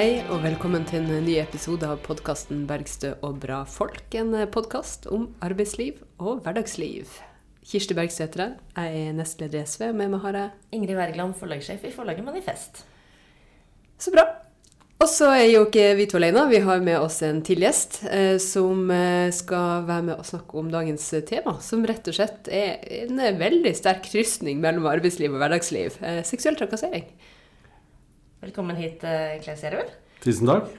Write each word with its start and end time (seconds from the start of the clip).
Hei 0.00 0.22
og 0.32 0.38
velkommen 0.40 0.86
til 0.88 1.02
en 1.02 1.26
ny 1.26 1.34
episode 1.42 1.84
av 1.84 1.98
podkasten 2.00 2.62
'Bergstø 2.64 3.10
og 3.20 3.34
bra 3.42 3.58
folk'. 3.68 4.14
En 4.16 4.32
podkast 4.48 5.04
om 5.12 5.26
arbeidsliv 5.44 5.98
og 6.16 6.38
hverdagsliv. 6.40 7.10
Kirsti 7.68 7.92
Bergstø 7.98 8.22
heter 8.24 8.40
jeg. 8.40 8.54
Jeg 8.78 9.02
er 9.10 9.18
nestleder 9.18 9.60
i 9.60 9.66
SV, 9.68 9.82
og 9.90 9.98
med 9.98 10.08
meg 10.08 10.22
har 10.22 10.38
jeg 10.38 10.78
Ingrid 10.78 10.96
Wergeland, 10.96 11.34
forlagssjef 11.36 11.84
i 11.84 11.90
forlaget 11.92 12.24
Manifest. 12.24 12.80
Så 13.98 14.14
bra. 14.14 14.24
Og 15.02 15.08
så 15.08 15.28
er 15.34 15.50
jo 15.50 15.66
ikke 15.66 15.92
vi 15.98 16.06
to 16.08 16.16
alene. 16.16 16.46
Vi 16.48 16.62
har 16.64 16.80
med 16.80 16.96
oss 16.96 17.20
en 17.22 17.42
til 17.44 17.60
gjest 17.60 17.98
eh, 18.08 18.38
som 18.40 18.88
eh, 18.90 19.28
skal 19.28 19.84
være 19.84 20.06
med 20.06 20.14
og 20.14 20.24
snakke 20.24 20.62
om 20.62 20.70
dagens 20.72 21.10
tema. 21.28 21.58
Som 21.60 21.84
rett 21.84 22.08
og 22.08 22.16
slett 22.16 22.48
er 22.48 22.80
en 23.02 23.20
veldig 23.20 23.74
sterk 23.76 24.08
krysning 24.08 24.64
mellom 24.64 24.88
arbeidsliv 24.88 25.36
og 25.36 25.44
hverdagsliv. 25.44 26.00
Eh, 26.00 26.22
seksuell 26.24 26.56
trakassering. 26.56 27.04
Velkommen 28.40 28.76
hit, 28.80 29.02
Klaus 29.44 29.60
Claes 29.60 29.90
Tusen 30.24 30.48
takk. 30.48 30.70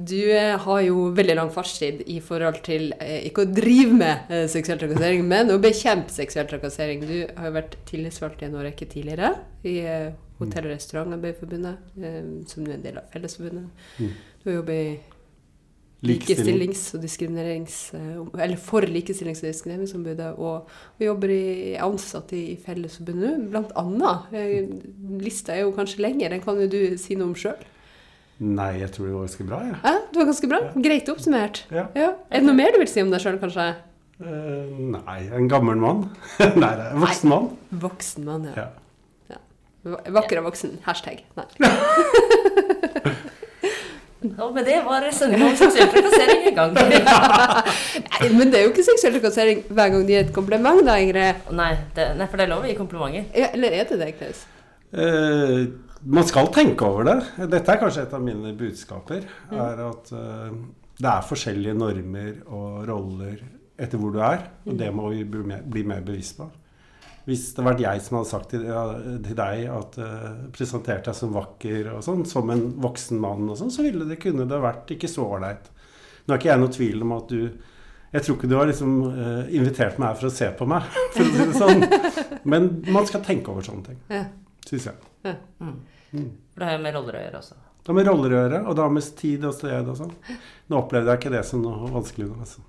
Du 0.00 0.32
eh, 0.32 0.54
har 0.56 0.80
jo 0.80 1.10
veldig 1.12 1.34
lang 1.36 1.50
fartstid 1.52 1.98
i 2.08 2.16
forhold 2.24 2.62
til 2.64 2.94
eh, 2.96 3.26
ikke 3.28 3.44
å 3.44 3.50
drive 3.52 3.92
med 3.92 4.30
eh, 4.32 4.46
seksuell 4.48 4.80
trakassering, 4.80 5.26
men 5.28 5.52
å 5.52 5.58
bekjempe 5.60 6.14
seksuell 6.14 6.48
trakassering. 6.48 7.04
Du 7.04 7.18
har 7.36 7.50
jo 7.50 7.56
vært 7.58 7.76
tillitsvalgt 7.90 8.40
i 8.40 8.48
en 8.48 8.56
årrekke 8.56 8.88
tidligere 8.88 9.34
i 9.68 9.76
eh, 9.84 10.08
Hotell- 10.40 10.70
og 10.70 10.72
restaurantarbeiderforbundet, 10.72 11.82
eh, 12.00 12.20
som 12.48 12.64
nå 12.64 12.72
er 12.72 12.78
en 12.78 12.86
del 12.86 13.02
av 13.02 13.12
Fellesforbundet. 13.12 13.84
Mm. 14.00 14.14
Du 14.40 14.48
har 14.48 14.56
jobbet 14.62 14.80
i. 14.80 15.19
likestillings- 16.06 16.94
og 16.96 17.02
diskriminerings... 17.02 17.74
eh, 17.94 18.20
Eller 18.44 18.56
for 18.56 18.80
likestillings- 18.88 19.42
og 19.44 19.50
diskrimineringsombudet, 19.50 20.30
og, 20.38 20.70
vi 21.00 21.06
jobber 21.10 21.32
i 21.34 21.42
ansatte 21.82 22.36
i, 22.38 22.54
Fellesforbundet 22.64 23.34
nå, 23.36 23.50
blant 23.52 23.74
annet. 23.76 24.30
Eh, 24.32 24.70
Lista 25.20 25.52
er 25.56 25.66
jo 25.66 25.74
kanskje 25.76 26.00
lenger, 26.06 26.32
den 26.32 26.40
kan 26.44 26.56
jo 26.62 26.68
du 26.72 26.80
si 27.00 27.18
noe 27.20 27.28
om 27.32 27.36
sjøl. 27.36 27.60
Nei, 28.40 28.70
jeg 28.80 28.88
tror 28.94 29.04
det 29.10 29.12
var 29.18 29.26
ganske 29.26 29.44
bra, 29.50 29.58
jeg. 29.68 29.76
Ja, 29.84 29.94
det 30.08 30.16
var 30.22 30.28
ganske 30.30 30.48
bra. 30.48 30.60
Greit 30.88 31.08
oppsummert. 31.12 31.62
Ja. 31.68 31.84
Ja. 31.98 32.10
Er 32.32 32.40
det 32.40 32.46
noe 32.48 32.56
mer 32.56 32.72
du 32.72 32.78
vil 32.80 32.88
si 32.88 33.02
om 33.04 33.10
deg 33.12 33.20
sjøl, 33.20 33.36
kanskje? 33.42 33.66
Uh, 34.20 34.64
nei, 34.96 35.18
en 35.36 35.48
gammel 35.52 35.76
mann. 35.80 36.06
nei, 36.40 36.48
det 36.76 36.86
er 36.86 36.94
en 36.94 37.04
voksen 37.04 37.28
mann. 37.34 37.50
Voksen 37.84 38.24
mann, 38.28 38.48
ja. 38.48 38.70
Ja. 39.34 39.38
Va- 39.84 40.00
Vakker 40.16 40.40
og 40.40 40.48
voksen. 40.48 40.78
Hashtag. 40.88 41.20
Nei. 41.36 41.46
Og 44.20 44.50
med 44.52 44.66
det 44.68 44.78
var 44.84 45.06
sendinga 45.16 45.48
om 45.48 45.54
seksuell 45.56 45.88
trakassering 45.94 46.48
i 46.50 46.54
gang. 46.56 46.74
Nei, 48.10 48.30
men 48.36 48.50
det 48.52 48.58
er 48.58 48.66
jo 48.66 48.72
ikke 48.74 48.84
seksuell 48.84 49.14
trakassering 49.16 49.62
hver 49.70 49.94
gang 49.94 50.04
de 50.04 50.16
gir 50.16 50.26
et 50.26 50.32
kompliment, 50.36 50.82
da, 50.84 50.98
Ingrid. 51.00 51.46
Nei, 51.56 51.70
det, 51.96 52.10
nei, 52.18 52.26
for 52.28 52.40
det 52.40 52.44
er 52.44 52.52
lov 52.52 52.66
å 52.66 52.68
gi 52.68 52.76
komplimenter. 52.76 53.30
Ja, 53.32 53.48
eller 53.56 53.78
er 53.78 53.88
det 53.88 54.00
det, 54.02 54.10
Klaus? 54.18 54.42
Eh, 54.90 55.62
man 56.16 56.28
skal 56.28 56.52
tenke 56.52 56.84
over 56.84 57.08
det. 57.08 57.16
Dette 57.52 57.72
er 57.72 57.80
kanskje 57.80 58.04
et 58.04 58.14
av 58.16 58.24
mine 58.24 58.52
budskaper. 58.58 59.24
Er 59.56 59.82
at 59.88 60.12
eh, 60.16 60.52
det 61.00 61.10
er 61.14 61.28
forskjellige 61.30 61.78
normer 61.80 62.32
og 62.52 62.84
roller 62.90 63.40
etter 63.80 64.00
hvor 64.00 64.12
du 64.12 64.20
er. 64.24 64.44
Og 64.68 64.76
det 64.76 64.92
må 64.92 65.14
vi 65.14 65.24
bli 65.24 65.46
mer, 65.48 65.64
bli 65.64 65.86
mer 65.88 66.04
bevisst 66.04 66.36
på. 66.40 66.50
Hvis 67.30 67.44
det 67.54 67.60
hadde 67.62 67.68
vært 67.70 67.82
jeg 67.84 68.02
som 68.02 68.16
hadde 68.18 68.28
sagt 68.32 68.48
til, 68.50 68.64
ja, 68.66 68.80
til 69.22 69.36
deg 69.38 69.64
at 69.70 69.98
uh, 70.02 70.30
presenterte 70.56 71.12
deg 71.12 71.16
som 71.18 71.34
vakker 71.36 71.92
og 71.94 72.00
sånn, 72.02 72.24
som 72.26 72.50
en 72.50 72.64
voksen 72.82 73.20
mann 73.22 73.46
og 73.52 73.58
sånn, 73.60 73.70
så 73.70 73.84
ville 73.86 74.06
det 74.08 74.18
kunne 74.22 74.48
det 74.50 74.58
vært 74.64 74.90
ikke 74.96 75.10
så 75.10 75.28
ålreit. 75.36 75.68
Nå 76.26 76.34
er 76.34 76.40
ikke 76.40 76.50
jeg 76.50 76.62
noe 76.64 76.74
tvil 76.74 77.04
om 77.06 77.12
at 77.16 77.30
du 77.32 77.40
Jeg 78.10 78.24
tror 78.26 78.36
ikke 78.36 78.48
du 78.50 78.56
har 78.58 78.66
liksom 78.66 78.94
uh, 79.06 79.44
invitert 79.54 80.00
meg 80.02 80.08
her 80.10 80.16
for 80.18 80.26
å 80.26 80.34
se 80.34 80.48
på 80.58 80.66
meg, 80.66 80.82
for 81.14 81.22
å 81.22 81.30
si 81.30 81.44
det 81.46 81.60
sånn. 81.60 81.84
Men 82.50 82.66
man 82.90 83.06
skal 83.06 83.22
tenke 83.22 83.52
over 83.52 83.62
sånne 83.62 83.86
ting, 83.86 84.00
Ja. 84.10 84.24
syns 84.66 84.88
jeg. 84.90 84.96
Ja. 85.28 85.36
Mm. 85.62 85.76
For 86.50 86.58
det 86.64 86.66
har 86.66 86.74
jo 86.74 86.82
med 86.88 86.96
roller 86.98 87.20
å 87.20 87.22
gjøre 87.22 87.38
også. 87.44 87.54
Det 87.80 87.92
har 87.92 87.96
med 88.00 88.08
roller 88.10 88.34
å 88.34 88.40
gjøre, 88.42 88.58
og 88.66 88.74
det 88.76 88.82
har 88.82 88.90
med 88.98 89.14
tid 89.22 89.46
og 89.46 89.54
sted 89.54 89.88
og 89.94 89.96
sånn. 90.02 90.10
Nå 90.68 90.80
opplevde 90.82 91.14
jeg 91.14 91.22
ikke 91.22 91.32
det 91.36 91.44
som 91.46 91.62
noe 91.62 91.92
vanskelig. 91.94 92.26
Altså. 92.34 92.66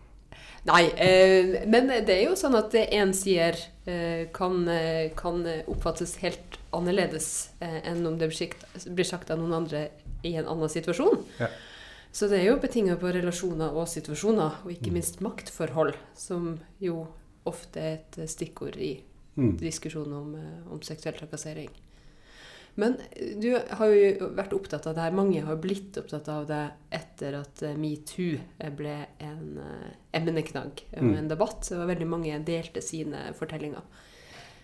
Nei, 0.63 0.83
eh, 0.93 1.63
men 1.65 1.87
det 1.89 2.09
er 2.13 2.23
jo 2.27 2.35
sånn 2.37 2.53
at 2.59 2.69
det 2.71 2.83
en 2.93 3.13
sier, 3.17 3.57
eh, 3.89 4.27
kan, 4.33 4.67
eh, 4.69 5.09
kan 5.17 5.41
oppfattes 5.65 6.17
helt 6.21 6.59
annerledes 6.71 7.49
eh, 7.59 7.79
enn 7.89 8.05
om 8.05 8.17
det 8.19 8.29
blir 8.29 8.37
sagt, 8.37 8.85
blir 8.93 9.07
sagt 9.09 9.31
av 9.33 9.39
noen 9.41 9.55
andre 9.63 9.87
i 10.23 10.35
en 10.37 10.45
annen 10.45 10.69
situasjon. 10.69 11.17
Ja. 11.39 11.47
Så 12.13 12.27
det 12.29 12.41
er 12.41 12.51
jo 12.51 12.59
betinga 12.61 12.97
på 12.99 13.09
relasjoner 13.15 13.73
og 13.73 13.87
situasjoner, 13.87 14.61
og 14.65 14.71
ikke 14.71 14.91
Mm. 14.91 14.93
minst 14.99 15.21
maktforhold, 15.21 15.95
som 16.13 16.59
jo 16.79 17.07
ofte 17.47 17.79
er 17.79 17.93
et 17.99 18.29
stikkord 18.29 18.75
i 18.77 19.01
Mm. 19.37 19.57
diskusjonen 19.57 20.13
om, 20.13 20.35
eh, 20.35 20.71
om 20.71 20.79
seksuell 20.81 21.15
trakassering. 21.17 21.69
Men 22.79 22.95
eh, 23.11 23.33
du 23.41 23.49
har 23.57 23.87
jo 23.91 24.29
vært 24.37 24.53
opptatt 24.55 24.85
av 24.87 24.95
det 24.95 25.01
her, 25.07 25.11
mange 25.17 25.41
har 25.43 25.57
blitt 25.59 25.97
opptatt 25.99 26.29
av 26.31 26.45
det 26.47 26.61
etter 26.91 27.35
at 27.41 27.63
eh, 27.67 27.75
metoo 27.75 28.37
ble 28.77 28.93
en 29.19 29.57
eh, 29.59 29.89
emneknagg 30.21 30.85
og 30.95 31.03
Mm. 31.03 31.17
en 31.17 31.27
debatt. 31.33 31.67
Og 31.75 31.87
veldig 31.89 32.07
mange 32.07 32.39
delte 32.47 32.81
sine 32.81 33.33
fortellinger. 33.37 33.83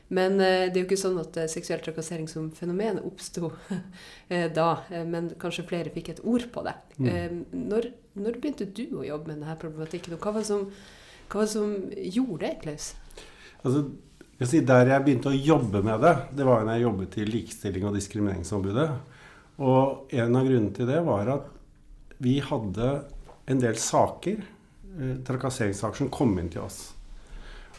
Men 0.10 0.40
eh, 0.40 0.70
det 0.72 0.78
er 0.78 0.84
jo 0.86 0.88
ikke 0.88 1.02
sånn 1.02 1.20
at 1.20 1.36
eh, 1.38 1.50
seksuell 1.52 1.82
trakassering 1.84 2.30
som 2.32 2.46
fenomen 2.56 3.02
oppsto 3.04 3.50
eh, 4.32 4.48
da, 4.56 4.70
eh, 4.90 5.04
men 5.04 5.34
kanskje 5.40 5.66
flere 5.68 5.92
fikk 5.92 6.14
et 6.14 6.22
ord 6.24 6.46
på 6.54 6.64
det. 6.64 6.76
Mm. 6.98 7.08
Eh, 7.12 7.34
når, 7.74 7.90
når 8.16 8.40
begynte 8.40 8.70
du 8.72 8.86
å 9.02 9.04
jobbe 9.04 9.28
med 9.34 9.42
denne 9.42 9.58
problematikken, 9.60 10.16
og 10.16 10.24
hva 10.24 10.32
var 10.38 10.46
det 10.46 10.48
som, 10.54 10.70
hva 11.28 11.42
var 11.42 11.50
det 11.50 11.52
som 11.58 11.76
gjorde 11.92 12.40
det, 12.46 12.54
Klaus? 12.64 12.94
Altså, 13.66 13.84
si 14.46 14.60
Der 14.62 14.86
jeg 14.92 15.06
begynte 15.06 15.32
å 15.32 15.38
jobbe 15.38 15.82
med 15.82 16.04
det, 16.04 16.14
det 16.38 16.46
var 16.46 16.66
da 16.66 16.76
jeg 16.78 16.86
jobbet 16.86 17.18
i 17.18 17.26
Likestilling- 17.26 17.88
og 17.90 17.96
diskrimineringsombudet. 17.98 18.90
Og 19.58 20.14
en 20.14 20.36
av 20.38 20.46
grunnene 20.46 20.76
til 20.76 20.86
det 20.86 21.00
var 21.02 21.32
at 21.34 21.48
vi 22.22 22.36
hadde 22.46 22.92
en 23.50 23.64
del 23.64 23.80
saker, 23.82 24.38
eh, 25.00 25.16
trakasseringssaker, 25.26 25.98
som 25.98 26.14
kom 26.14 26.38
inn 26.38 26.50
til 26.54 26.62
oss. 26.62 26.94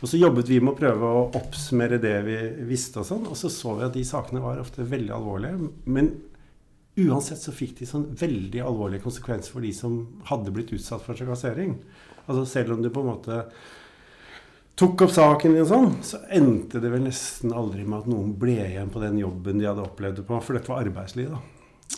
Og 0.00 0.08
så 0.08 0.18
jobbet 0.18 0.48
vi 0.50 0.60
med 0.62 0.74
å 0.74 0.78
prøve 0.78 1.06
å 1.06 1.30
oppsummere 1.38 1.98
det 2.02 2.16
vi 2.26 2.36
visste, 2.66 3.02
og 3.02 3.06
sånn, 3.06 3.26
og 3.26 3.38
så 3.38 3.50
så 3.50 3.76
vi 3.78 3.86
at 3.86 3.94
de 3.94 4.04
sakene 4.06 4.42
var 4.42 4.60
ofte 4.62 4.86
veldig 4.86 5.14
alvorlige. 5.14 5.70
Men 5.86 6.12
uansett 6.98 7.42
så 7.42 7.54
fikk 7.54 7.78
de 7.78 7.86
sånn 7.86 8.06
veldig 8.18 8.62
alvorlige 8.66 9.04
konsekvenser 9.06 9.54
for 9.54 9.62
de 9.62 9.72
som 9.74 9.98
hadde 10.30 10.54
blitt 10.54 10.72
utsatt 10.74 11.02
for 11.02 11.18
trakassering. 11.18 11.76
Altså 12.26 12.46
selv 12.46 12.74
om 12.74 12.82
du 12.82 12.90
på 12.90 13.02
en 13.02 13.12
måte 13.12 13.42
tok 14.78 15.04
opp 15.06 15.12
saken 15.14 15.56
og 15.58 15.68
sånn, 15.68 15.92
så 16.06 16.20
endte 16.34 16.80
det 16.82 16.90
vel 16.92 17.04
nesten 17.08 17.54
aldri 17.56 17.84
med 17.84 18.04
at 18.04 18.10
noen 18.10 18.34
ble 18.38 18.60
igjen 18.62 18.90
på 18.94 19.02
den 19.02 19.18
jobben 19.18 19.58
de 19.58 19.66
hadde 19.66 19.84
opplevd 19.84 20.20
det 20.20 20.26
på, 20.28 20.38
for 20.44 20.58
dette 20.58 20.70
var 20.70 20.84
arbeidsliv, 20.86 21.32
da. 21.34 21.40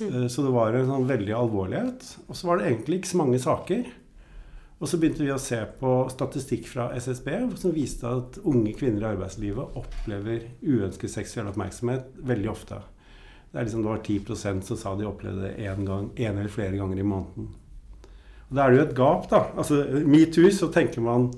Mm. 0.01 0.29
Så 0.33 0.45
det 0.47 0.53
var 0.55 0.73
en 0.73 0.87
sånn 0.89 1.09
veldig 1.09 1.35
alvorlighet. 1.37 2.07
Og 2.29 2.37
så 2.39 2.49
var 2.49 2.59
det 2.59 2.71
egentlig 2.71 3.01
ikke 3.01 3.11
så 3.11 3.19
mange 3.21 3.41
saker. 3.43 3.89
Og 4.81 4.89
så 4.89 4.97
begynte 4.97 5.27
vi 5.27 5.33
å 5.35 5.41
se 5.43 5.59
på 5.81 5.91
statistikk 6.09 6.71
fra 6.71 6.87
SSB 6.97 7.29
som 7.61 7.75
viste 7.75 8.09
at 8.09 8.39
unge 8.49 8.73
kvinner 8.79 9.05
i 9.05 9.11
arbeidslivet 9.11 9.77
opplever 9.77 10.47
uønsket 10.65 11.13
seksuell 11.13 11.51
oppmerksomhet 11.51 12.15
veldig 12.31 12.49
ofte. 12.49 12.81
Det, 13.51 13.59
er 13.59 13.67
liksom, 13.67 13.83
det 13.85 13.91
var 13.91 14.01
10% 14.07 14.65
som 14.65 14.79
sa 14.81 14.95
de 14.97 15.09
opplevde 15.11 15.51
det 15.51 15.69
én 15.69 15.85
gang, 15.85 16.09
en 16.15 16.39
eller 16.39 16.55
flere 16.55 16.79
ganger 16.79 17.03
i 17.03 17.05
måneden. 17.13 17.51
Og 18.49 18.57
Da 18.57 18.65
er 18.65 18.71
det 18.71 18.79
jo 18.79 18.87
et 18.87 18.97
gap, 18.97 19.29
da. 19.29 19.43
Altså, 19.59 19.83
Metoo, 20.07 20.49
så 20.55 20.71
tenker 20.73 21.05
man 21.05 21.29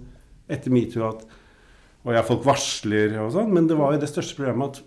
etter 0.52 0.74
metoo 0.74 1.08
at 1.08 1.24
og 2.02 2.16
ja, 2.16 2.22
folk 2.26 2.42
varsler 2.42 3.14
og 3.22 3.30
sånn, 3.30 3.52
men 3.54 3.68
det 3.70 3.76
var 3.78 3.94
jo 3.94 4.00
det 4.02 4.10
største 4.10 4.34
problemet 4.34 4.72
at 4.72 4.80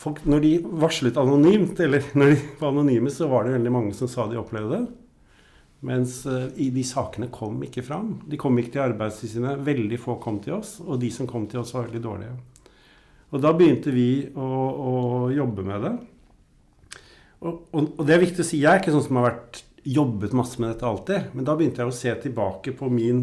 folk, 0.00 0.20
når 0.28 0.44
de 0.44 0.52
varslet 0.82 1.18
anonymt, 1.18 1.80
eller 1.82 2.04
når 2.18 2.34
de 2.34 2.42
var 2.60 2.70
anonyme, 2.70 3.10
så 3.12 3.26
var 3.30 3.46
det 3.46 3.56
veldig 3.56 3.72
mange 3.74 3.96
som 3.98 4.10
sa 4.10 4.28
de 4.30 4.38
opplevde 4.38 4.78
det. 4.78 4.84
Mens 5.88 6.20
eh, 6.28 6.68
de 6.76 6.84
sakene 6.84 7.30
kom 7.32 7.56
ikke 7.64 7.82
fram. 7.82 8.18
De 8.28 8.38
kom 8.38 8.58
ikke 8.60 8.74
til 8.74 8.84
Arbeidstilsynet. 8.84 9.62
Veldig 9.64 9.98
få 10.00 10.18
kom 10.20 10.38
til 10.44 10.58
oss, 10.58 10.76
og 10.84 11.00
de 11.00 11.08
som 11.14 11.28
kom 11.28 11.46
til 11.50 11.62
oss, 11.62 11.72
var 11.74 11.88
veldig 11.88 12.02
dårlige. 12.04 12.36
Og 13.30 13.42
da 13.42 13.52
begynte 13.56 13.94
vi 13.94 14.10
å, 14.34 14.46
å 14.46 14.94
jobbe 15.32 15.64
med 15.66 15.86
det. 15.86 15.94
Og, 17.40 17.64
og, 17.72 17.94
og 17.96 18.04
det 18.04 18.14
er 18.14 18.22
viktig 18.26 18.44
å 18.44 18.46
si, 18.46 18.60
jeg 18.60 18.68
er 18.68 18.82
ikke 18.82 18.92
sånn 18.92 19.06
som 19.06 19.20
har 19.20 19.30
vært, 19.30 19.64
jobbet 19.80 20.34
masse 20.36 20.60
med 20.60 20.74
dette 20.74 20.84
alltid, 20.84 21.30
men 21.32 21.46
da 21.48 21.54
begynte 21.56 21.80
jeg 21.80 21.88
å 21.88 21.94
se 21.96 22.12
tilbake 22.20 22.74
på 22.76 22.90
min 22.92 23.22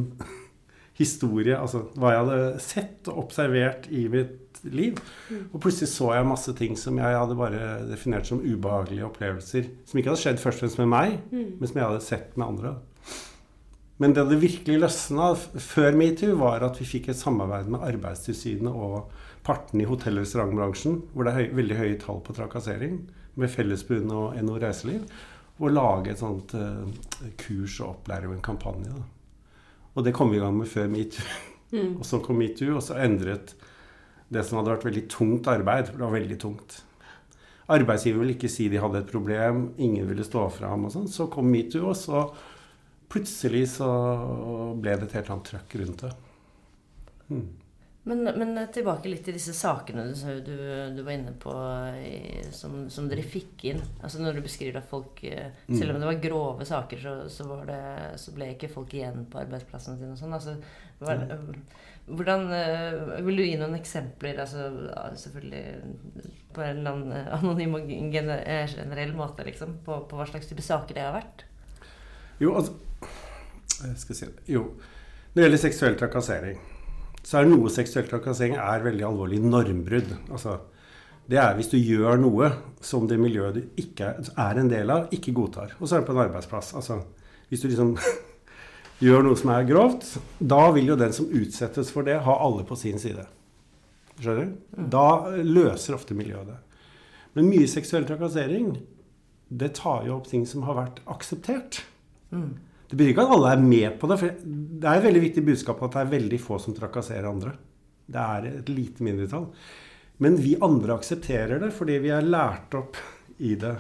historie, 0.98 1.54
altså 1.58 1.86
hva 1.98 2.14
jeg 2.14 2.26
hadde 2.26 2.62
sett 2.64 3.10
og 3.12 3.24
observert 3.28 3.86
i 3.94 4.08
mitt 4.12 4.60
liv. 4.66 4.98
Og 5.52 5.62
plutselig 5.62 5.92
så 5.92 6.12
jeg 6.16 6.28
masse 6.28 6.54
ting 6.58 6.78
som 6.80 6.98
jeg 6.98 7.18
hadde 7.20 7.38
bare 7.38 7.64
definert 7.90 8.30
som 8.30 8.42
ubehagelige 8.42 9.06
opplevelser. 9.06 9.70
Som 9.86 10.02
ikke 10.02 10.14
hadde 10.14 10.24
skjedd 10.24 10.42
først 10.42 10.62
og 10.62 10.66
fremst 10.66 10.82
med 10.82 10.92
meg, 10.94 11.18
men 11.32 11.70
som 11.70 11.80
jeg 11.80 11.90
hadde 11.92 12.06
sett 12.08 12.38
med 12.38 12.48
andre. 12.48 12.78
Men 13.98 14.14
det 14.14 14.28
det 14.30 14.42
virkelig 14.42 14.82
løsna 14.82 15.32
før 15.38 15.96
metoo, 15.98 16.36
var 16.38 16.66
at 16.66 16.78
vi 16.82 16.86
fikk 16.86 17.10
et 17.10 17.18
samarbeid 17.18 17.70
med 17.74 17.86
Arbeidstilsynet 17.86 18.70
og 18.70 19.10
partene 19.48 19.86
i 19.86 19.90
hotell- 19.90 20.20
og 20.20 20.26
restaurantbransjen, 20.26 21.00
hvor 21.14 21.26
det 21.26 21.34
er 21.34 21.40
høy, 21.40 21.56
veldig 21.62 21.80
høye 21.80 21.98
tall 22.02 22.22
på 22.26 22.36
trakassering, 22.38 23.00
med 23.38 23.54
Fellesbundet 23.54 24.14
og 24.14 24.38
NO 24.46 24.58
Reiseliv, 24.62 25.06
og 25.58 25.74
lage 25.74 26.14
et 26.14 26.22
sånt 26.22 26.54
uh, 26.58 26.86
kurs 27.42 27.80
og 27.82 27.96
opplæring 27.96 28.34
og 28.34 28.38
en 28.38 28.46
kampanje. 28.46 28.94
Da. 28.94 29.17
Og 29.98 30.06
det 30.06 30.14
kom 30.14 30.30
vi 30.30 30.38
i 30.38 30.42
gang 30.44 30.54
med 30.58 30.70
før 30.70 30.90
metoo. 30.92 31.26
Og 32.00 32.06
så 32.08 32.22
kom 32.24 32.38
metoo, 32.40 32.78
og 32.78 32.84
så 32.86 32.96
endret 33.04 33.56
det 34.32 34.44
som 34.48 34.60
hadde 34.60 34.72
vært 34.72 34.86
veldig 34.88 35.02
tungt 35.12 35.50
arbeid. 35.52 35.90
Det 35.92 36.00
var 36.00 36.14
veldig 36.14 36.38
tungt. 36.40 36.84
arbeidsgiver 37.68 38.22
ville 38.22 38.38
ikke 38.38 38.52
si 38.52 38.70
de 38.72 38.80
hadde 38.80 39.02
et 39.02 39.10
problem, 39.12 39.74
ingen 39.76 40.08
ville 40.08 40.24
stå 40.24 40.46
fram 40.56 40.86
og 40.88 40.94
sånn. 40.94 41.10
Så 41.12 41.28
kom 41.32 41.50
metoo, 41.52 41.90
og 41.92 41.98
så 42.00 42.22
plutselig 43.12 43.66
så 43.74 43.90
ble 44.80 44.96
det 44.96 45.10
et 45.10 45.18
helt 45.20 45.34
annet 45.34 45.52
trøkk 45.52 45.76
rundt 45.82 46.06
det. 46.06 46.14
Mm. 47.28 47.48
Men, 48.08 48.24
men, 48.24 48.60
tilbake 48.72 49.10
litt 49.12 49.26
til 49.28 49.36
disse 49.36 49.52
sakene 49.56 50.06
du, 50.08 50.30
du, 50.46 50.54
du 50.96 51.02
var 51.04 51.12
inne 51.18 51.34
på 51.36 51.52
i, 52.00 52.40
som, 52.56 52.86
som, 52.94 53.10
dere 53.12 53.26
fikk 53.26 53.66
inn. 53.68 53.82
Altså 54.00 54.22
Når 54.22 54.38
du 54.38 54.46
beskriver 54.46 54.80
at 54.80 54.88
folk 54.88 55.20
eh, 55.28 55.50
Selv 55.68 55.92
om 55.92 56.00
det 56.00 56.08
var 56.08 56.22
grove 56.24 56.68
saker, 56.68 57.02
så, 57.04 57.16
så, 57.32 57.48
det, 57.68 57.82
så 58.22 58.32
ble 58.36 58.54
ikke 58.54 58.72
folk 58.72 58.96
igjen 58.96 59.26
på 59.28 59.42
arbeidsplassene 59.42 60.00
sine. 60.00 60.14
og 60.16 60.22
sånn. 60.22 60.38
Altså, 60.38 60.56
hvordan, 62.08 62.46
eh, 62.56 63.20
Vil 63.28 63.42
du 63.42 63.44
gi 63.44 63.60
noen 63.60 63.76
eksempler, 63.76 64.40
altså, 64.46 64.70
selvfølgelig 65.26 66.32
på 66.56 66.64
en 66.64 66.80
eller 66.80 66.96
annen 66.96 67.30
anonym 67.42 67.76
og 67.82 67.92
generell 67.92 69.14
måte, 69.20 69.44
liksom, 69.50 69.82
på, 69.84 70.00
på 70.08 70.22
hva 70.22 70.30
slags 70.32 70.48
type 70.48 70.64
saker 70.64 70.96
det 70.96 71.06
har 71.10 71.18
vært? 71.18 71.44
Jo, 72.40 72.56
altså 72.56 72.78
jeg 73.84 74.00
skal 74.00 74.18
si 74.18 74.32
det. 74.32 74.48
Jo, 74.56 74.64
når 75.34 75.42
det 75.42 75.48
gjelder 75.48 75.66
seksuell 75.68 76.00
trakassering 76.00 76.58
så 77.28 77.42
er 77.42 77.50
noe 77.50 77.72
seksuell 77.74 78.08
trakassering 78.08 78.56
er 78.56 78.86
veldig 78.86 79.04
alvorlig 79.04 79.42
normbrudd. 79.44 80.14
Altså, 80.32 80.62
det 81.28 81.40
er 81.42 81.58
hvis 81.58 81.72
du 81.74 81.76
gjør 81.76 82.22
noe 82.22 82.54
som 82.84 83.08
det 83.10 83.18
miljøet 83.20 83.58
du 83.58 83.82
ikke 83.84 84.14
er 84.32 84.62
en 84.62 84.70
del 84.72 84.94
av, 84.94 85.10
ikke 85.12 85.36
godtar. 85.36 85.74
Og 85.82 85.90
så 85.90 85.98
er 85.98 86.04
det 86.04 86.08
på 86.08 86.16
en 86.16 86.24
arbeidsplass. 86.24 86.72
Altså, 86.80 87.02
hvis 87.52 87.64
du 87.64 87.68
liksom 87.68 87.98
gjør 89.04 89.28
noe 89.28 89.40
som 89.40 89.52
er 89.52 89.68
grovt, 89.68 90.14
da 90.40 90.62
vil 90.76 90.94
jo 90.94 91.00
den 91.00 91.16
som 91.16 91.28
utsettes 91.28 91.92
for 91.92 92.08
det, 92.08 92.22
ha 92.24 92.38
alle 92.46 92.64
på 92.68 92.80
sin 92.80 93.02
side. 93.02 93.28
Skjønner 94.22 94.48
du? 94.48 94.56
Mm. 94.78 94.88
Da 94.96 95.08
løser 95.44 95.98
ofte 95.98 96.16
miljøet 96.18 96.54
det. 96.54 96.58
Men 97.36 97.52
mye 97.52 97.68
seksuell 97.70 98.08
trakassering, 98.08 98.78
det 99.52 99.74
tar 99.78 100.08
jo 100.08 100.16
opp 100.16 100.32
ting 100.32 100.48
som 100.48 100.64
har 100.66 100.80
vært 100.80 101.04
akseptert. 101.12 101.84
Mm. 102.32 102.56
Det 102.88 102.96
betyr 102.96 103.12
ikke 103.12 103.26
at 103.28 103.34
alle 103.36 103.52
er 103.52 103.64
med 103.64 103.98
på 104.00 104.08
det. 104.08 104.20
for 104.22 104.38
Det 104.48 104.88
er 104.88 105.00
et 105.00 105.08
veldig 105.08 105.24
viktig 105.26 105.44
budskap 105.50 105.84
at 105.84 105.98
det 105.98 106.04
er 106.04 106.14
veldig 106.16 106.40
få 106.40 106.60
som 106.64 106.76
trakasserer 106.76 107.28
andre. 107.28 107.54
Det 108.08 108.24
er 108.24 108.48
et 108.54 108.72
lite 108.72 109.04
mindretall. 109.04 109.50
Men 110.24 110.38
vi 110.40 110.56
andre 110.64 110.96
aksepterer 110.96 111.60
det 111.62 111.74
fordi 111.76 112.00
vi 112.02 112.14
er 112.16 112.26
lært 112.26 112.78
opp 112.80 112.98
i 113.44 113.54
det. 113.60 113.76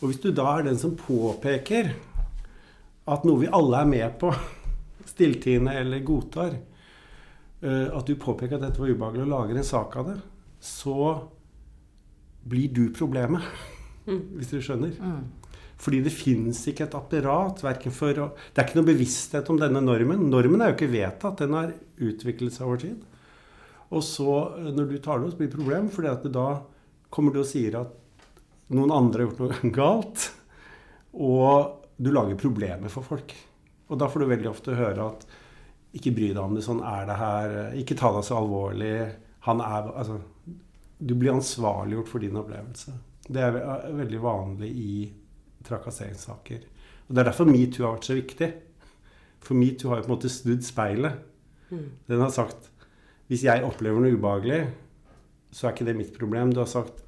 Og 0.00 0.08
hvis 0.10 0.22
du 0.22 0.30
da 0.32 0.46
er 0.56 0.68
den 0.68 0.78
som 0.80 0.96
påpeker 0.98 1.92
at 3.08 3.24
noe 3.24 3.42
vi 3.42 3.52
alle 3.52 3.82
er 3.82 3.88
med 3.88 4.16
på, 4.20 4.32
stilltiende 5.08 5.74
eller 5.80 6.04
godtar, 6.06 6.56
eh, 7.60 7.86
at 7.88 8.06
du 8.06 8.16
påpeker 8.20 8.58
at 8.58 8.66
dette 8.66 8.80
var 8.80 8.92
ubehagelig 8.92 9.24
og 9.24 9.32
lager 9.32 9.58
en 9.58 9.66
sak 9.66 9.96
av 10.00 10.12
det, 10.12 10.18
så 10.60 10.98
blir 12.48 12.72
du 12.74 12.88
problemet. 12.94 13.44
Mm. 14.08 14.22
Hvis 14.38 14.52
du 14.52 14.60
skjønner. 14.64 14.94
Fordi 15.78 16.00
det 16.02 16.14
finnes 16.14 16.58
ikke 16.70 16.88
et 16.88 16.96
apparat. 16.98 17.60
For 17.60 17.70
det 17.70 17.76
er 17.78 18.64
ikke 18.66 18.80
noe 18.80 18.88
bevissthet 18.88 19.50
om 19.52 19.60
denne 19.60 19.82
normen. 19.84 20.26
Normen 20.30 20.62
er 20.62 20.72
jo 20.72 20.78
ikke 20.78 20.90
vedtatt. 20.90 21.38
Den 21.44 21.54
har 21.54 21.74
utviklet 22.02 22.56
seg 22.56 22.66
over 22.66 22.82
tid. 22.82 22.98
Og 23.94 24.02
så, 24.04 24.58
eh, 24.58 24.72
når 24.74 24.90
du 24.90 24.98
tar 24.98 25.20
det, 25.20 25.32
så 25.32 25.38
blir 25.38 25.48
det 25.48 25.54
et 25.54 25.60
problem, 25.60 25.88
for 25.88 26.28
da 26.28 26.48
kommer 27.10 27.32
du 27.32 27.40
og 27.40 27.48
sier 27.48 27.78
at 27.80 27.94
noen 28.74 28.92
andre 28.92 29.22
har 29.22 29.30
gjort 29.30 29.44
noe 29.44 29.72
galt. 29.80 30.30
Og 31.14 31.86
du 31.96 32.10
lager 32.12 32.40
problemer 32.40 32.92
for 32.92 33.06
folk. 33.06 33.34
Og 33.88 33.98
da 33.98 34.08
får 34.10 34.20
du 34.20 34.32
veldig 34.34 34.50
ofte 34.50 34.76
høre 34.76 35.06
at 35.08 35.24
ikke 35.96 36.12
bry 36.12 36.32
deg 36.34 36.42
om 36.42 36.54
det, 36.54 36.66
sånn 36.66 36.82
er 36.84 37.06
det 37.08 37.16
her. 37.16 37.56
Ikke 37.80 37.96
ta 37.96 38.10
deg 38.12 38.26
så 38.26 38.36
alvorlig. 38.42 38.96
Han 39.48 39.62
er 39.64 39.88
Altså, 39.94 40.18
du 40.98 41.14
blir 41.14 41.32
ansvarliggjort 41.32 42.10
for 42.10 42.20
din 42.22 42.36
opplevelse. 42.36 42.92
Det 43.28 43.40
er 43.40 43.56
veldig 43.96 44.20
vanlig 44.20 44.68
i 44.68 44.92
trakasseringssaker. 45.68 46.64
Og 47.08 47.14
Det 47.14 47.22
er 47.22 47.30
derfor 47.30 47.48
metoo 47.48 47.86
har 47.86 47.96
vært 47.96 48.08
så 48.10 48.16
viktig. 48.18 48.50
For 49.44 49.58
metoo 49.58 49.92
har 49.92 50.00
jo 50.00 50.06
på 50.06 50.10
en 50.10 50.16
måte 50.16 50.32
snudd 50.32 50.64
speilet. 50.66 51.20
Mm. 51.70 51.86
Den 52.08 52.24
har 52.24 52.34
sagt 52.34 52.70
hvis 53.28 53.44
jeg 53.44 53.64
opplever 53.64 54.00
noe 54.00 54.16
ubehagelig, 54.16 54.62
så 55.52 55.68
er 55.68 55.74
ikke 55.74 55.88
det 55.88 55.96
mitt 55.98 56.14
problem. 56.16 56.52
Du 56.52 56.62
har 56.62 56.70
sagt 56.70 57.02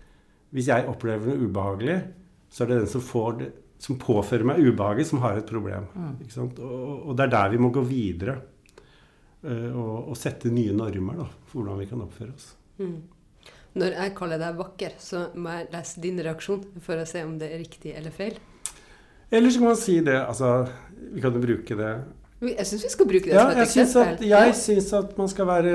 hvis 0.54 0.68
jeg 0.68 0.88
opplever 0.90 1.30
noe 1.30 1.48
ubehagelig, 1.48 1.98
så 2.50 2.64
er 2.64 2.72
det 2.72 2.78
den 2.82 2.90
som, 2.90 3.04
det, 3.38 3.50
som 3.80 3.98
påfører 4.00 4.48
meg 4.50 4.60
ubehaget, 4.64 5.08
som 5.08 5.22
har 5.22 5.38
et 5.38 5.48
problem. 5.48 5.86
Mm. 5.94 6.16
Og, 6.42 6.58
og, 7.06 7.12
det 7.16 7.28
er 7.28 7.34
der 7.36 7.52
vi 7.54 7.62
må 7.62 7.70
gå 7.74 7.84
videre. 7.86 8.40
Uh, 9.40 9.70
og, 9.72 10.10
og, 10.10 10.16
sette 10.20 10.50
nye 10.52 10.74
normer 10.76 11.22
da, 11.22 11.26
for 11.48 11.62
hvordan 11.62 11.78
vi 11.80 11.88
kan 11.88 12.02
oppføre 12.04 12.34
oss. 12.34 12.50
Mm. 12.82 12.98
Når 13.80 13.94
jeg 13.96 14.12
kaller 14.18 14.40
deg 14.42 14.58
vakker, 14.58 14.96
så 15.00 15.28
må 15.38 15.54
jeg 15.54 15.70
lese 15.72 16.02
din 16.02 16.18
reaksjon 16.26 16.66
for 16.82 17.00
å 17.00 17.06
se 17.08 17.22
om 17.24 17.38
det 17.40 17.48
er 17.54 17.62
riktig 17.62 17.94
eller 17.96 18.12
feil. 18.12 18.36
Eller 19.30 19.50
så 19.50 19.62
kan 19.62 19.70
man 19.70 19.78
si 19.78 20.00
det 20.04 20.16
Altså, 20.18 20.66
vi 21.12 21.22
kan 21.22 21.36
jo 21.36 21.42
bruke 21.42 21.76
det 21.78 21.92
Jeg 22.40 22.66
syns 22.66 22.84
vi 22.86 22.90
skal 22.94 23.08
bruke 23.10 23.28
det 23.28 23.36
ja, 23.36 23.44
som 23.44 23.52
et 23.52 23.62
eksempel. 23.66 24.26
jeg 24.30 24.56
syns 24.56 24.92
at 24.96 25.16
man 25.18 25.28
skal 25.28 25.48
være 25.50 25.72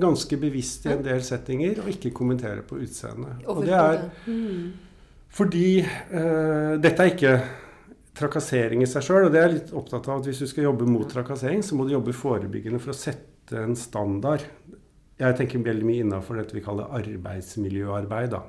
ganske 0.00 0.36
bevisst 0.36 0.86
i 0.86 0.92
en 0.92 1.04
del 1.06 1.22
settinger 1.24 1.80
og 1.82 1.88
ikke 1.88 2.12
kommentere 2.12 2.60
på 2.68 2.76
utseendet. 2.84 3.46
Og 3.48 3.62
det 3.64 3.72
er 3.72 4.02
mm. 4.26 4.66
fordi 5.32 5.80
uh, 5.80 6.76
dette 6.76 7.00
er 7.00 7.14
ikke 7.14 7.34
trakassering 8.14 8.84
i 8.84 8.90
seg 8.90 9.06
sjøl. 9.06 9.24
Og 9.24 9.32
det 9.32 9.40
er 9.40 9.48
jeg 9.48 9.56
litt 9.56 9.72
opptatt 9.72 10.10
av 10.12 10.20
at 10.20 10.28
hvis 10.28 10.44
du 10.44 10.50
skal 10.52 10.68
jobbe 10.68 10.84
mot 10.84 11.08
trakassering, 11.08 11.64
så 11.64 11.78
må 11.78 11.88
du 11.88 11.96
jobbe 11.96 12.12
forebyggende 12.12 12.82
for 12.84 12.92
å 12.92 13.00
sette 13.00 13.64
en 13.64 13.72
standard 13.78 14.44
jeg 15.20 15.36
tenker 15.38 15.62
veldig 15.62 15.86
mye 15.86 16.02
innafor 16.04 16.40
dette 16.40 16.56
vi 16.56 16.62
kaller 16.64 16.90
arbeidsmiljøarbeid. 16.98 18.34
Da. 18.34 18.42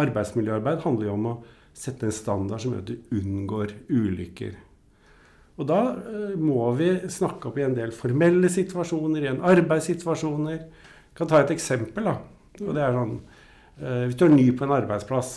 Arbeidsmiljøarbeid 0.00 0.80
handler 0.84 1.10
jo 1.10 1.16
om 1.16 1.26
å 1.28 1.34
sette 1.78 2.08
en 2.08 2.14
standard 2.14 2.62
som 2.62 2.74
gjør 2.74 2.82
at 2.82 2.90
du 2.90 3.18
unngår 3.18 3.74
ulykker. 3.88 4.56
Og 5.58 5.66
da 5.66 5.80
uh, 5.98 6.34
må 6.38 6.70
vi 6.78 6.92
snakke 7.10 7.50
opp 7.50 7.58
i 7.58 7.66
en 7.66 7.76
del 7.76 7.94
formelle 7.94 8.50
situasjoner, 8.52 9.24
i 9.24 9.30
en 9.32 9.44
arbeidssituasjoner. 9.46 10.58
Jeg 10.58 11.18
kan 11.18 11.30
ta 11.30 11.42
et 11.42 11.54
eksempel. 11.54 12.10
da. 12.10 12.16
Og 12.62 12.74
det 12.74 12.82
er 12.82 12.94
sånn 12.94 13.14
uh, 13.18 14.02
Hvis 14.06 14.18
du 14.18 14.26
er 14.26 14.34
ny 14.34 14.48
på 14.54 14.66
en 14.66 14.74
arbeidsplass, 14.78 15.32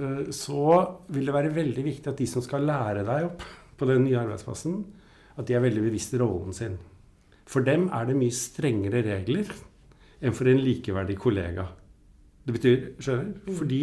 uh, 0.00 0.24
så 0.32 0.64
vil 1.12 1.30
det 1.30 1.36
være 1.36 1.54
veldig 1.56 1.86
viktig 1.86 2.12
at 2.12 2.20
de 2.20 2.28
som 2.28 2.44
skal 2.44 2.66
lære 2.68 3.06
deg 3.08 3.30
opp 3.30 3.46
på 3.78 3.88
den 3.88 4.04
nye 4.06 4.20
arbeidsplassen, 4.20 4.82
at 5.34 5.48
de 5.48 5.56
er 5.56 5.64
veldig 5.64 5.86
bevisst 5.88 6.12
rollen 6.20 6.54
sin. 6.54 6.76
For 7.48 7.64
dem 7.64 7.88
er 7.92 8.06
det 8.08 8.18
mye 8.18 8.34
strengere 8.34 9.02
regler 9.04 9.48
enn 10.24 10.36
for 10.36 10.48
en 10.48 10.60
likeverdig 10.62 11.16
kollega. 11.20 11.66
Det 12.44 12.54
betyr 12.54 12.84
skjønner 13.02 13.32
mm. 13.48 13.56
Fordi 13.58 13.82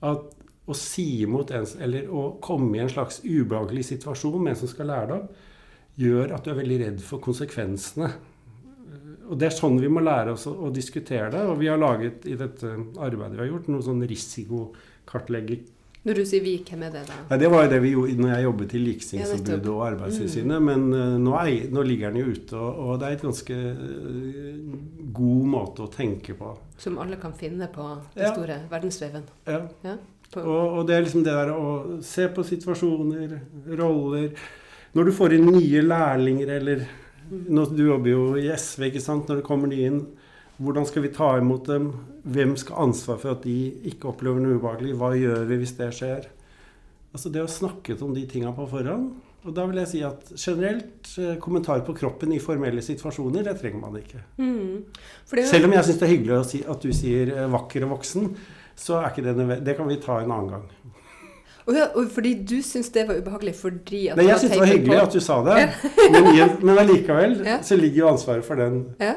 at 0.00 0.36
å 0.70 0.76
si 0.76 1.22
imot 1.24 1.50
en 1.56 1.66
Eller 1.82 2.08
å 2.08 2.36
komme 2.42 2.76
i 2.76 2.82
en 2.82 2.92
slags 2.92 3.20
ubehagelig 3.24 3.88
situasjon 3.90 4.42
med 4.42 4.54
en 4.54 4.60
som 4.60 4.70
skal 4.70 4.90
lære 4.92 5.08
deg 5.10 5.16
opp, 5.16 5.46
gjør 6.00 6.34
at 6.36 6.44
du 6.44 6.52
er 6.52 6.60
veldig 6.60 6.78
redd 6.84 7.02
for 7.04 7.22
konsekvensene. 7.24 8.10
Og 9.30 9.38
det 9.38 9.50
er 9.50 9.54
sånn 9.54 9.78
vi 9.80 9.90
må 9.92 10.02
lære 10.02 10.34
oss 10.34 10.46
å, 10.50 10.54
å 10.66 10.70
diskutere 10.74 11.30
det. 11.34 11.42
Og 11.46 11.58
vi 11.60 11.68
har 11.70 11.80
laget 11.80 12.24
i 12.26 12.36
dette 12.38 12.70
arbeidet 12.98 13.36
vi 13.36 13.42
har 13.44 13.50
gjort, 13.50 13.68
noen 13.70 13.86
sånn 13.86 14.06
risikokartlegger 14.10 15.66
når 16.00 16.16
du 16.16 16.22
sier 16.24 16.40
vi, 16.40 16.54
hvem 16.64 16.86
er 16.86 16.92
det 16.94 17.02
da? 17.10 17.16
Ja, 17.28 17.36
det 17.42 17.48
var 17.52 17.66
jo 17.66 17.70
det 17.74 17.78
vi 17.84 17.90
gjorde 17.92 18.22
når 18.22 18.30
jeg 18.32 18.44
jobbet 18.46 18.70
i 18.72 18.78
Likestillingsombudet 18.80 19.72
og 19.72 19.80
Arbeidstilsynet. 19.84 20.62
Mm. 20.62 20.68
Men 20.70 20.86
uh, 20.96 21.16
nå, 21.20 21.34
er, 21.36 21.66
nå, 21.76 21.82
ligger 21.84 22.14
den 22.14 22.22
jo 22.22 22.30
ute, 22.32 22.56
og, 22.56 22.78
og 22.80 23.02
det 23.02 23.08
er 23.08 23.18
et 23.18 23.24
ganske 23.26 23.58
uh, 23.58 24.78
god 25.18 25.50
måte 25.56 25.84
å 25.84 25.90
tenke 25.92 26.36
på. 26.38 26.54
Som 26.80 26.96
alle 27.04 27.18
kan 27.20 27.34
finne 27.36 27.68
på 27.74 27.84
den 28.14 28.24
ja. 28.24 28.32
store 28.32 28.56
verdensveven. 28.72 29.28
Ja. 29.50 29.60
ja 29.84 29.98
og, 30.38 30.48
og, 30.48 30.80
det 30.88 30.96
er 30.96 31.04
liksom 31.04 31.26
det 31.26 31.36
der 31.36 31.52
å 31.52 31.68
se 32.06 32.28
på 32.32 32.46
situasjoner, 32.46 33.32
roller 33.80 34.28
Når 34.94 35.08
du 35.08 35.12
får 35.14 35.34
inn 35.36 35.48
nye 35.50 35.82
lærlinger, 35.84 36.54
eller 36.60 36.86
mm. 37.28 37.44
nå, 37.50 37.66
Du 37.76 37.84
jobber 37.90 38.14
jo 38.14 38.24
i 38.40 38.48
SV, 38.54 38.88
ikke 38.88 39.04
sant. 39.04 39.28
Når 39.28 39.42
det 39.42 39.48
kommer 39.50 39.68
nye 39.68 39.92
inn 39.92 40.00
hvordan 40.60 40.86
skal 40.88 41.06
vi 41.06 41.14
ta 41.14 41.32
imot 41.40 41.66
dem? 41.70 41.88
Hvem 42.28 42.52
skal 42.60 42.76
ha 42.76 42.84
ansvar 42.84 43.18
for 43.22 43.32
at 43.32 43.46
de 43.46 43.56
ikke 43.88 44.10
opplever 44.10 44.42
noe 44.42 44.58
ubehagelig? 44.60 44.92
Hva 45.00 45.14
gjør 45.16 45.48
vi 45.48 45.58
hvis 45.62 45.74
det 45.78 45.88
skjer? 45.96 46.28
Altså 47.10 47.32
Det 47.32 47.42
å 47.42 47.50
snakke 47.50 47.96
om 48.04 48.12
de 48.14 48.26
tinga 48.28 48.52
på 48.54 48.68
forhånd. 48.70 49.10
Og 49.40 49.54
da 49.56 49.64
vil 49.64 49.80
jeg 49.80 49.88
si 49.88 50.00
at 50.04 50.34
generelt 50.36 51.14
eh, 51.16 51.38
kommentar 51.40 51.80
på 51.86 51.94
kroppen 51.96 52.34
i 52.36 52.42
formelle 52.44 52.82
situasjoner, 52.84 53.46
det 53.46 53.54
trenger 53.56 53.80
man 53.80 53.96
ikke. 53.96 54.20
Mm. 54.36 54.82
Selv 55.48 55.64
om 55.64 55.72
jeg 55.78 55.86
syns 55.86 56.00
det 56.02 56.06
er 56.06 56.12
hyggelig 56.12 56.40
si, 56.50 56.60
at 56.68 56.84
du 56.84 56.92
sier 56.92 57.32
eh, 57.32 57.46
'vakker 57.48 57.86
og 57.86 57.94
voksen', 57.94 58.28
så 58.76 58.98
er 59.00 59.08
ikke 59.08 59.24
det 59.24 59.36
nødvendig. 59.38 59.64
Det 59.64 59.76
kan 59.78 59.88
vi 59.88 59.96
ta 60.04 60.18
en 60.20 60.34
annen 60.36 60.52
gang. 60.52 60.68
Og, 61.64 61.72
ja, 61.76 61.86
og 61.96 62.12
fordi 62.12 62.34
du 62.44 62.58
syns 62.66 62.92
det 62.92 63.06
var 63.08 63.16
ubehagelig 63.20 63.54
fordi 63.56 64.06
at 64.12 64.20
Nei, 64.20 64.28
jeg 64.28 64.42
syns 64.42 64.52
det 64.52 64.60
var 64.60 64.70
hyggelig 64.74 64.96
på. 64.98 65.02
at 65.06 65.16
du 65.16 65.20
sa 65.24 65.40
det, 65.46 65.56
men, 66.12 66.54
men 66.66 66.78
allikevel 66.82 67.34
så 67.62 67.76
ligger 67.80 68.04
jo 68.04 68.08
ansvaret 68.10 68.44
for 68.44 68.60
den 68.60 68.80
ja. 69.00 69.14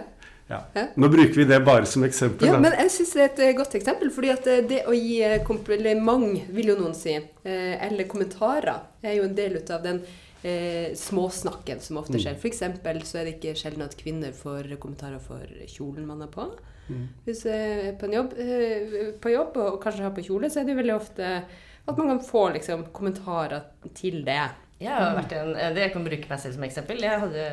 Ja. 0.49 0.59
Nå 0.99 1.07
bruker 1.09 1.33
vi 1.39 1.45
det 1.47 1.59
bare 1.65 1.85
som 1.89 2.03
eksempel. 2.03 2.47
Ja, 2.47 2.57
men 2.59 2.73
jeg 2.77 2.91
syns 2.91 3.13
det 3.15 3.21
er 3.23 3.29
et 3.31 3.39
eh, 3.39 3.53
godt 3.57 3.75
eksempel. 3.79 4.11
fordi 4.11 4.29
at 4.33 4.47
eh, 4.47 4.61
det 4.67 4.81
å 4.85 4.93
gi 4.93 5.21
kompliment, 5.47 6.43
vil 6.53 6.73
jo 6.73 6.75
noen 6.81 6.93
si, 6.97 7.15
eh, 7.15 7.87
eller 7.87 8.03
kommentarer, 8.11 8.81
er 9.01 9.15
jo 9.17 9.23
en 9.23 9.35
del 9.35 9.57
av 9.63 9.81
den 9.83 10.01
eh, 10.43 10.91
småsnakken 10.99 11.79
som 11.79 11.97
ofte 11.97 12.17
Mm. 12.17 12.21
skjer. 12.25 12.35
For 12.35 12.49
eksempel 12.51 13.01
så 13.07 13.19
er 13.21 13.25
det 13.25 13.37
ikke 13.39 13.55
sjelden 13.55 13.85
at 13.85 13.95
kvinner 13.95 14.33
får 14.35 14.67
kommentarer 14.77 15.19
for 15.23 15.39
kjolen 15.67 16.05
man 16.05 16.19
har 16.21 16.27
på. 16.27 16.49
Mm. 16.89 17.07
Hvis 17.25 17.45
jeg 17.47 17.87
er 17.87 17.93
på, 17.95 18.11
jobb, 18.11 18.33
eh, 18.37 19.13
på 19.21 19.31
jobb 19.31 19.55
og 19.57 19.81
kanskje 19.81 20.03
har 20.03 20.11
på 20.11 20.25
kjole, 20.27 20.49
så 20.51 20.59
er 20.59 20.65
det 20.65 20.75
veldig 20.75 20.95
ofte 20.97 21.43
at 21.87 21.97
man 21.97 22.07
kan 22.07 22.19
få 22.19 22.53
liksom, 22.53 22.85
kommentarer 22.91 23.63
til 23.95 24.23
det. 24.25 24.49
Jeg 24.83 24.99
har 24.99 25.15
vært 25.17 25.33
en, 25.37 25.53
det 25.75 25.85
jeg 25.85 25.93
kan 25.93 26.05
bruke 26.05 26.29
meg 26.29 26.41
selv 26.43 26.57
som 26.57 26.65
eksempel. 26.67 27.03
Jeg 27.05 27.23
hadde 27.23 27.43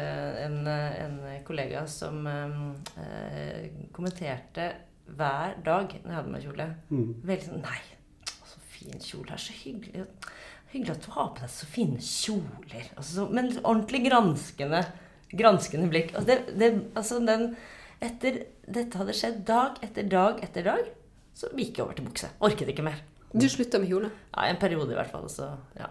en, 0.44 0.58
en 0.66 1.18
kollega 1.46 1.84
som 1.90 2.26
eh, 2.26 3.70
kommenterte 3.96 4.70
hver 5.10 5.56
dag 5.66 5.96
når 6.02 6.10
jeg 6.10 6.18
hadde 6.18 6.34
med 6.34 6.44
kjole. 6.46 6.68
Mm. 6.90 7.08
Veldig 7.30 7.48
sånn 7.48 7.64
Nei, 7.64 7.80
så 8.46 8.62
fin 8.72 9.02
kjole. 9.02 9.26
Det 9.30 9.36
er 9.36 9.44
så 9.44 9.58
hyggelig. 9.60 10.06
Hyggelig 10.70 10.94
at 10.94 11.06
du 11.06 11.10
har 11.16 11.30
på 11.34 11.44
deg 11.44 11.52
så 11.52 11.68
fine 11.70 12.00
kjoler. 12.04 12.88
Altså, 12.94 13.10
så, 13.10 13.26
men 13.34 13.50
ordentlig 13.64 14.04
granskende, 14.06 14.84
granskende 15.34 15.90
blikk. 15.90 16.14
Altså, 16.14 16.28
det, 16.30 16.58
det, 16.60 16.72
altså 16.94 17.20
den 17.26 17.52
Etter 18.00 18.38
dette 18.64 18.96
hadde 18.96 19.12
skjedd 19.12 19.42
dag 19.44 19.76
etter 19.84 20.06
dag 20.08 20.38
etter 20.40 20.64
dag, 20.64 20.86
så 21.36 21.50
gikk 21.52 21.76
jeg 21.76 21.84
over 21.84 21.98
til 21.98 22.06
bukse. 22.06 22.30
Orket 22.46 22.70
ikke 22.72 22.84
mer. 22.86 23.02
Du 23.34 23.44
slutta 23.50 23.76
med 23.82 23.90
kjole. 23.90 24.08
Ja, 24.32 24.46
En 24.48 24.60
periode 24.62 24.94
i 24.94 24.96
hvert 24.96 25.10
fall. 25.12 25.26
Så, 25.28 25.50
ja. 25.76 25.90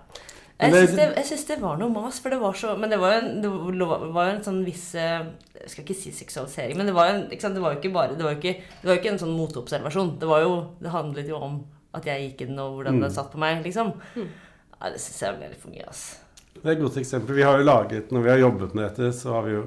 Jeg 0.60 0.74
syns 0.76 0.96
det, 0.98 1.06
jeg 1.16 1.58
det 1.60 1.64
var 1.64 1.78
noe 1.80 1.94
mas, 1.94 2.18
for 2.20 2.34
det 2.34 2.40
var 2.42 2.54
så 2.60 2.74
Men 2.76 2.92
det 2.92 2.98
var 3.00 3.14
jo 3.14 3.20
en, 3.22 3.42
det 3.42 3.50
var 3.88 4.02
jo 4.28 4.34
en 4.36 4.42
sånn 4.44 4.58
viss 4.66 4.90
eh, 5.00 5.22
Jeg 5.56 5.70
skal 5.72 5.86
ikke 5.86 5.96
si 5.96 6.12
seksualisering, 6.12 6.76
men 6.78 6.90
det 6.90 6.96
var, 6.98 7.14
en, 7.14 7.22
ikke 7.32 7.46
sant? 7.46 7.56
Det 7.56 7.64
var 7.64 7.76
jo 7.76 7.80
ikke 7.80 7.94
bare 7.96 8.18
Det 8.20 8.26
var 8.28 8.36
jo 8.36 8.42
ikke, 8.42 8.56
det 8.82 8.90
var 8.90 8.98
jo 8.98 9.00
ikke 9.00 9.14
en 9.14 9.22
sånn 9.24 9.38
moteobservasjon. 9.38 10.12
Det 10.20 10.28
var 10.28 10.44
jo 10.44 10.54
Det 10.84 10.92
handlet 10.92 11.32
jo 11.32 11.40
om 11.40 11.60
at 11.96 12.06
jeg 12.06 12.26
gikk 12.28 12.44
inn, 12.46 12.60
og 12.62 12.76
hvordan 12.78 13.00
Mm. 13.00 13.02
det 13.02 13.14
satt 13.16 13.32
på 13.32 13.40
meg, 13.42 13.64
liksom. 13.66 13.94
Ja, 14.20 14.90
det 14.94 15.00
syns 15.02 15.22
jeg 15.24 15.38
ble 15.40 15.48
litt 15.50 15.62
for 15.64 15.72
mye, 15.74 15.88
ass. 15.90 16.20
Det 16.54 16.66
er 16.68 16.76
et 16.76 16.82
godt 16.84 17.00
eksempel. 17.02 17.34
Vi 17.36 17.42
har 17.48 17.58
jo 17.58 17.64
laget, 17.66 18.12
Når 18.12 18.22
vi 18.22 18.30
har 18.30 18.38
jobbet 18.44 18.76
med 18.76 18.84
dette, 18.90 19.10
så 19.16 19.34
har 19.34 19.48
vi 19.48 19.56
jo 19.56 19.64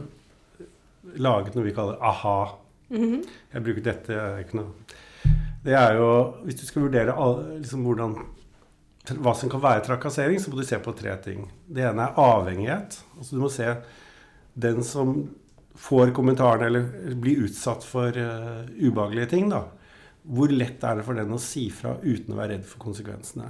laget 1.17 1.57
noe 1.57 1.65
vi 1.65 1.73
kaller 1.75 1.99
aha. 2.01 2.37
Jeg 2.93 3.65
bruker 3.65 3.83
dette 3.83 4.13
jeg 4.13 4.21
er 4.21 4.45
ikke 4.45 4.59
noe 4.61 4.73
Det 5.65 5.73
er 5.73 5.95
jo 5.97 6.09
Hvis 6.45 6.59
du 6.61 6.67
skal 6.67 6.83
vurdere 6.83 7.15
liksom 7.63 7.87
hvordan, 7.87 8.17
hva 9.11 9.35
som 9.35 9.51
kan 9.51 9.63
være 9.63 9.85
trakassering, 9.87 10.39
så 10.41 10.51
må 10.51 10.61
du 10.61 10.67
se 10.67 10.79
på 10.79 10.95
tre 10.95 11.17
ting. 11.25 11.47
Det 11.67 11.83
ene 11.89 12.07
er 12.07 12.19
avhengighet. 12.23 13.01
Altså 13.19 13.35
Du 13.35 13.43
må 13.43 13.51
se 13.51 13.69
den 14.55 14.83
som 14.87 15.15
får 15.75 16.13
kommentaren 16.15 16.67
eller 16.67 17.15
blir 17.19 17.47
utsatt 17.49 17.83
for 17.87 18.15
uh, 18.15 18.69
ubehagelige 18.79 19.33
ting. 19.33 19.49
da 19.51 19.65
hvor 20.23 20.53
lett 20.55 20.85
er 20.87 20.99
det 20.99 21.05
for 21.07 21.19
den 21.19 21.35
å 21.35 21.41
si 21.43 21.65
fra 21.75 21.97
uten 22.03 22.35
å 22.35 22.39
være 22.39 22.55
redd 22.55 22.67
for 22.69 22.83
konsekvensene? 22.85 23.49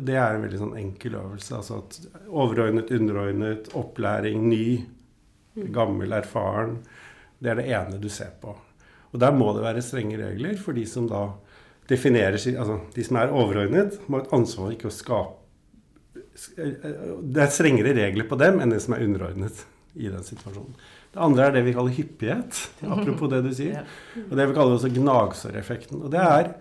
Det 0.00 0.14
er 0.16 0.34
en 0.34 0.44
veldig 0.46 0.60
sånn 0.62 0.78
enkel 0.80 1.18
øvelse. 1.20 1.58
altså 1.58 1.82
at 1.82 1.98
Overordnet, 2.28 2.92
underordnet, 2.96 3.68
opplæring, 3.76 4.46
ny, 4.48 5.66
gammel, 5.74 6.14
erfaren. 6.16 6.78
Det 7.38 7.52
er 7.52 7.60
det 7.60 7.68
ene 7.76 8.00
du 8.00 8.08
ser 8.12 8.32
på. 8.40 8.54
Og 9.12 9.20
der 9.20 9.36
må 9.36 9.50
det 9.52 9.66
være 9.66 9.84
strenge 9.84 10.16
regler 10.20 10.56
for 10.60 10.76
de 10.76 10.86
som 10.88 11.08
da 11.10 11.26
definerer 11.88 12.36
Altså 12.36 12.78
de 12.94 13.04
som 13.06 13.18
er 13.20 13.32
overordnet, 13.32 13.98
må 14.06 14.18
ha 14.18 14.26
et 14.26 14.36
ansvar 14.36 14.72
ikke 14.74 14.90
å 14.90 14.94
skape 14.94 15.34
Det 16.68 17.42
er 17.42 17.50
strengere 17.50 17.96
regler 17.96 18.28
på 18.28 18.38
dem 18.38 18.60
enn 18.62 18.74
det 18.74 18.82
som 18.84 18.94
er 18.94 19.04
underordnet 19.06 19.64
i 19.98 20.06
den 20.12 20.22
situasjonen. 20.22 20.76
Det 21.14 21.20
andre 21.24 21.48
er 21.48 21.54
det 21.56 21.64
vi 21.66 21.74
kaller 21.74 21.94
hyppighet. 21.96 22.58
Apropos 22.94 23.30
det 23.32 23.42
du 23.46 23.50
sier. 23.56 23.86
Og 24.28 24.34
det 24.38 24.46
vi 24.50 24.56
kaller 24.56 24.76
også 24.76 24.92
gnagsåreffekten. 24.94 26.04
Og 26.04 26.12
det 26.12 26.20
er 26.22 26.52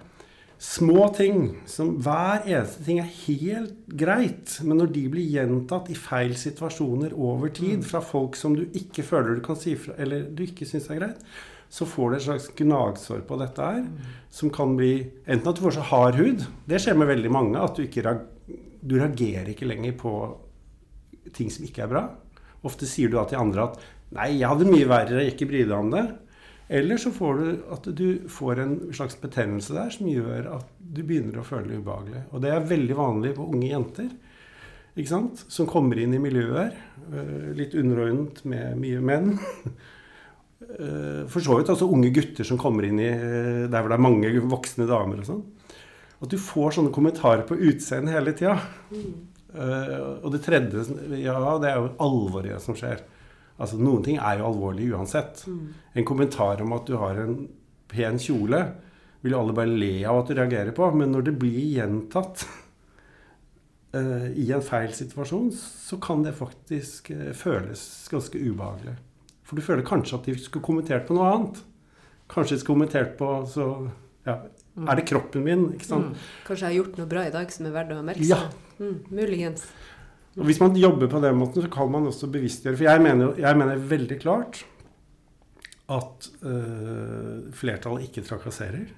små 0.63 1.03
ting 1.13 1.51
som 1.69 1.91
hver 2.01 2.47
eneste 2.47 2.85
ting 2.87 3.01
er 3.01 3.11
helt 3.27 3.75
greit, 3.99 4.55
men 4.65 4.81
når 4.81 4.89
de 4.95 5.03
blir 5.13 5.35
gjentatt 5.35 5.91
i 5.93 5.97
feil 5.99 6.33
situasjoner 6.39 7.13
over 7.13 7.51
tid 7.53 7.85
fra 7.85 8.01
folk 8.01 8.39
som 8.39 8.55
du 8.57 8.65
ikke 8.65 9.05
føler 9.05 9.37
du 9.37 9.43
kan 9.45 9.59
si 9.59 9.75
fra, 9.77 9.93
eller 10.01 10.25
du 10.33 10.41
ikke 10.47 10.65
syns 10.65 10.89
er 10.89 11.01
greit, 11.03 11.21
så 11.69 11.85
får 11.89 12.09
du 12.09 12.17
et 12.17 12.25
slags 12.25 12.47
gnagsår 12.57 13.23
på 13.27 13.37
dette 13.41 13.69
her, 13.69 13.83
som 14.31 14.51
kan 14.53 14.75
bli 14.77 14.93
enten 15.25 15.49
at 15.51 15.57
du 15.57 15.63
får 15.65 15.77
så 15.77 15.87
hard 15.89 16.15
hud 16.19 16.45
Det 16.69 16.79
skjer 16.81 16.95
med 16.99 17.09
veldig 17.11 17.31
mange, 17.33 17.59
at 17.59 17.75
du 17.75 17.83
ikke 17.83 18.05
du 18.87 18.95
reagerer 18.99 19.49
ikke 19.51 19.67
lenger 19.67 19.97
på 19.99 20.13
ting 21.35 21.49
som 21.51 21.65
ikke 21.67 21.83
er 21.83 21.91
bra. 21.91 22.05
Ofte 22.67 22.87
sier 22.89 23.11
du 23.11 23.17
da 23.17 23.25
til 23.27 23.41
andre 23.41 23.67
at 23.67 23.81
'nei, 24.15 24.37
jeg 24.39 24.47
hadde 24.47 24.69
mye 24.69 24.87
verre, 24.87 25.23
Jeg 25.23 25.35
ikke 25.35 25.49
bry 25.49 25.63
deg 25.65 25.75
om 25.75 25.91
det'. 25.91 26.15
Eller 26.69 26.97
så 26.97 27.11
får 27.11 27.33
du 27.37 27.63
at 27.71 27.83
du 27.95 28.27
får 28.27 28.59
en 28.59 28.93
slags 28.93 29.15
betennelse 29.15 29.73
der 29.73 29.89
som 29.89 30.07
gjør 30.07 30.55
at 30.57 30.71
du 30.79 31.03
begynner 31.03 31.39
å 31.39 31.47
føle 31.47 31.67
det 31.67 31.79
ubehagelig. 31.79 32.23
Og 32.31 32.41
det 32.41 32.51
er 32.51 32.59
veldig 32.59 32.95
vanlig 32.95 33.35
på 33.35 33.47
unge 33.47 33.69
jenter 33.71 34.09
ikke 34.97 35.11
sant? 35.11 35.45
som 35.47 35.69
kommer 35.69 35.99
inn 36.01 36.15
i 36.17 36.19
miljøer, 36.19 36.73
øh, 37.13 37.53
litt 37.55 37.75
underordnet 37.77 38.43
med 38.45 38.77
mye 38.81 38.99
menn. 38.99 39.37
Eh, 40.61 41.27
For 41.29 41.43
så 41.43 41.59
vidt 41.59 41.69
altså 41.73 41.89
unge 41.93 42.09
gutter 42.15 42.47
som 42.47 42.59
kommer 42.61 42.87
inn 42.87 43.01
i 43.01 43.11
øh, 43.11 43.65
der 43.69 43.81
hvor 43.81 43.91
det 43.91 43.97
er 43.97 44.05
mange 44.07 44.31
voksne 44.49 44.87
damer 44.89 45.21
og 45.21 45.29
sånn. 45.29 45.43
At 46.17 46.33
du 46.33 46.39
får 46.41 46.79
sånne 46.79 46.93
kommentarer 46.93 47.45
på 47.45 47.59
utseendet 47.69 48.15
hele 48.15 48.33
tida. 48.37 48.55
Eh, 49.53 49.93
og 50.23 50.31
det 50.33 50.41
tredje 50.45 50.87
Ja, 51.21 51.37
det 51.61 51.69
er 51.69 51.77
jo 51.81 51.93
alvoret 52.03 52.63
som 52.63 52.77
skjer. 52.77 53.03
Altså 53.57 53.79
Noen 53.81 54.03
ting 54.05 54.19
er 54.21 54.41
jo 54.41 54.49
alvorlig 54.51 54.91
uansett. 54.93 55.45
En 55.93 56.05
kommentar 56.05 56.61
om 56.61 56.75
at 56.77 56.89
du 56.89 56.97
har 57.01 57.17
en 57.21 57.39
pen 57.89 58.19
kjole, 58.21 58.59
vil 59.23 59.33
jo 59.33 59.39
alle 59.41 59.55
bare 59.57 59.73
le 59.73 60.05
av 60.05 60.21
at 60.21 60.29
du 60.29 60.37
reagerer 60.37 60.75
på. 60.77 60.89
Men 60.93 61.13
når 61.15 61.29
det 61.29 61.35
blir 61.41 61.57
gjentatt 61.79 62.43
uh, 63.95 64.27
i 64.29 64.51
en 64.53 64.61
feil 64.61 64.93
situasjon, 64.93 65.49
så 65.57 65.97
kan 66.03 66.21
det 66.25 66.35
faktisk 66.37 67.09
eh, 67.15 67.33
føles 67.33 67.81
ganske 68.11 68.37
ubehagelig. 68.37 68.93
For 69.47 69.55
du 69.55 69.63
føler 69.63 69.85
kanskje 69.87 70.17
at 70.19 70.27
de 70.27 70.35
skulle 70.43 70.65
kommentert 70.67 71.07
på 71.07 71.15
noe 71.15 71.27
annet. 71.31 71.59
Kanskje 72.29 72.57
de 72.57 72.61
skulle 72.61 72.75
kommentert 72.81 73.13
på 73.19 73.29
så 73.47 73.67
ja, 74.27 74.37
Er 74.87 74.99
det 74.99 75.05
kroppen 75.07 75.45
min? 75.47 75.69
ikke 75.77 75.87
sant? 75.87 76.17
Kanskje 76.45 76.67
jeg 76.67 76.73
har 76.73 76.79
gjort 76.83 76.97
noe 76.99 77.07
bra 77.13 77.23
i 77.29 77.31
dag 77.33 77.51
som 77.55 77.65
er 77.69 77.75
verdt 77.77 77.93
å 77.95 78.01
merke 78.03 78.27
Ja. 78.27 78.41
seg. 78.43 78.57
Mm, 78.83 78.97
muligens. 79.17 79.63
Og 80.37 80.45
Hvis 80.45 80.59
man 80.61 80.75
jobber 80.77 81.07
på 81.09 81.21
den 81.23 81.39
måten, 81.39 81.63
så 81.63 81.69
kan 81.71 81.89
man 81.89 82.05
også 82.11 82.27
bevisstgjøre. 82.29 82.75
For 82.77 82.83
jeg 82.91 83.01
mener, 83.01 83.33
jeg 83.39 83.57
mener 83.57 83.79
veldig 83.89 84.19
klart 84.21 84.59
at 85.89 86.27
øh, 86.43 87.47
flertallet 87.55 88.09
ikke 88.09 88.25
trakasserer. 88.27 88.89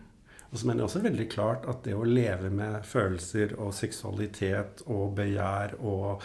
Og 0.51 0.57
så 0.57 0.65
mener 0.65 0.81
jeg 0.81 0.87
også 0.89 1.03
veldig 1.05 1.27
klart 1.29 1.65
at 1.69 1.83
det 1.85 1.93
å 1.93 2.03
leve 2.09 2.49
med 2.49 2.81
følelser 2.89 3.51
og 3.61 3.69
seksualitet 3.77 4.81
og 4.89 5.11
begjær 5.19 5.75
og 5.79 6.23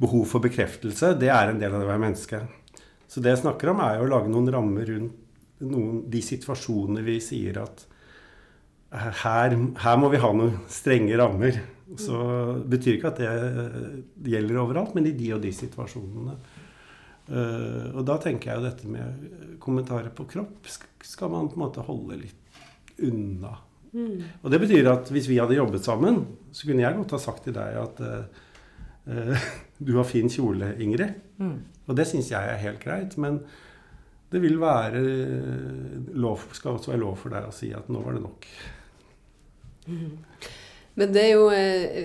behov 0.00 0.28
for 0.30 0.44
bekreftelse, 0.44 1.10
det 1.18 1.28
er 1.34 1.50
en 1.50 1.58
del 1.58 1.74
av 1.74 1.82
det 1.82 1.88
å 1.88 1.90
være 1.90 2.04
menneske. 2.06 2.40
Så 3.10 3.22
det 3.22 3.34
jeg 3.34 3.42
snakker 3.44 3.72
om, 3.72 3.82
er 3.84 3.98
jo 3.98 4.06
å 4.08 4.12
lage 4.14 4.32
noen 4.32 4.50
rammer 4.52 4.88
rundt 4.90 5.20
noen, 5.64 6.02
de 6.10 6.20
situasjonene 6.24 7.04
vi 7.06 7.18
sier 7.22 7.60
at 7.62 7.84
her, 9.22 9.54
her 9.54 9.96
må 9.98 10.10
vi 10.12 10.20
ha 10.22 10.30
noen 10.34 10.58
strenge 10.70 11.16
rammer. 11.18 11.60
Så 12.00 12.18
det 12.62 12.70
betyr 12.76 12.96
ikke 12.96 13.10
at 13.12 13.20
det 13.20 13.30
eh, 13.30 13.96
gjelder 14.34 14.60
overalt, 14.62 14.94
men 14.96 15.08
i 15.10 15.14
de 15.16 15.30
og 15.36 15.42
de 15.44 15.50
situasjonene. 15.54 16.36
Eh, 17.24 17.90
og 17.92 18.02
da 18.08 18.18
tenker 18.22 18.50
jeg 18.50 18.60
jo 18.60 18.66
dette 18.66 18.90
med 18.90 19.58
kommentarer 19.62 20.10
på 20.14 20.26
kropp 20.30 20.68
skal 21.04 21.32
man 21.32 21.50
på 21.50 21.58
en 21.58 21.64
måte 21.64 21.84
holde 21.86 22.18
litt 22.22 22.58
unna. 23.04 23.54
Og 23.94 24.50
det 24.50 24.58
betyr 24.58 24.88
at 24.90 25.10
hvis 25.14 25.28
vi 25.30 25.38
hadde 25.38 25.54
jobbet 25.54 25.86
sammen, 25.86 26.24
så 26.54 26.66
kunne 26.66 26.82
jeg 26.82 26.96
godt 26.98 27.14
ha 27.14 27.20
sagt 27.22 27.44
til 27.46 27.54
deg 27.54 27.76
at 27.78 28.00
uh, 28.02 28.24
eh, 29.06 29.46
du 29.86 29.94
har 29.98 30.08
fin 30.08 30.30
kjole, 30.30 30.72
Ingrid. 30.82 31.14
Mm. 31.38 31.58
Og 31.88 31.96
det 31.98 32.06
syns 32.08 32.30
jeg 32.32 32.50
er 32.54 32.62
helt 32.62 32.80
greit. 32.82 33.16
Men 33.20 33.40
det 34.32 34.40
vil 34.42 34.56
være 34.60 35.02
lov, 36.16 36.46
skal 36.56 36.78
også 36.78 36.90
være 36.94 37.02
lov 37.04 37.16
for 37.20 37.34
deg 37.34 37.46
å 37.48 37.54
si 37.54 37.72
at 37.76 37.90
nå 37.92 38.00
var 38.02 38.16
det 38.16 38.22
nok. 38.24 38.46
Men 40.94 41.12
det 41.12 41.24
er 41.24 41.32
jo 41.34 41.48
eh, 41.52 41.98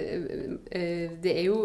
eh, 0.72 1.12
Det 1.24 1.32
er 1.38 1.46
jo 1.46 1.60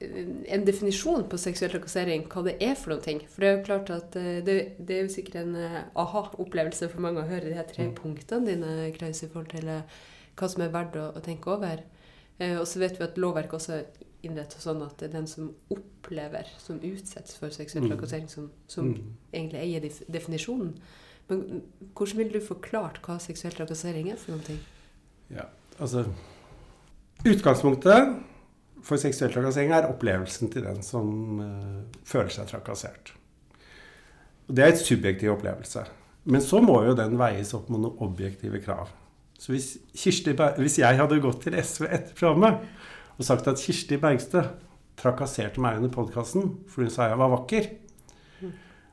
eh, 0.00 0.30
en 0.56 0.64
definisjon 0.66 1.26
på 1.30 1.38
seksuell 1.40 1.70
trakassering, 1.74 2.24
hva 2.32 2.42
det 2.48 2.56
er 2.64 2.74
for 2.78 2.94
noen 2.94 3.04
ting. 3.04 3.20
For 3.30 3.44
det 3.44 3.50
er 3.50 3.56
jo 3.58 3.66
klart 3.68 3.92
at 3.94 4.16
eh, 4.18 4.40
det, 4.44 4.56
det 4.80 4.96
er 4.96 5.04
jo 5.06 5.12
sikkert 5.14 5.38
en 5.44 5.54
eh, 5.60 5.78
aha-opplevelse 6.02 6.88
for 6.92 7.04
mange 7.04 7.22
å 7.22 7.28
høre 7.28 7.48
de 7.50 7.56
her 7.58 7.68
tre 7.70 7.86
Mm. 7.88 7.94
punktene 8.00 8.48
dine, 8.48 8.90
Klaus, 8.96 9.22
i 9.22 9.28
forhold 9.30 9.52
til 9.52 9.68
eh, 9.68 10.00
hva 10.40 10.48
som 10.48 10.64
er 10.64 10.72
verdt 10.74 10.96
å, 10.98 11.10
å 11.16 11.22
tenke 11.24 11.52
over. 11.52 11.84
Eh, 12.40 12.56
og 12.58 12.66
så 12.66 12.80
vet 12.82 12.98
vi 12.98 13.06
at 13.06 13.20
lovverket 13.20 13.58
også 13.60 13.82
innrettet 14.22 14.62
sånn 14.62 14.82
at 14.86 14.96
det 15.00 15.08
er 15.08 15.14
den 15.18 15.26
som 15.26 15.48
opplever, 15.74 16.46
som 16.62 16.78
utsettes 16.80 17.36
for 17.40 17.50
seksuell 17.50 17.84
Mm. 17.84 17.90
trakassering, 17.96 18.28
som, 18.30 18.50
som 18.68 18.92
Mm. 18.92 19.14
egentlig 19.32 19.60
eier 19.60 19.80
def 19.80 20.02
definisjonen. 20.10 20.76
Men 21.28 21.62
hvordan 21.94 22.16
ville 22.18 22.32
du 22.32 22.40
forklart 22.40 23.00
hva 23.02 23.18
seksuell 23.20 23.52
trakassering 23.54 24.10
er 24.10 24.16
for 24.16 24.32
noen 24.32 24.44
ting? 24.46 24.60
Ja, 25.30 25.46
altså 25.80 26.04
Utgangspunktet 27.24 28.16
for 28.82 28.98
seksuell 28.98 29.30
trakassering 29.32 29.70
er 29.76 29.86
opplevelsen 29.86 30.50
til 30.50 30.64
den 30.66 30.80
som 30.82 31.38
uh, 31.40 31.82
føler 32.04 32.32
seg 32.34 32.48
trakassert. 32.50 33.12
Og 34.48 34.56
Det 34.56 34.64
er 34.64 34.72
et 34.72 34.82
subjektiv 34.82 35.36
opplevelse. 35.36 35.84
Men 36.24 36.40
så 36.42 36.60
må 36.62 36.80
jo 36.86 36.96
den 36.98 37.14
veies 37.18 37.54
opp 37.54 37.68
mot 37.70 37.80
noen 37.82 37.98
objektive 38.02 38.58
krav. 38.62 38.90
Så 39.38 39.52
hvis, 39.54 39.68
Kirsti, 39.94 40.34
hvis 40.58 40.78
jeg 40.78 40.98
hadde 40.98 41.20
gått 41.22 41.40
til 41.42 41.54
SV 41.58 41.86
etter 41.90 42.14
programmet 42.18 42.60
og 43.18 43.26
sagt 43.26 43.48
at 43.50 43.60
Kirsti 43.60 43.98
Bergstø, 44.00 44.44
trakasserte 45.00 45.60
meg 45.62 45.78
under 45.80 45.92
podkasten 45.92 46.50
fordi 46.70 46.90
hun 46.90 46.94
sa 46.94 47.08
jeg 47.08 47.20
var 47.20 47.32
vakker, 47.32 47.68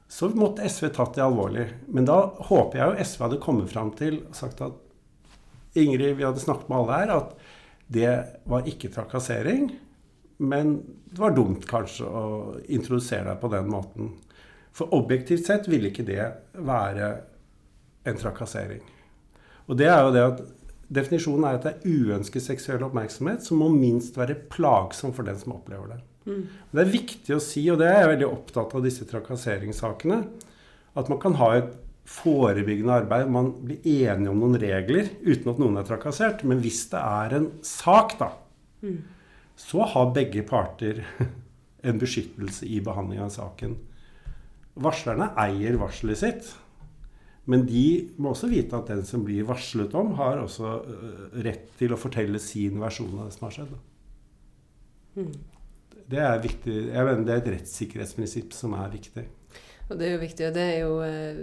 så 0.09 0.29
måtte 0.33 0.65
SV 0.65 0.87
tatt 0.95 1.17
det 1.17 1.21
alvorlig. 1.21 1.67
Men 1.93 2.07
da 2.07 2.17
håper 2.47 2.79
jeg 2.79 2.87
jo 2.87 3.05
SV 3.05 3.25
hadde 3.27 3.41
kommet 3.43 3.69
fram 3.69 3.91
til 3.97 4.23
og 4.23 4.37
sagt 4.37 4.63
at 4.65 5.77
Ingrid, 5.77 6.15
vi 6.17 6.25
hadde 6.25 6.41
snakket 6.41 6.71
med 6.71 6.79
alle 6.79 6.95
her, 6.97 7.11
at 7.13 7.35
det 7.93 8.13
var 8.49 8.65
ikke 8.69 8.89
trakassering. 8.93 9.69
Men 10.41 10.79
det 11.11 11.21
var 11.21 11.35
dumt 11.37 11.67
kanskje 11.69 12.07
å 12.09 12.23
introdusere 12.71 13.27
deg 13.27 13.41
på 13.41 13.51
den 13.53 13.69
måten. 13.69 14.13
For 14.73 14.89
objektivt 14.97 15.45
sett 15.45 15.69
ville 15.69 15.91
ikke 15.91 16.07
det 16.07 16.23
være 16.57 17.09
en 18.09 18.17
trakassering. 18.17 18.81
Og 19.69 19.77
det 19.77 19.89
er 19.91 20.01
jo 20.01 20.13
det 20.15 20.25
at 20.25 20.41
Definisjonen 20.89 21.45
er 21.45 21.57
at 21.57 21.65
det 21.67 21.73
er 21.75 21.97
uønsket 22.09 22.45
seksuell 22.45 22.83
oppmerksomhet 22.87 23.43
som 23.45 23.61
må 23.61 23.67
minst 23.73 24.17
være 24.17 24.37
plagsom 24.49 25.13
for 25.13 25.27
den 25.27 25.37
som 25.37 25.53
opplever 25.53 25.93
det. 25.93 25.99
Mm. 26.29 26.41
Det 26.73 26.81
er 26.81 26.95
viktig 26.95 27.35
å 27.35 27.43
si, 27.43 27.63
og 27.69 27.77
det 27.81 27.89
er 27.89 28.01
jeg 28.01 28.13
veldig 28.15 28.29
opptatt 28.29 28.73
av 28.77 28.85
disse 28.85 29.05
trakasseringssakene, 29.09 30.19
at 30.97 31.11
man 31.11 31.21
kan 31.21 31.37
ha 31.39 31.51
et 31.59 31.69
forebyggende 32.09 32.95
arbeid. 33.03 33.29
Man 33.29 33.51
blir 33.65 33.85
enige 33.85 34.31
om 34.31 34.41
noen 34.41 34.57
regler 34.61 35.11
uten 35.21 35.51
at 35.51 35.61
noen 35.61 35.77
er 35.79 35.87
trakassert. 35.87 36.41
Men 36.47 36.61
hvis 36.63 36.87
det 36.91 37.01
er 37.01 37.35
en 37.37 37.49
sak, 37.65 38.15
da, 38.21 38.31
mm. 38.81 38.97
så 39.59 39.85
har 39.93 40.15
begge 40.15 40.43
parter 40.49 41.03
en 41.87 42.01
beskyttelse 42.01 42.67
i 42.67 42.81
behandling 42.85 43.21
av 43.25 43.31
saken. 43.35 43.77
Varslerne 44.79 45.31
eier 45.39 45.77
varselet 45.79 46.21
sitt. 46.21 46.49
Men 47.49 47.65
de 47.65 47.85
må 48.21 48.33
også 48.33 48.49
vite 48.51 48.77
at 48.77 48.91
den 48.91 49.01
som 49.07 49.23
blir 49.25 49.47
varslet 49.49 49.93
om, 49.97 50.13
har 50.19 50.41
også 50.43 50.73
uh, 50.85 51.23
rett 51.45 51.71
til 51.79 51.95
å 51.95 51.97
fortelle 51.97 52.41
sin 52.41 52.77
versjon 52.81 53.15
av 53.17 53.29
det 53.29 53.37
som 53.37 53.47
har 53.47 53.55
skjedd. 53.55 53.71
Mm. 55.17 55.33
Det 56.09 56.21
er 56.25 56.43
viktig. 56.43 56.75
Jeg 56.91 57.07
mener 57.07 57.25
det 57.25 57.33
er 57.33 57.41
et 57.41 57.51
rettssikkerhetsprinsipp 57.55 58.53
som 58.53 58.77
er 58.77 58.93
viktig. 58.93 59.25
Og 59.89 59.97
det 59.97 60.05
er 60.05 60.13
jo 60.13 60.21
viktig, 60.21 60.45
og 60.45 60.53
det 60.53 60.67
er 60.67 60.77
jo 60.83 60.93
eh, 61.01 61.41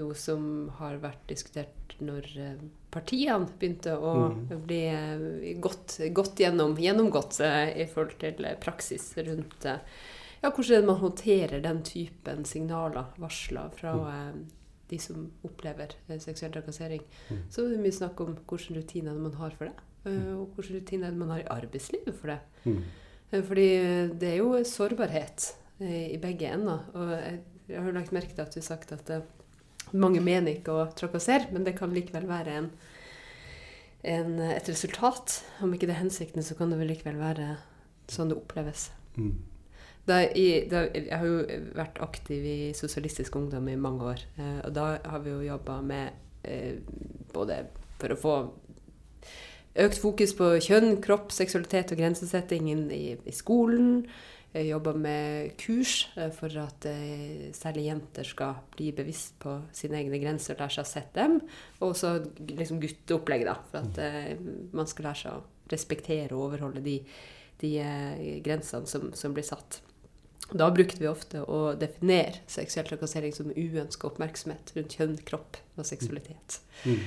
noe 0.00 0.16
som 0.16 0.48
har 0.78 0.96
vært 1.02 1.26
diskutert 1.28 1.92
når 2.00 2.28
eh, 2.40 2.64
partiene 2.92 3.44
begynte 3.60 3.98
å 4.00 4.14
mm. 4.32 4.56
bli 4.64 4.80
godt, 5.60 5.98
godt 6.16 6.40
gjennom, 6.40 6.72
gjennomgått 6.80 7.42
i 7.44 7.84
forhold 7.92 8.16
til 8.24 8.48
praksis 8.64 9.10
rundt 9.28 9.68
ja, 9.68 10.48
hvordan 10.48 10.88
man 10.88 11.02
håndterer 11.04 11.60
den 11.64 11.84
typen 11.84 12.44
signaler, 12.48 13.12
varsler, 13.20 13.72
fra 13.76 13.98
mm 14.00 14.44
de 14.90 14.98
som 15.00 15.28
opplever 15.46 15.94
eh, 16.08 16.20
seksuell 16.22 16.52
trakassering. 16.54 17.02
Mm. 17.30 17.42
Så 17.50 17.64
er 17.64 17.74
det 17.74 17.82
mye 17.84 17.96
snakk 17.96 18.20
om 18.24 18.34
hvilke 18.36 18.76
rutiner 18.76 19.16
man 19.18 19.36
har 19.40 19.54
for 19.58 19.70
det. 19.70 19.86
Eh, 20.04 20.12
mm. 20.12 20.30
Og 20.38 20.58
hvilke 20.58 20.78
rutiner 20.78 21.16
man 21.16 21.32
har 21.34 21.44
i 21.44 21.50
arbeidslivet 21.56 22.18
for 22.18 22.34
det. 22.34 22.40
Mm. 22.64 22.82
Eh, 23.30 23.44
fordi 23.44 23.68
det 24.20 24.32
er 24.32 24.40
jo 24.42 24.64
sårbarhet 24.68 25.52
i 25.84 26.16
begge 26.22 26.52
ender. 26.54 26.84
Og 26.94 27.08
jeg 27.68 27.80
har 27.82 27.96
lagt 27.96 28.12
merke 28.14 28.30
til 28.30 28.44
at 28.44 28.54
du 28.54 28.60
har 28.60 28.66
sagt 28.68 28.92
at 28.94 29.10
mange 29.92 30.20
mener 30.22 30.54
ikke 30.54 30.72
å 30.72 30.84
trakassere, 30.96 31.50
men 31.52 31.66
det 31.66 31.74
kan 31.76 31.92
likevel 31.92 32.28
være 32.28 32.54
en, 32.60 32.68
en, 34.14 34.36
et 34.54 34.70
resultat. 34.70 35.40
Om 35.66 35.74
ikke 35.74 35.88
det 35.90 35.96
er 35.96 36.04
hensikten, 36.04 36.46
så 36.46 36.54
kan 36.56 36.70
det 36.70 36.78
vel 36.78 36.92
likevel 36.94 37.18
være 37.18 37.48
sånn 38.12 38.30
det 38.30 38.38
oppleves. 38.38 38.86
Mm. 39.18 39.34
Jeg, 40.04 40.66
da, 40.68 40.84
jeg, 40.92 41.08
har 41.08 41.24
jo 41.24 41.38
vært 41.76 41.96
aktiv 42.04 42.44
i 42.44 42.58
Sosialistisk 42.76 43.36
Ungdom 43.40 43.70
i 43.72 43.78
mange 43.80 44.10
år. 44.12 44.26
Eh, 44.36 44.60
og 44.66 44.74
da 44.76 44.90
har 45.00 45.24
vi 45.24 45.32
jo 45.32 45.40
jobba 45.46 45.78
med 45.80 46.44
eh, 46.44 46.76
både 47.32 47.62
for 48.02 48.12
å 48.12 48.20
få 48.20 48.34
økt 49.84 49.98
fokus 50.02 50.34
på 50.36 50.50
kjønn, 50.66 50.98
kropp, 51.02 51.32
seksualitet 51.32 51.94
og 51.94 52.02
grensesetting 52.02 52.68
i, 52.74 53.04
i 53.16 53.34
skolen. 53.34 54.04
Jobba 54.54 54.92
med 54.94 55.56
kurs 55.58 56.04
eh, 56.14 56.28
for 56.36 56.52
at 56.62 56.84
eh, 56.86 57.48
særlig 57.56 57.88
jenter 57.88 58.28
skal 58.28 58.60
bli 58.76 58.92
bevisst 58.94 59.34
på 59.42 59.56
sine 59.74 59.98
egne 59.98 60.20
grenser 60.22 60.54
og 60.54 60.62
lære 60.62 60.76
seg 60.76 60.84
å 60.84 60.90
sette 60.92 61.24
dem. 61.24 61.40
Og 61.80 61.88
også 61.88 62.12
liksom 62.52 62.78
gutteopplegg, 62.84 63.48
da, 63.48 63.56
for 63.72 63.80
at 63.80 63.98
eh, 64.04 64.36
man 64.76 64.86
skal 64.90 65.08
lære 65.08 65.22
seg 65.24 65.40
å 65.40 65.72
respektere 65.72 66.36
og 66.36 66.50
overholde 66.50 66.84
de, 66.84 67.00
de 67.64 67.72
eh, 67.82 68.38
grensene 68.44 68.86
som, 68.86 69.10
som 69.16 69.34
blir 69.34 69.48
satt. 69.48 69.80
Da 70.52 70.68
brukte 70.74 71.00
vi 71.00 71.08
ofte 71.08 71.40
å 71.48 71.72
definere 71.78 72.42
seksuell 72.50 72.86
trakassering 72.88 73.32
som 73.32 73.52
uønska 73.54 74.10
oppmerksomhet 74.10 74.74
rundt 74.76 74.96
kjønn, 74.98 75.16
kropp 75.24 75.56
og 75.78 75.88
seksualitet. 75.88 76.58
Mm. 76.84 76.98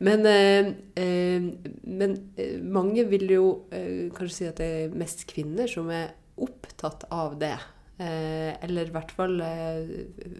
Men, 0.00 0.26
eh, 0.26 0.66
eh, 1.04 1.42
men 1.82 2.16
eh, 2.36 2.56
mange 2.62 3.04
vil 3.10 3.28
jo 3.30 3.46
eh, 3.70 4.08
kanskje 4.16 4.36
si 4.36 4.48
at 4.48 4.60
det 4.62 4.68
er 4.84 4.94
mest 4.96 5.26
kvinner 5.30 5.68
som 5.70 5.90
er 5.92 6.14
opptatt 6.40 7.04
av 7.12 7.36
det. 7.40 7.56
Eh, 8.00 8.54
eller 8.64 8.88
i 8.88 8.94
hvert 8.94 9.12
fall 9.12 9.36
eh, 9.44 9.90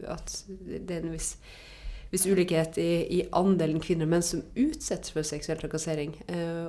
at 0.08 0.36
det 0.48 0.96
er 0.96 1.04
en 1.04 1.12
viss, 1.12 1.34
viss 2.10 2.24
ulikhet 2.24 2.80
i, 2.80 2.90
i, 3.20 3.22
andelen 3.36 3.84
kvinner 3.84 4.08
og 4.08 4.14
menn 4.16 4.24
som 4.24 4.42
utsettes 4.56 5.12
for 5.12 5.28
seksuell 5.28 5.60
trakassering. 5.60 6.16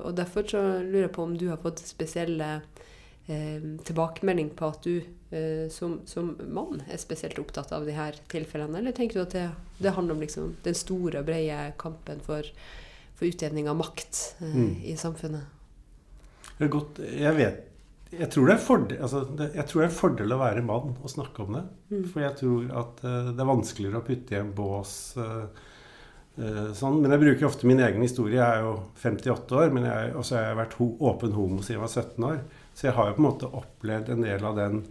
og 0.03 0.13
derfor 0.19 0.43
så 0.45 0.61
lurer 0.83 1.07
jeg 1.07 1.15
på 1.15 1.23
om 1.23 1.37
du 1.39 1.47
har 1.47 1.63
fått 1.63 1.79
spesielle 1.87 2.57
eh, 2.59 2.80
tilbakemelding 3.27 4.49
på 4.57 4.69
at 4.73 4.83
du 4.83 4.95
eh, 5.31 5.69
som, 5.69 5.99
som, 6.05 6.33
mann 6.49 6.83
er 6.89 6.99
spesielt 7.01 7.39
opptatt 7.39 7.71
av 7.71 7.85
de 7.85 7.95
her 7.95 8.17
tilfellene? 8.31 8.79
Eller 8.79 8.95
tenker 8.97 9.19
du 9.19 9.25
at 9.25 9.35
det, 9.35 9.47
det 9.79 9.95
handler 9.95 10.17
om 10.17 10.23
liksom 10.25 10.55
den 10.65 10.77
store 10.77 11.21
og 11.21 11.27
brede 11.29 11.71
kampen 11.81 12.21
for, 12.25 12.47
for 13.15 13.29
utjevning 13.29 13.69
av 13.71 13.79
makt 13.79 14.21
eh, 14.41 14.55
mm. 14.55 14.71
i 14.93 14.95
samfunnet? 14.99 15.59
Det 16.57 16.67
er 16.67 16.73
godt, 16.73 17.03
jeg 17.07 17.37
vet 17.39 17.67
jeg 18.11 18.27
tror, 18.27 18.49
det 18.49 18.53
er 18.57 18.59
fordel, 18.59 18.97
altså 19.05 19.21
det, 19.39 19.45
jeg 19.55 19.63
tror 19.69 19.79
det 19.79 19.85
er 19.85 19.89
en 19.89 19.99
fordel 20.01 20.33
å 20.35 20.39
være 20.41 20.63
mann 20.67 20.95
og 20.99 21.11
snakke 21.13 21.45
om 21.45 21.53
det. 21.55 21.61
Mm. 21.93 22.01
For 22.11 22.23
jeg 22.25 22.35
tror 22.41 22.73
at 22.81 23.03
uh, 23.05 23.29
det 23.29 23.39
er 23.39 23.47
vanskeligere 23.47 24.01
å 24.01 24.03
putte 24.03 24.35
i 24.35 24.39
en 24.41 24.49
bås 24.57 24.95
uh, 25.15 25.45
uh, 26.35 26.67
sånn. 26.75 26.97
Men 26.99 27.15
jeg 27.15 27.21
bruker 27.21 27.47
ofte 27.47 27.69
min 27.71 27.79
egen 27.79 28.03
historie. 28.03 28.35
Jeg 28.35 28.43
er 28.43 28.65
jo 28.65 28.73
58 28.99 29.61
år, 29.61 29.71
men 29.71 29.87
jeg, 29.87 30.11
også 30.19 30.35
har 30.37 30.49
jeg 30.49 30.59
vært 30.59 30.75
ho 30.81 30.89
åpen 31.07 31.37
homo 31.37 31.61
siden 31.63 31.77
jeg 31.77 31.85
var 31.85 31.93
17 32.03 32.27
år. 32.33 32.43
Så 32.73 32.87
jeg 32.87 32.97
har 32.97 33.09
jo 33.09 33.17
på 33.17 33.23
en 33.23 33.29
måte 33.29 33.49
opplevd 33.61 34.13
en 34.13 34.25
del 34.25 34.45
av 34.47 34.57
den 34.57 34.81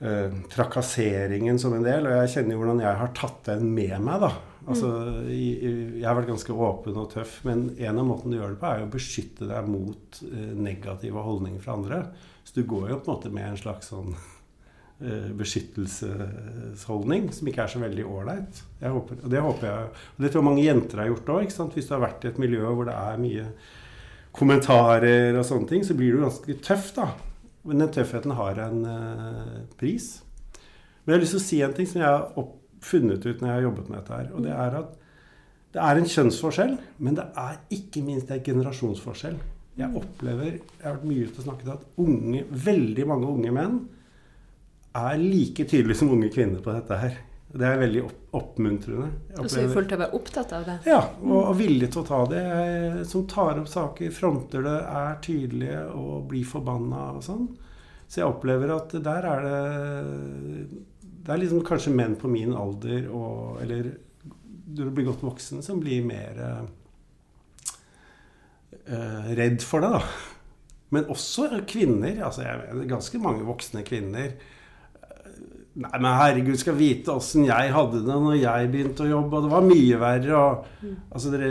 eh, 0.00 0.38
trakasseringen 0.52 1.58
som 1.60 1.74
en 1.76 1.86
del. 1.86 2.06
Og 2.06 2.16
jeg 2.22 2.32
kjenner 2.36 2.56
jo 2.56 2.62
hvordan 2.62 2.84
jeg 2.84 3.00
har 3.02 3.12
tatt 3.16 3.42
den 3.50 3.68
med 3.74 3.96
meg, 4.06 4.24
da. 4.24 4.32
Altså, 4.68 4.88
mm. 5.24 5.28
jeg, 5.30 6.04
har 6.04 6.18
vært 6.18 6.30
ganske 6.34 6.56
åpen 6.66 6.98
og 7.00 7.08
tøff, 7.14 7.38
men 7.48 7.70
en 7.80 8.00
av 8.02 8.06
måtene 8.06 8.34
du 8.34 8.40
gjør 8.40 8.52
det 8.52 8.60
på, 8.60 8.68
er 8.68 8.82
jo 8.82 8.90
å 8.90 8.92
beskytte 8.92 9.48
deg 9.48 9.70
mot 9.70 10.20
eh, 10.26 10.52
negative 10.68 11.24
holdninger 11.24 11.64
fra 11.64 11.78
andre. 11.78 12.02
Så 12.44 12.58
du 12.58 12.68
går 12.68 12.92
jo 12.92 13.00
på 13.00 13.08
en 13.08 13.16
måte 13.16 13.32
med 13.32 13.48
en 13.48 13.60
slags 13.60 13.90
sånn 13.92 14.12
eh, 14.12 15.30
beskyttelsesholdning 15.40 17.30
som 17.36 17.50
ikke 17.50 17.64
er 17.64 17.72
så 17.72 17.82
veldig 17.82 18.06
ålreit. 18.08 18.62
Og 18.90 19.12
det 19.32 19.44
håper 19.44 19.68
jeg 19.68 19.90
Og 19.90 20.24
det 20.24 20.32
tror 20.32 20.42
jeg 20.42 20.48
mange 20.50 20.66
jenter 20.66 21.02
har 21.02 21.12
gjort 21.12 21.34
òg. 21.38 21.54
Hvis 21.74 21.88
du 21.88 21.94
har 21.96 22.04
vært 22.04 22.26
i 22.26 22.32
et 22.32 22.42
miljø 22.42 22.64
hvor 22.68 22.88
det 22.88 22.96
er 22.96 23.22
mye 23.22 23.48
kommentarer 24.36 25.36
og 25.38 25.46
sånne 25.46 25.68
ting, 25.70 25.84
så 25.86 25.96
blir 25.98 26.14
du 26.14 26.24
ganske 26.24 26.56
tøff, 26.64 26.92
da. 26.96 27.10
Men 27.66 27.82
den 27.82 27.92
tøffheten 27.92 28.34
har 28.38 28.60
en 28.64 28.80
uh, 28.86 29.60
pris. 29.80 30.20
Men 31.02 31.12
jeg 31.12 31.18
har 31.18 31.24
lyst 31.24 31.36
til 31.36 31.42
å 31.42 31.46
si 31.48 31.60
en 31.64 31.76
ting 31.76 31.88
som 31.90 32.02
jeg 32.02 32.08
har 32.08 32.50
funnet 32.80 33.24
ut 33.26 33.40
når 33.40 33.48
jeg 33.48 33.56
har 33.56 33.66
jobbet 33.66 33.88
med 33.90 33.98
dette 33.98 34.18
her. 34.18 34.28
Og 34.34 34.44
det 34.46 34.52
er 34.56 34.76
at 34.80 34.98
det 35.70 35.80
er 35.86 36.00
en 36.00 36.10
kjønnsforskjell, 36.10 36.76
men 36.98 37.16
det 37.18 37.24
er 37.38 37.58
ikke 37.76 38.02
minst 38.02 38.30
en 38.34 38.42
generasjonsforskjell. 38.46 39.36
Jeg 39.78 39.96
opplever, 39.96 40.56
jeg 40.56 40.82
har 40.82 40.96
vært 40.96 41.08
mye 41.08 41.26
ute 41.28 41.38
og 41.38 41.46
snakket 41.46 41.74
at 41.76 41.84
unge, 42.02 42.42
veldig 42.66 43.06
mange 43.06 43.28
unge 43.30 43.52
menn 43.54 43.76
er 44.98 45.20
like 45.20 45.66
tydelige 45.70 46.00
som 46.00 46.10
unge 46.10 46.32
kvinner 46.34 46.62
på 46.64 46.74
dette 46.74 46.98
her. 46.98 47.20
Det 47.50 47.66
er 47.66 47.80
veldig 47.80 48.02
opp 48.06 48.20
oppmuntrende. 48.30 49.08
Så 49.48 49.58
i 49.64 49.66
forhold 49.66 49.88
til 49.90 49.96
å 49.96 50.02
være 50.04 50.18
opptatt 50.20 50.52
av 50.54 50.66
det? 50.68 50.76
Ja, 50.86 51.00
og, 51.18 51.38
og 51.50 51.56
villig 51.58 51.88
til 51.90 52.04
å 52.04 52.06
ta 52.06 52.20
det. 52.30 52.42
Jeg, 52.46 53.06
som 53.10 53.24
tar 53.30 53.58
opp 53.58 53.70
saker, 53.70 54.12
fronter 54.14 54.62
det, 54.66 54.76
er 54.86 55.16
tydelige 55.24 55.80
og 55.98 56.28
blir 56.30 56.46
forbanna 56.46 57.08
og 57.16 57.24
sånn. 57.26 57.48
Så 58.06 58.22
jeg 58.22 58.30
opplever 58.30 58.70
at 58.74 58.94
der 59.02 59.26
er 59.32 59.44
det 59.46 59.58
Det 61.00 61.34
er 61.34 61.42
liksom 61.42 61.66
kanskje 61.66 61.94
menn 61.94 62.16
på 62.18 62.30
min 62.30 62.54
alder 62.58 63.04
og 63.14 63.60
Eller 63.62 63.92
du 64.70 64.84
blir 64.90 65.06
godt 65.08 65.22
voksen, 65.26 65.62
som 65.66 65.80
blir 65.82 66.04
mer 66.06 66.38
eh, 68.86 69.32
redd 69.34 69.62
for 69.66 69.82
det, 69.82 69.90
da. 69.98 70.02
Men 70.94 71.10
også 71.10 71.48
kvinner. 71.66 72.22
altså 72.28 72.46
jeg, 72.46 72.86
Ganske 72.90 73.18
mange 73.22 73.42
voksne 73.46 73.82
kvinner 73.86 74.36
Nei, 75.78 75.90
men 76.02 76.16
herregud, 76.18 76.56
skal 76.58 76.74
vite 76.74 77.14
åssen 77.14 77.44
jeg 77.46 77.70
hadde 77.70 78.00
det 78.02 78.14
når 78.18 78.40
jeg 78.40 78.70
begynte 78.72 79.04
å 79.04 79.10
jobbe. 79.12 79.38
Og 79.38 79.46
det 79.46 79.52
var 79.52 79.66
mye 79.68 79.98
verre. 80.02 80.38
Og, 80.40 80.70
mm. 80.82 80.96
altså, 81.14 81.32
det, 81.34 81.50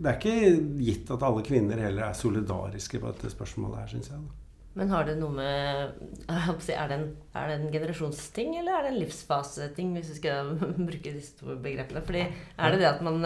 det 0.00 0.12
er 0.12 0.16
ikke 0.16 0.52
gitt 0.80 1.12
at 1.12 1.26
alle 1.28 1.44
kvinner 1.44 1.82
heller 1.84 2.08
er 2.08 2.16
solidariske 2.16 3.02
på 3.02 3.12
dette 3.12 3.32
spørsmålet 3.34 3.82
her, 3.82 3.90
syns 3.92 4.12
jeg. 4.12 4.22
Da. 4.24 4.40
Men 4.78 4.92
har 4.94 5.06
det 5.08 5.16
noe 5.18 5.34
med 5.34 5.96
er 6.30 6.52
det, 6.62 6.96
en, 6.96 7.06
er 7.36 7.48
det 7.50 7.56
en 7.58 7.72
generasjonsting, 7.74 8.54
eller 8.60 8.76
er 8.76 8.86
det 8.86 8.92
en 8.94 9.00
livsfaseting, 9.02 9.96
hvis 9.96 10.12
vi 10.14 10.18
skal 10.20 10.54
bruke 10.88 11.14
disse 11.16 11.36
to 11.40 11.56
begrepene? 11.58 12.04
Fordi 12.06 12.22
er 12.22 12.72
det 12.72 12.80
det 12.80 12.88
at 12.92 13.02
man, 13.04 13.18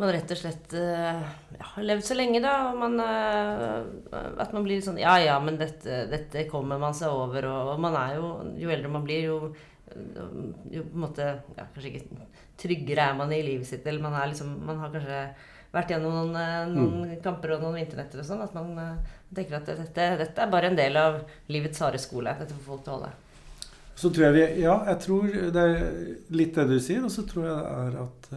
man 0.00 0.12
rett 0.14 0.32
og 0.32 0.38
slett 0.40 0.74
uh, 0.76 1.20
ja, 1.56 1.66
har 1.74 1.84
levd 1.84 2.06
så 2.06 2.16
lenge, 2.16 2.40
da. 2.42 2.54
Man, 2.76 2.96
uh, 3.00 4.30
at 4.40 4.54
man 4.56 4.64
blir 4.64 4.78
litt 4.78 4.86
sånn 4.86 5.00
Ja, 5.00 5.18
ja, 5.20 5.36
men 5.42 5.58
dette, 5.60 6.04
dette, 6.10 6.46
kommer 6.50 6.80
man 6.80 6.96
seg 6.96 7.12
over. 7.12 7.48
Og, 7.50 7.74
og 7.74 7.84
man 7.84 7.98
er 8.00 8.16
jo 8.18 8.32
Jo 8.60 8.72
eldre 8.72 8.92
man 8.92 9.06
blir, 9.06 9.28
jo, 9.28 9.52
jo 10.72 10.84
på 10.86 10.96
en 10.96 11.06
måte 11.06 11.30
ja, 11.56 11.68
Kanskje 11.74 11.94
ikke 11.94 12.28
tryggere 12.60 13.06
er 13.10 13.16
man 13.16 13.32
i 13.32 13.40
livet 13.44 13.68
sitt. 13.68 13.86
Eller 13.86 14.04
man, 14.04 14.16
er 14.16 14.32
liksom, 14.32 14.52
man 14.66 14.82
har 14.82 14.92
kanskje 14.92 15.22
vært 15.70 15.94
gjennom 15.94 16.16
noen, 16.16 16.34
noen 16.74 17.00
mm. 17.06 17.16
kamper 17.24 17.54
og 17.54 17.64
noen 17.64 17.78
vinternetter 17.78 18.20
og 18.20 18.28
sånn. 18.28 18.44
At 18.44 18.56
man 18.56 19.00
tenker 19.36 19.60
at 19.60 19.68
dette, 19.70 20.12
dette, 20.20 20.44
er 20.44 20.52
bare 20.52 20.72
en 20.72 20.78
del 20.78 21.00
av 21.00 21.22
livets 21.52 21.80
harde 21.80 22.00
skole. 22.02 22.34
Dette 22.40 22.56
får 22.56 22.66
folk 22.74 22.86
tåle. 22.88 23.12
Så 24.00 24.08
tror 24.08 24.30
jeg 24.30 24.36
vi 24.36 24.62
Ja, 24.62 24.78
jeg 24.88 25.00
tror 25.04 25.26
det 25.54 25.64
er 25.64 25.82
litt 26.32 26.56
det 26.56 26.68
du 26.68 26.78
sier. 26.80 27.04
Og 27.04 27.12
så 27.12 27.24
tror 27.28 27.48
jeg 27.48 27.58
det 27.58 27.74
er 27.80 27.98
at 28.04 28.30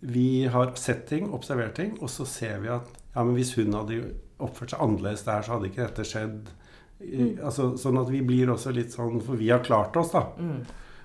vi 0.00 0.46
har 0.46 0.72
sett 0.78 1.06
ting, 1.10 1.30
observert 1.34 1.74
ting, 1.78 1.96
og 2.02 2.10
så 2.12 2.26
ser 2.28 2.60
vi 2.62 2.70
at 2.70 2.90
ja, 3.14 3.24
men 3.24 3.34
hvis 3.34 3.54
hun 3.58 3.74
hadde 3.74 4.02
oppført 4.38 4.74
seg 4.74 4.82
annerledes 4.84 5.24
der, 5.26 5.42
så 5.42 5.56
hadde 5.56 5.70
ikke 5.72 5.86
dette 5.86 6.06
skjedd. 6.06 6.50
Mm. 6.98 7.32
Altså, 7.46 7.72
sånn 7.78 7.98
at 7.98 8.10
vi 8.10 8.20
blir 8.26 8.50
også 8.50 8.72
litt 8.74 8.90
sånn 8.90 9.20
For 9.22 9.38
vi 9.38 9.52
har 9.52 9.62
klart 9.62 9.94
oss, 9.98 10.12
da. 10.14 10.24
Mm. 10.38 10.62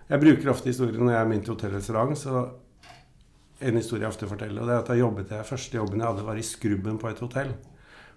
Jeg 0.10 0.22
bruker 0.24 0.52
ofte 0.54 0.72
historien 0.72 1.04
når 1.06 1.14
jeg 1.14 1.22
er 1.22 1.30
min 1.30 1.44
til 1.46 1.56
hotellrestaurant. 1.56 2.18
Så 2.18 2.44
en 3.64 3.80
historie 3.80 4.04
jeg 4.04 4.14
ofte 4.14 4.30
forteller, 4.30 4.62
og 4.62 4.70
det 4.70 4.76
er 4.76 4.82
at 4.84 4.92
jeg 4.94 5.04
jobbet 5.04 5.34
jeg, 5.34 5.48
første 5.48 5.80
jobben 5.80 6.02
jeg 6.02 6.10
hadde, 6.12 6.26
var 6.28 6.40
i 6.40 6.46
skrubben 6.46 7.00
på 7.02 7.10
et 7.10 7.22
hotell. 7.24 7.54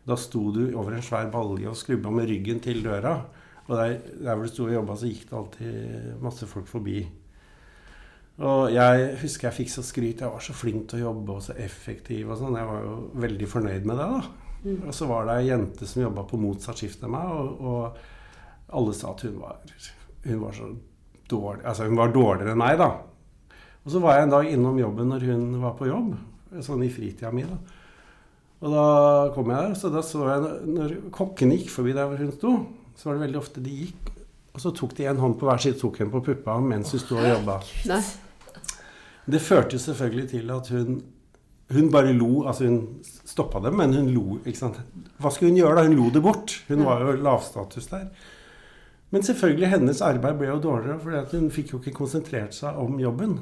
Da 0.07 0.17
sto 0.21 0.43
du 0.55 0.63
over 0.69 0.97
en 0.97 1.05
svær 1.05 1.31
balje 1.33 1.71
og 1.71 1.79
skrubba 1.79 2.13
med 2.15 2.29
ryggen 2.31 2.61
til 2.65 2.83
døra. 2.85 3.17
Og 3.67 3.73
der, 3.75 3.97
der 4.23 4.35
hvor 4.35 4.47
du 4.47 4.53
sto 4.53 4.67
og 4.69 4.77
jobba, 4.77 4.97
så 4.99 5.09
gikk 5.11 5.25
det 5.31 5.39
alltid 5.41 6.21
masse 6.23 6.49
folk 6.51 6.69
forbi. 6.71 7.01
Og 8.37 8.73
jeg 8.75 9.13
husker 9.23 9.49
jeg 9.49 9.57
fikk 9.63 9.71
så 9.73 9.85
skryt. 9.87 10.21
Jeg 10.21 10.33
var 10.33 10.43
så 10.45 10.57
flink 10.57 10.91
til 10.91 11.01
å 11.01 11.07
jobbe 11.07 11.39
og 11.39 11.45
så 11.47 11.57
effektiv. 11.57 12.29
og 12.31 12.41
sånn. 12.41 12.59
Jeg 12.59 12.69
var 12.69 12.83
jo 12.85 12.97
veldig 13.23 13.49
fornøyd 13.49 13.89
med 13.89 13.97
det. 13.97 14.09
da. 14.13 14.47
Mm. 14.67 14.83
Og 14.89 14.95
så 14.95 15.07
var 15.07 15.27
det 15.29 15.39
ei 15.39 15.49
jente 15.51 15.87
som 15.87 16.03
jobba 16.03 16.25
på 16.27 16.41
motsatt 16.41 16.81
skift 16.81 17.05
enn 17.07 17.13
meg, 17.15 17.31
og, 17.31 17.61
og, 17.61 17.99
alle 18.77 18.95
sa 18.99 19.13
at 19.13 19.23
hun 19.23 19.37
var, 19.39 19.61
hun 20.25 20.41
var 20.43 20.57
så 20.57 20.73
dårlig 21.31 21.63
Altså 21.71 21.85
hun 21.87 21.99
var 22.01 22.11
dårligere 22.11 22.55
enn 22.57 22.59
meg, 22.59 22.81
da. 22.81 22.89
Og 23.87 23.93
så 23.95 24.03
var 24.03 24.17
jeg 24.17 24.27
en 24.27 24.35
dag 24.35 24.49
innom 24.51 24.81
jobben 24.81 25.13
når 25.13 25.27
hun 25.29 25.45
var 25.63 25.77
på 25.79 25.87
jobb, 25.87 26.17
sånn 26.67 26.83
i 26.83 26.91
fritida 26.91 27.31
mi. 27.31 27.47
da. 27.47 27.61
Og 28.67 28.75
da 28.75 28.85
kom 29.37 29.53
jeg 29.53 29.69
der, 29.69 29.79
så 29.79 29.93
da 29.95 30.03
så 30.03 30.27
jeg 30.27 30.51
når 30.75 30.99
kokkene 31.15 31.61
gikk 31.61 31.71
forbi 31.71 31.95
der 31.95 32.11
hvor 32.11 32.19
hun 32.19 32.35
sto, 32.35 32.59
så 32.99 33.09
var 33.09 33.19
det 33.19 33.27
veldig 33.29 33.43
ofte 33.45 33.63
de 33.63 33.79
gikk, 33.85 34.13
og 34.57 34.63
så 34.65 34.75
tok 34.75 34.97
de 34.99 35.07
en 35.07 35.23
hånd 35.23 35.39
på 35.39 35.47
hver 35.47 35.63
side, 35.63 35.79
tok 35.79 36.01
henne 36.03 36.11
på 36.11 36.25
puppa 36.33 36.59
mens 36.65 36.91
hun 36.97 37.05
sto 37.05 37.21
og 37.21 37.29
jobba. 37.29 37.61
Det 39.27 39.43
førte 39.43 39.79
selvfølgelig 39.83 40.29
til 40.31 40.51
at 40.55 40.73
hun 40.75 41.03
hun 41.75 41.91
bare 41.91 42.13
lo. 42.15 42.47
Altså 42.47 42.69
hun 42.69 43.03
stoppa 43.27 43.61
det, 43.65 43.73
men 43.75 43.95
hun 43.95 44.11
lo. 44.15 44.39
ikke 44.47 44.59
sant? 44.59 44.81
Hva 45.19 45.33
skulle 45.35 45.51
hun 45.51 45.59
gjøre 45.59 45.81
da? 45.81 45.87
Hun 45.89 45.99
lo 45.99 46.11
det 46.15 46.23
bort. 46.23 46.55
Hun 46.69 46.85
var 46.87 47.03
jo 47.03 47.17
lavstatus 47.19 47.89
der. 47.91 48.09
Men 49.11 49.23
selvfølgelig, 49.23 49.71
hennes 49.71 50.03
arbeid 50.03 50.39
ble 50.39 50.49
jo 50.51 50.59
dårligere, 50.63 50.99
for 51.03 51.39
hun 51.39 51.51
fikk 51.55 51.73
jo 51.73 51.79
ikke 51.79 51.95
konsentrert 51.95 52.55
seg 52.55 52.79
om 52.83 52.99
jobben. 53.01 53.39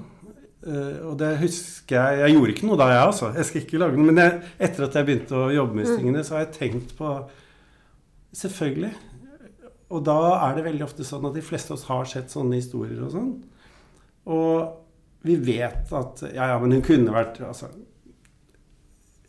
Uh, 0.65 1.11
og 1.11 1.19
det 1.21 1.35
husker 1.43 1.99
jeg 1.99 2.21
Jeg 2.23 2.33
gjorde 2.33 2.53
ikke 2.55 2.69
noe 2.71 2.79
da, 2.81 2.87
jeg 2.89 3.01
altså. 3.05 3.33
Jeg 3.37 3.49
skal 3.49 3.61
ikke 3.61 3.81
lage 3.83 3.99
noe. 3.99 4.07
Men 4.09 4.21
jeg, 4.23 4.39
etter 4.69 4.87
at 4.87 4.95
jeg 4.97 5.09
begynte 5.09 5.41
å 5.41 5.51
jobbe 5.53 5.77
med 5.77 5.91
tingene, 5.91 6.25
så 6.25 6.39
har 6.39 6.47
jeg 6.47 6.55
tenkt 6.59 6.95
på 7.01 7.17
Selvfølgelig. 8.35 8.95
Og 9.95 10.01
da 10.03 10.17
er 10.49 10.57
det 10.57 10.65
veldig 10.65 10.87
ofte 10.89 11.05
sånn 11.07 11.29
at 11.29 11.37
de 11.37 11.43
fleste 11.45 11.71
av 11.71 11.77
oss 11.77 11.85
har 11.87 12.09
sett 12.11 12.33
sånne 12.33 12.57
historier 12.59 13.05
og 13.05 13.13
sånn. 13.13 13.29
Og 14.33 14.84
vi 15.25 15.37
vet 15.41 15.93
at 15.93 16.23
Ja, 16.35 16.49
ja, 16.53 16.57
men 16.61 16.77
hun 16.77 16.83
kunne 16.85 17.15
vært 17.15 17.41
altså, 17.41 17.71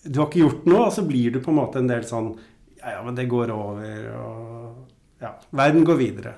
Du 0.04 0.20
har 0.20 0.28
ikke 0.28 0.44
gjort 0.44 0.66
noe, 0.68 0.88
og 0.90 0.96
så 0.96 1.06
blir 1.08 1.32
du 1.32 1.40
på 1.44 1.54
en 1.54 1.60
måte 1.62 1.80
en 1.80 1.92
del 1.92 2.04
sånn 2.08 2.34
Ja, 2.82 2.98
ja, 2.98 3.04
men 3.06 3.16
det 3.16 3.30
går 3.32 3.54
over, 3.56 4.10
og 4.20 5.24
Ja. 5.24 5.32
Verden 5.56 5.86
går 5.88 5.96
videre. 5.98 6.34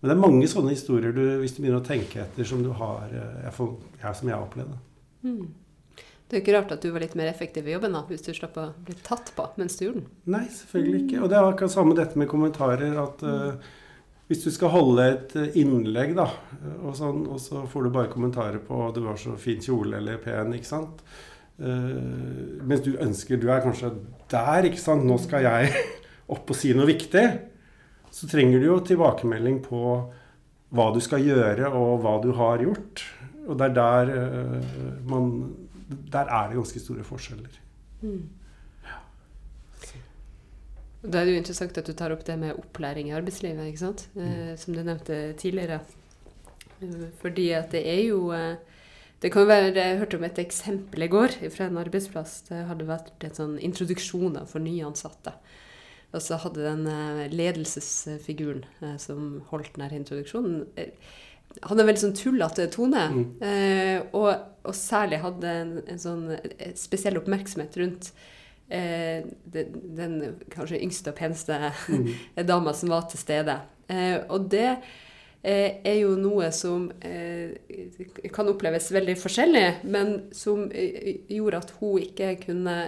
Men 0.00 0.08
det 0.08 0.14
er 0.14 0.22
mange 0.22 0.46
sånne 0.50 0.72
historier 0.74 1.12
du, 1.14 1.24
hvis 1.42 1.56
du 1.56 1.60
begynner 1.64 1.82
å 1.82 1.86
tenke 1.86 2.22
etter, 2.22 2.46
som 2.46 2.62
du 2.62 2.70
har 2.78 3.10
eh, 3.10 3.42
jeg 3.48 3.54
får, 3.58 3.74
jeg, 3.98 4.14
som 4.18 4.30
jeg 4.30 4.36
har 4.36 4.46
opplevd. 4.46 4.78
Mm. 5.26 5.50
Det 6.32 6.38
er 6.38 6.40
jo 6.40 6.44
ikke 6.46 6.54
rart 6.56 6.72
at 6.74 6.86
du 6.86 6.88
var 6.94 7.04
litt 7.04 7.18
mer 7.18 7.28
effektiv 7.28 7.66
i 7.68 7.74
jobben 7.74 7.92
da, 7.92 8.00
hvis 8.08 8.24
du 8.24 8.30
slapp 8.32 8.54
å 8.58 8.70
bli 8.86 8.96
tatt 9.04 9.34
på 9.36 9.44
mens 9.60 9.76
du 9.76 9.84
gjorde 9.84 10.00
den. 10.00 10.08
Nei, 10.32 10.46
selvfølgelig 10.48 11.02
ikke. 11.02 11.20
Og 11.20 11.30
det 11.30 11.36
er 11.38 11.46
akkurat 11.50 11.74
samme 11.74 11.98
dette 11.98 12.18
med 12.18 12.30
kommentarer. 12.30 12.94
at 13.02 13.26
uh, 13.26 13.72
hvis 14.32 14.46
du 14.46 14.52
skal 14.54 14.72
holde 14.72 15.04
et 15.12 15.34
eh, 15.36 15.60
innlegg, 15.60 16.14
da, 16.16 16.24
og, 16.78 16.94
sånn, 16.96 17.26
og 17.28 17.40
så 17.42 17.66
får 17.68 17.84
du 17.84 17.92
bare 17.92 18.10
kommentarer 18.12 18.62
på 18.64 18.86
'du 18.94 19.04
har 19.04 19.18
så 19.20 19.36
fin 19.36 19.60
kjole' 19.60 19.98
eller 19.98 20.16
'pen', 20.22 20.54
ikke 20.56 20.70
sant. 20.70 21.04
Uh, 21.62 22.58
mens 22.64 22.80
du 22.80 22.96
ønsker 22.96 23.36
Du 23.38 23.50
er 23.52 23.60
kanskje 23.60 23.92
der, 24.32 24.64
ikke 24.66 24.80
sant. 24.80 25.04
Nå 25.04 25.18
skal 25.20 25.44
jeg 25.44 25.68
opp 26.34 26.48
og 26.48 26.56
si 26.56 26.72
noe 26.72 26.88
viktig. 26.88 27.26
Så 28.10 28.26
trenger 28.26 28.58
du 28.58 28.66
jo 28.70 28.78
tilbakemelding 28.80 29.60
på 29.62 29.82
hva 30.72 30.86
du 30.96 31.00
skal 31.04 31.20
gjøre, 31.22 31.68
og 31.68 32.00
hva 32.02 32.16
du 32.24 32.32
har 32.32 32.64
gjort. 32.64 33.04
Og 33.46 33.58
det 33.60 33.68
er 33.68 33.76
der 33.76 34.14
uh, 34.16 35.04
man 35.04 35.28
Der 36.08 36.24
er 36.24 36.48
det 36.48 36.56
ganske 36.56 36.80
store 36.80 37.04
forskjeller. 37.04 37.60
Mm. 38.00 38.22
Da 41.02 41.18
er 41.18 41.26
det 41.26 41.34
jo 41.34 41.40
interessant 41.40 41.78
at 41.80 41.88
du 41.88 41.94
tar 41.98 42.12
opp 42.14 42.22
det 42.26 42.36
med 42.38 42.58
opplæring 42.58 43.08
i 43.10 43.16
arbeidslivet, 43.16 43.72
ikke 43.72 43.82
sant? 43.82 44.04
Eh, 44.14 44.22
mm. 44.22 44.58
som 44.60 44.76
du 44.76 44.82
nevnte 44.82 45.16
tidligere. 45.40 45.80
Eh, 46.78 47.08
fordi 47.22 47.48
at 47.58 47.74
det 47.74 47.82
er 47.90 48.04
jo 48.06 48.28
eh, 48.36 48.54
det 49.22 49.30
kan 49.30 49.46
være, 49.46 49.74
Jeg 49.74 49.98
hørte 49.98 50.18
om 50.18 50.24
et 50.26 50.38
eksempel 50.38 51.02
i 51.02 51.10
går 51.10 51.36
fra 51.50 51.66
en 51.66 51.78
arbeidsplass. 51.78 52.40
Det 52.48 52.64
hadde 52.66 52.86
vært 52.88 53.22
en 53.22 53.34
sånn 53.34 53.58
introduksjoner 53.58 54.46
for 54.50 54.62
nyansatte. 54.62 55.34
Og 56.12 56.22
så 56.22 56.38
hadde 56.42 56.66
den 56.66 57.30
ledelsesfiguren 57.30 58.64
som 58.98 59.44
holdt 59.48 59.78
denne 59.78 59.94
introduksjonen, 59.94 60.66
hadde 61.62 61.84
en 61.84 61.88
veldig 61.88 62.02
sånn 62.02 62.18
tullete 62.18 62.66
tone. 62.74 63.04
Mm. 63.14 64.10
Og, 64.10 64.28
og, 64.66 64.74
særlig 64.74 65.22
hadde 65.22 65.54
en, 65.62 65.72
en 65.86 66.02
sånn 66.02 66.26
spesiell 66.74 67.22
oppmerksomhet 67.22 67.78
rundt 67.78 68.10
eh, 68.68 69.24
den, 69.54 69.78
den, 69.96 70.18
kanskje 70.52 70.80
yngste 70.82 71.12
og 71.12 71.18
peneste 71.18 71.58
mm. 71.88 72.10
dama 72.50 72.74
som 72.76 72.92
var 72.92 73.08
til 73.10 73.20
stede. 73.22 73.58
Eh, 73.88 74.18
og 74.28 74.48
det 74.52 74.68
eh, 75.42 75.80
er 75.84 75.98
jo 76.00 76.14
noe 76.20 76.50
som 76.54 76.88
eh, 77.04 77.54
kan 78.34 78.50
oppleves 78.52 78.90
veldig 78.94 79.16
forskjellig, 79.20 79.66
men 79.84 80.14
som 80.36 80.68
gjorde 80.72 81.62
at 81.62 81.74
hun 81.80 82.02
ikke 82.02 82.34
kunne 82.46 82.80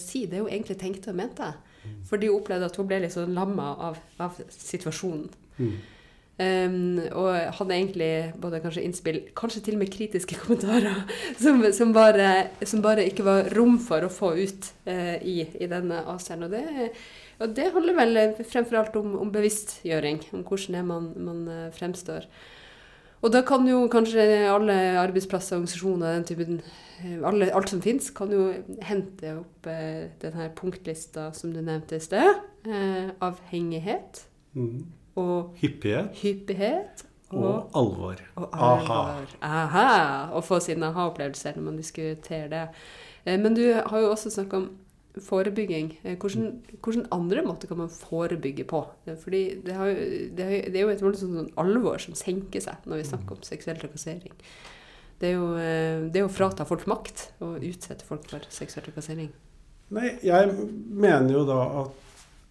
si 0.00 0.24
det 0.26 0.40
hun 0.40 0.48
egentlig 0.48 0.78
tenkte 0.80 1.12
og 1.12 1.18
mente. 1.20 1.52
Mm. 1.84 1.98
Fordi 2.08 2.30
hun 2.30 2.40
opplevde 2.40 2.70
at 2.70 2.78
hun 2.80 2.86
ble 2.88 3.02
litt 3.04 3.14
sånn 3.14 3.36
lamma 3.36 3.68
av, 3.90 3.98
av 4.24 4.38
situasjonen. 4.50 5.28
Mm. 5.58 5.74
Um, 6.38 7.00
og 7.18 7.32
hadde 7.58 7.74
egentlig 7.74 8.08
både 8.38 8.60
kanskje 8.62 8.84
innspill, 8.86 9.16
kanskje 9.34 9.62
til 9.66 9.74
og 9.74 9.80
med 9.80 9.88
kritiske 9.90 10.36
kommentarer, 10.44 11.00
som, 11.34 11.64
som, 11.74 11.90
bare, 11.90 12.28
som 12.62 12.82
bare, 12.82 13.08
ikke 13.10 13.24
var 13.26 13.48
rom 13.58 13.74
for 13.82 14.06
å 14.06 14.10
få 14.12 14.36
ut 14.38 14.68
uh, 14.86 15.16
i, 15.18 15.40
i, 15.58 15.66
denne 15.66 16.04
ACER-en. 16.12 16.44
Og, 16.46 16.92
og, 17.40 17.56
det 17.56 17.72
handler 17.74 17.96
vel 17.98 18.20
fremfor 18.46 18.78
alt 18.78 18.98
om, 19.00 19.16
om 19.18 19.32
bevisstgjøring, 19.34 20.20
om 20.38 20.44
hvordan 20.46 20.76
det 20.78 20.82
man, 20.86 21.08
man 21.26 21.40
uh, 21.50 21.64
fremstår. 21.74 22.28
Og 23.18 23.34
da 23.34 23.42
kan 23.42 23.66
jo 23.66 23.80
kanskje 23.90 24.22
alle 24.46 24.76
arbeidsplasser, 25.00 25.56
organisasjoner, 25.56 26.20
den 26.20 26.28
typen, 26.28 26.60
eh, 27.02 27.16
alle, 27.26 27.48
alt 27.50 27.72
som 27.72 27.82
fins, 27.82 28.12
kan 28.14 28.30
jo 28.30 28.52
hente 28.86 29.34
opp 29.40 29.66
uh, 29.66 30.06
denne 30.22 30.46
punktlista 30.54 31.32
som 31.34 31.50
du 31.50 31.58
nevnte 31.58 31.98
i 31.98 32.06
sted. 32.06 32.30
avhengighet. 33.26 34.22
Mm 34.54 34.97
og 35.18 35.60
hyppighet. 35.60 36.10
hyppighet 36.22 37.04
og, 37.30 37.44
og, 37.44 37.70
alvor. 37.76 38.20
Og 38.40 38.48
alvor. 38.52 39.32
Aha. 39.44 39.64
Aha. 39.68 40.34
Og 40.36 40.44
få 40.46 40.60
sine 40.64 40.88
aha-opplevelser 40.88 41.58
når 41.58 41.66
man 41.66 41.80
diskuterer 41.80 42.52
det. 42.52 42.66
Eh, 43.24 43.40
men 43.40 43.56
du 43.56 43.64
har 43.74 44.00
jo 44.00 44.12
også 44.12 44.32
snakka 44.32 44.62
om 44.62 44.68
forebygging. 45.24 45.92
Eh, 46.04 46.16
hvordan, 46.16 46.62
hvordan, 46.82 47.06
andre 47.12 47.44
måter 47.44 47.68
kan 47.68 47.82
man 47.82 47.92
forebygge 47.92 48.64
på? 48.64 48.84
Eh, 49.06 49.18
fordi 49.20 49.42
det, 49.66 49.74
har, 49.74 49.92
det, 49.92 50.48
det 50.72 50.76
er 50.76 50.86
jo 50.86 50.94
et 50.94 51.04
voldsomt 51.04 51.36
sånn 51.36 51.52
alvor 51.60 52.00
som 52.02 52.16
senker 52.16 52.64
seg 52.64 52.88
når 52.88 53.02
vi 53.02 53.10
snakker 53.10 53.36
om 53.36 53.44
seksuell 53.46 53.80
trakassering. 53.80 54.32
Det 55.18 55.32
er, 55.32 55.34
jo, 55.34 55.46
det 56.14 56.20
er 56.20 56.28
å 56.28 56.30
frata 56.30 56.62
folk 56.62 56.84
makt 56.86 57.32
og 57.42 57.64
utsette 57.66 58.06
folk 58.06 58.28
for 58.30 58.44
seksuell 58.54 58.84
trakassering. 58.86 59.32
Nei, 59.96 60.12
jeg 60.22 60.52
mener 60.54 61.32
jo 61.32 61.42
da 61.48 61.56
at 61.80 62.07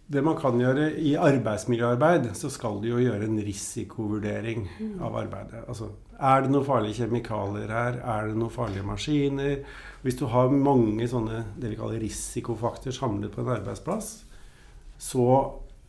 det 0.08 0.24
man 0.24 0.38
kan 0.40 0.56
gjøre 0.60 0.88
i 1.04 1.18
arbeidsmiljøarbeid, 1.20 2.30
så 2.40 2.48
skal 2.52 2.80
du 2.80 2.88
jo 2.94 3.02
gjøre 3.02 3.28
en 3.28 3.42
risikovurdering 3.44 4.64
av 5.04 5.18
arbeidet. 5.20 5.66
Altså, 5.68 5.90
er 6.16 6.46
det 6.46 6.54
noen 6.54 6.66
farlige 6.66 7.02
kjemikalier 7.02 7.74
her? 7.76 8.00
Er 8.00 8.30
det 8.30 8.40
noen 8.40 8.54
farlige 8.54 8.88
maskiner? 8.88 9.60
Hvis 10.06 10.20
du 10.20 10.26
har 10.32 10.54
mange 10.54 11.10
sånne 11.12 11.44
det 11.60 11.74
vi 11.74 11.80
kaller 11.80 12.00
risikofaktorer 12.00 12.96
samlet 12.96 13.36
på 13.36 13.44
en 13.44 13.54
arbeidsplass, 13.58 14.12
så 14.98 15.28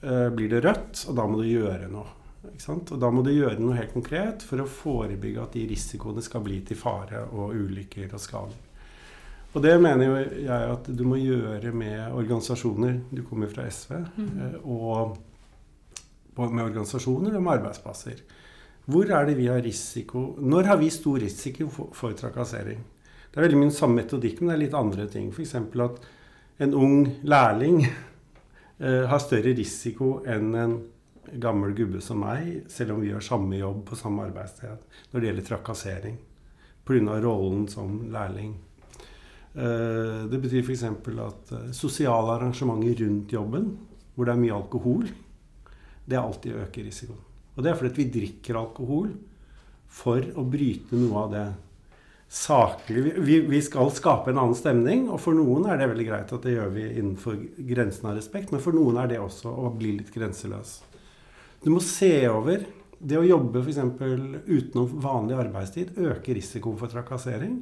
eh, 0.02 0.28
blir 0.34 0.50
det 0.50 0.64
rødt, 0.66 1.04
og 1.08 1.18
da 1.20 1.26
må 1.30 1.38
du 1.38 1.46
gjøre 1.46 1.86
noe. 1.92 2.14
Og 2.48 2.94
da 2.98 3.10
må 3.14 3.22
du 3.22 3.30
gjøre 3.30 3.60
noe 3.62 3.78
helt 3.78 3.94
konkret 3.94 4.42
for 4.46 4.62
å 4.62 4.70
forebygge 4.70 5.44
at 5.44 5.54
de 5.54 5.68
risikoene 5.70 6.22
skal 6.24 6.42
bli 6.42 6.58
til 6.66 6.78
fare 6.80 7.22
og 7.30 7.54
ulykker 7.54 8.10
og 8.10 8.22
skader. 8.22 8.67
Og 9.56 9.62
det 9.64 9.78
mener 9.80 10.04
jo 10.04 10.16
jeg 10.44 10.72
at 10.74 10.90
du 10.92 11.04
må 11.08 11.16
gjøre 11.20 11.72
med 11.72 12.12
organisasjoner. 12.12 12.98
Du 13.10 13.22
kommer 13.24 13.48
fra 13.48 13.64
SV. 13.70 13.94
Mm. 14.18 14.58
Og 14.64 15.16
med 16.38 16.64
organisasjoner 16.64 17.34
og 17.34 17.42
med 17.42 17.56
arbeidsplasser. 17.56 18.20
Hvor 18.88 19.08
er 19.12 19.26
det 19.28 19.36
vi 19.36 19.48
har 19.50 19.60
risiko 19.60 20.36
Når 20.38 20.64
har 20.64 20.78
vi 20.80 20.90
stor 20.90 21.18
risiko 21.20 21.68
for, 21.68 21.90
for 21.92 22.12
trakassering? 22.16 22.78
Det 23.28 23.36
er 23.36 23.44
veldig 23.44 23.58
mye 23.60 23.74
samme 23.74 24.00
metodikk, 24.00 24.40
men 24.40 24.52
det 24.52 24.54
er 24.54 24.62
litt 24.62 24.76
andre 24.78 25.08
ting. 25.12 25.32
F.eks. 25.32 25.54
at 25.54 26.06
en 26.64 26.74
ung 26.74 26.94
lærling 27.22 27.82
eh, 28.84 29.04
har 29.10 29.20
større 29.20 29.52
risiko 29.56 30.22
enn 30.26 30.54
en 30.56 30.78
gammel 31.36 31.74
gubbe 31.76 32.00
som 32.00 32.22
meg, 32.24 32.64
selv 32.72 32.94
om 32.94 33.02
vi 33.02 33.10
gjør 33.10 33.26
samme 33.26 33.58
jobb 33.58 33.82
på 33.90 33.98
samme 34.00 34.24
arbeidssted, 34.30 34.80
når 35.12 35.20
det 35.20 35.28
gjelder 35.28 35.48
trakassering. 35.50 36.16
Pga. 36.88 37.20
rollen 37.20 37.68
som 37.68 38.00
lærling. 38.08 38.54
Eh, 39.58 40.26
det 40.30 40.38
betyr 40.38 40.62
f.eks. 40.62 40.84
at 40.86 41.54
eh, 41.56 41.70
sosiale 41.74 42.36
arrangementer 42.36 43.00
rundt 43.02 43.32
jobben, 43.32 43.72
hvor 44.14 44.28
det 44.28 44.34
er 44.34 44.42
mye 44.42 44.54
alkohol, 44.54 45.08
det 46.08 46.18
alltid 46.18 46.60
øker 46.62 46.86
risikoen. 46.86 47.24
Og 47.56 47.64
det 47.64 47.72
er 47.72 47.78
fordi 47.80 47.96
vi 47.98 48.12
drikker 48.14 48.60
alkohol 48.60 49.08
for 49.90 50.22
å 50.38 50.44
bryte 50.46 50.98
noe 50.98 51.24
av 51.24 51.32
det 51.32 51.46
saklige 52.28 53.24
vi, 53.24 53.60
skal 53.64 53.90
skape 53.90 54.30
en 54.30 54.38
annen 54.38 54.56
stemning, 54.56 55.06
og 55.10 55.18
for 55.24 55.34
noen 55.34 55.66
er 55.66 55.80
det 55.80 55.88
veldig 55.90 56.06
greit 56.06 56.34
at 56.36 56.44
det 56.44 56.54
gjør 56.54 56.70
vi 56.76 56.84
innenfor 56.92 57.40
grensen 57.70 58.10
av 58.10 58.18
respekt, 58.20 58.52
men 58.52 58.62
for 58.62 58.76
noen 58.76 59.00
er 59.00 59.10
det 59.10 59.18
også 59.22 59.50
å 59.50 59.72
bli 59.74 59.96
litt 59.96 60.12
grenseløs. 60.14 60.76
Du 61.64 61.72
må 61.74 61.82
se 61.82 62.12
over 62.30 62.66
Det 62.98 63.14
å 63.14 63.22
jobbe 63.22 63.60
f.eks. 63.62 63.76
utenom 64.48 64.94
vanlig 64.98 65.36
arbeidstid 65.38 65.92
øker 66.02 66.34
risikoen 66.34 66.74
for 66.80 66.90
trakassering. 66.90 67.60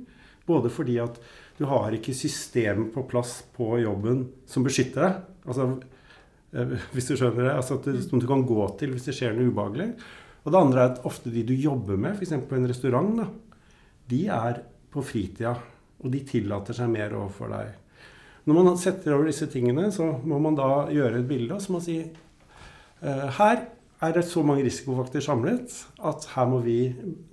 Både 0.48 0.70
fordi 0.72 0.94
at 1.02 1.18
du 1.56 1.64
har 1.70 1.94
ikke 1.96 2.14
system 2.16 2.90
på 2.92 3.06
plass 3.08 3.38
på 3.56 3.78
jobben 3.80 4.26
som 4.48 4.64
beskytter 4.66 5.06
deg. 5.06 5.20
Altså, 5.48 5.68
eh, 6.52 6.74
hvis 6.92 7.08
du 7.08 7.14
skjønner 7.16 7.48
det. 7.48 7.54
Altså 7.54 7.78
som 8.04 8.20
du 8.20 8.26
kan 8.28 8.44
gå 8.48 8.66
til 8.80 8.92
hvis 8.92 9.08
det 9.08 9.16
skjer 9.16 9.36
noe 9.36 9.48
ubehagelig. 9.52 9.88
Og 10.44 10.52
det 10.52 10.60
andre 10.60 10.82
er 10.82 10.92
at 10.92 11.06
ofte 11.08 11.32
de 11.32 11.42
du 11.46 11.54
jobber 11.58 11.98
med, 11.98 12.14
f.eks. 12.14 12.36
på 12.46 12.58
en 12.58 12.68
restaurant, 12.70 13.16
da, 13.18 13.26
de 14.12 14.20
er 14.30 14.60
på 14.92 15.02
fritida. 15.02 15.56
Og 16.04 16.12
de 16.12 16.20
tillater 16.28 16.76
seg 16.76 16.92
mer 16.92 17.16
overfor 17.16 17.50
deg. 17.50 17.72
Når 18.46 18.58
man 18.60 18.76
setter 18.78 19.16
over 19.16 19.26
disse 19.26 19.48
tingene, 19.50 19.88
så 19.90 20.04
må 20.22 20.38
man 20.38 20.54
da 20.54 20.86
gjøre 20.92 21.18
et 21.18 21.26
bilde 21.26 21.56
og 21.56 21.64
så 21.64 21.72
må 21.72 21.80
man 21.80 21.86
si 21.88 21.96
eh, 22.04 23.24
Her 23.40 23.64
er 24.04 24.12
det 24.12 24.26
så 24.28 24.44
mange 24.44 24.62
risikofaktorer 24.66 25.24
samlet 25.24 25.72
at 26.04 26.28
her 26.34 26.46
må 26.52 26.60
vi 26.62 26.78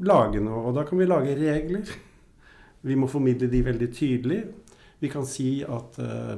lage 0.07 0.41
noe. 0.41 0.63
Og 0.69 0.79
da 0.79 0.87
kan 0.87 0.97
vi 0.97 1.09
lage 1.09 1.35
regler. 1.37 1.91
Vi 2.83 2.97
må 2.99 3.07
formidle 3.11 3.47
de 3.51 3.63
veldig 3.63 3.89
tydelig. 3.95 4.41
Vi 4.99 5.11
kan 5.11 5.25
si 5.27 5.63
at 5.63 5.99
uh, 6.03 6.37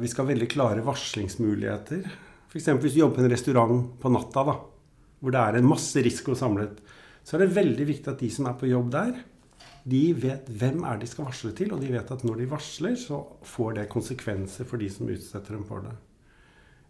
vi 0.00 0.10
skal 0.10 0.26
ha 0.26 0.32
veldig 0.32 0.48
klare 0.50 0.84
varslingsmuligheter. 0.84 2.04
F.eks. 2.50 2.68
hvis 2.82 2.96
du 2.96 3.00
jobber 3.00 3.20
på 3.20 3.24
en 3.24 3.32
restaurant 3.32 3.84
på 4.02 4.12
natta, 4.12 4.44
da, 4.48 4.56
hvor 5.20 5.34
det 5.34 5.42
er 5.42 5.60
en 5.60 5.68
masse 5.70 6.02
risiko 6.02 6.34
samlet, 6.36 6.80
så 7.22 7.36
er 7.36 7.44
det 7.44 7.54
veldig 7.56 7.86
viktig 7.88 8.10
at 8.10 8.22
de 8.22 8.30
som 8.34 8.48
er 8.50 8.56
på 8.58 8.70
jobb 8.70 8.90
der, 8.92 9.12
de 9.90 10.02
vet 10.18 10.48
hvem 10.60 10.82
er 10.88 10.98
de 11.00 11.08
skal 11.08 11.28
varsle 11.28 11.52
til, 11.56 11.72
og 11.72 11.80
de 11.80 11.92
vet 11.92 12.10
at 12.12 12.24
når 12.26 12.42
de 12.42 12.50
varsler, 12.50 12.96
så 13.00 13.22
får 13.46 13.78
det 13.78 13.88
konsekvenser 13.92 14.68
for 14.68 14.82
de 14.82 14.90
som 14.92 15.08
utsetter 15.08 15.56
dem 15.56 15.64
for 15.68 15.86
det. 15.86 15.94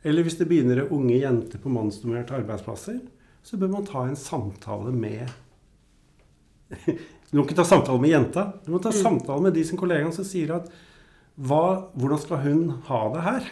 Eller 0.09 0.25
hvis 0.25 0.39
det 0.41 0.49
begynner 0.49 0.89
unge 0.89 1.19
jenter 1.21 1.61
på 1.61 1.73
mannsdominerte 1.73 2.35
arbeidsplasser, 2.39 2.99
så 3.45 3.61
bør 3.61 3.75
man 3.77 3.87
ta 3.89 4.07
en 4.07 4.19
samtale 4.19 4.93
med 4.97 5.29
Du 7.31 7.39
må 7.39 7.47
ikke 7.47 7.61
ta 7.61 7.67
samtale 7.67 8.03
med 8.03 8.11
jenta. 8.11 8.47
Du 8.67 8.73
må 8.75 8.81
ta 8.83 8.93
samtale 8.95 9.47
med 9.47 9.55
de 9.55 9.63
som 9.67 9.79
kollegaene 9.79 10.15
som 10.15 10.27
sier 10.27 10.51
at 10.57 10.71
hva, 11.41 11.91
hvordan 11.95 12.21
skal 12.21 12.43
hun 12.43 12.65
ha 12.89 13.01
det 13.15 13.23
her? 13.25 13.47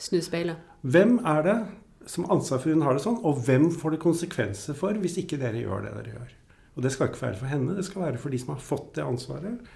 Snu 0.00 0.18
speilet. 0.24 0.62
Hvem 0.80 1.18
er 1.28 1.42
det 1.44 1.58
som 2.08 2.24
har 2.24 2.38
ansvar 2.38 2.62
for 2.62 2.72
hun 2.72 2.82
har 2.86 2.96
det 2.96 3.04
sånn, 3.04 3.20
og 3.28 3.42
hvem 3.44 3.68
får 3.76 3.94
det 3.94 4.02
konsekvenser 4.02 4.78
for 4.78 4.96
hvis 4.98 5.18
ikke 5.20 5.38
dere 5.40 5.60
gjør 5.60 5.84
det 5.84 5.92
dere 5.98 6.14
gjør? 6.14 6.32
Og 6.74 6.84
det 6.86 6.92
skal 6.94 7.10
ikke 7.10 7.22
være 7.26 7.38
for 7.42 7.50
henne, 7.52 7.76
det 7.76 7.84
skal 7.86 8.06
være 8.06 8.20
for 8.22 8.32
de 8.32 8.40
som 8.40 8.54
har 8.54 8.64
fått 8.64 8.94
det 8.96 9.04
ansvaret. 9.04 9.70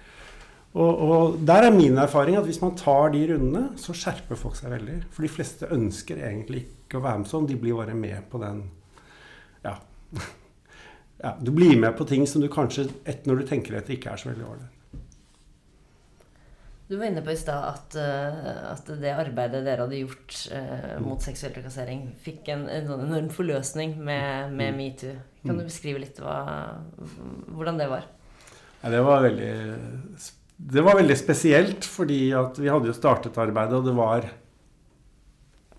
Og, 0.75 1.03
og 1.05 1.35
der 1.47 1.69
er 1.69 1.75
min 1.75 1.99
erfaring 2.01 2.35
at 2.35 2.47
hvis 2.49 2.59
man 2.63 2.73
tar 2.75 3.13
de 3.13 3.21
rundene, 3.29 3.67
så 3.79 3.95
skjerper 3.95 4.39
folk 4.39 4.57
seg 4.59 4.73
veldig. 4.73 4.97
For 5.13 5.23
de 5.23 5.31
fleste 5.31 5.69
ønsker 5.71 6.19
egentlig 6.19 6.65
ikke 6.65 6.99
å 6.99 7.05
være 7.05 7.21
med 7.21 7.31
sånn, 7.31 7.47
de 7.47 7.59
blir 7.59 7.77
bare 7.77 7.95
med 7.97 8.25
på 8.31 8.41
den 8.41 8.65
Ja. 9.63 9.77
ja 11.23 11.35
du 11.39 11.51
blir 11.55 11.77
med 11.79 11.95
på 11.97 12.07
ting 12.07 12.25
som 12.27 12.43
du 12.43 12.49
kanskje, 12.51 12.89
et, 13.05 13.25
når 13.27 13.41
du 13.41 13.49
tenker 13.49 13.77
etter, 13.77 13.95
ikke 13.95 14.13
er 14.13 14.21
så 14.21 14.31
veldig 14.31 14.47
ålreit. 14.47 14.71
Du 16.85 16.99
var 16.99 17.07
inne 17.07 17.23
på 17.25 17.33
i 17.33 17.37
stad 17.39 17.63
at, 17.65 17.95
eh, 17.97 18.49
at 18.69 18.89
det 19.01 19.13
arbeidet 19.17 19.63
dere 19.65 19.87
hadde 19.87 20.03
gjort 20.03 20.35
eh, 20.53 20.91
mot 21.01 21.21
seksuell 21.23 21.55
trakassering, 21.55 22.11
fikk 22.21 22.51
en, 22.53 22.67
en 22.69 22.91
enorm 22.99 23.31
forløsning 23.33 23.95
med, 23.97 24.53
med 24.53 24.77
metoo. 24.77 25.15
Kan 25.45 25.57
du 25.57 25.65
beskrive 25.65 26.03
litt 26.03 26.19
hva, 26.21 26.35
hvordan 27.53 27.81
det 27.81 27.89
var? 27.89 28.05
Ja, 28.83 28.91
det 28.93 29.01
var 29.05 29.23
veldig 29.25 29.53
Det 30.57 30.83
var 30.85 30.97
veldig 30.97 31.17
spesielt, 31.17 31.85
fordi 31.89 32.19
at 32.37 32.61
vi 32.61 32.69
hadde 32.69 32.91
jo 32.91 32.97
startet 32.97 33.37
arbeidet, 33.41 33.79
og 33.79 33.89
det 33.89 33.95
var 33.97 34.29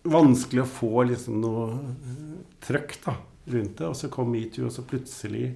vanskelig 0.07 0.65
å 0.65 0.71
få 0.71 1.07
liksom 1.13 1.39
noe 1.43 1.69
trøkk 2.67 2.99
da, 3.07 3.15
rundt 3.53 3.79
det. 3.79 3.89
Og 3.89 3.97
så 3.99 4.11
kom 4.13 4.31
metoo, 4.33 4.69
og 4.69 4.75
så 4.75 4.85
plutselig 4.87 5.51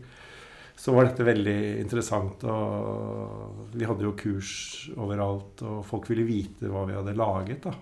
så 0.80 0.94
var 0.96 1.10
dette 1.10 1.26
veldig 1.26 1.58
interessant. 1.82 2.44
Og 2.48 3.70
vi 3.74 3.88
hadde 3.88 4.06
jo 4.06 4.16
kurs 4.18 4.52
overalt, 4.96 5.60
og 5.66 5.82
folk 5.88 6.08
ville 6.10 6.28
vite 6.28 6.70
hva 6.70 6.86
vi 6.88 6.96
hadde 6.96 7.18
laget. 7.18 7.66
da. 7.68 7.74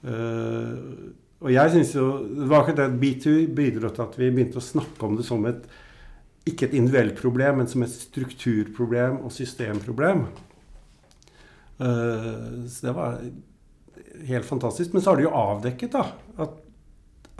Uh, 0.00 1.10
og 1.40 1.52
jeg 1.52 1.72
synes 1.72 1.94
jo, 1.96 2.06
det 2.24 2.48
var 2.48 2.62
akkurat 2.62 2.78
det 2.82 2.86
at 2.88 2.98
B2 3.00 3.34
bidro 3.56 3.90
til 3.92 4.04
at 4.04 4.16
vi 4.20 4.28
begynte 4.32 4.60
å 4.60 4.64
snakke 4.64 5.06
om 5.06 5.16
det 5.16 5.24
som 5.28 5.44
et 5.48 5.64
ikke 6.48 6.70
et 6.70 6.76
individuelt 6.76 7.18
problem, 7.20 7.60
men 7.60 7.68
som 7.68 7.84
et 7.84 7.92
strukturproblem 7.92 9.18
og 9.26 9.32
systemproblem. 9.32 10.24
Uh, 11.80 12.64
så 12.68 12.88
det 12.88 12.94
var 12.96 13.20
helt 14.28 14.48
fantastisk. 14.48 14.92
Men 14.92 15.04
så 15.04 15.12
har 15.12 15.20
det 15.20 15.26
jo 15.28 15.36
avdekket 15.36 15.96
da, 15.96 16.06
at, 16.44 16.56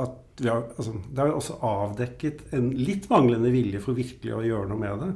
at 0.05 0.19
har, 0.49 0.65
altså, 0.77 0.95
det 1.11 1.27
jo 1.29 1.37
også 1.37 1.59
avdekket 1.67 2.55
en 2.57 2.71
litt 2.79 3.11
manglende 3.11 3.53
vilje 3.53 3.83
for 3.85 3.99
virkelig 3.99 4.33
å 4.37 4.43
gjøre 4.47 4.71
noe 4.71 4.81
med 4.81 5.05
det. 5.05 5.13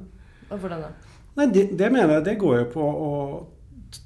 Og 0.51 0.59
hvordan 0.59 0.85
da? 0.85 0.93
Nei, 1.39 1.49
det, 1.51 1.65
det 1.79 1.91
mener 1.91 2.19
jeg 2.19 2.27
det 2.29 2.39
går 2.43 2.59
jo 2.61 2.71
på 2.77 2.85
å 2.85 3.13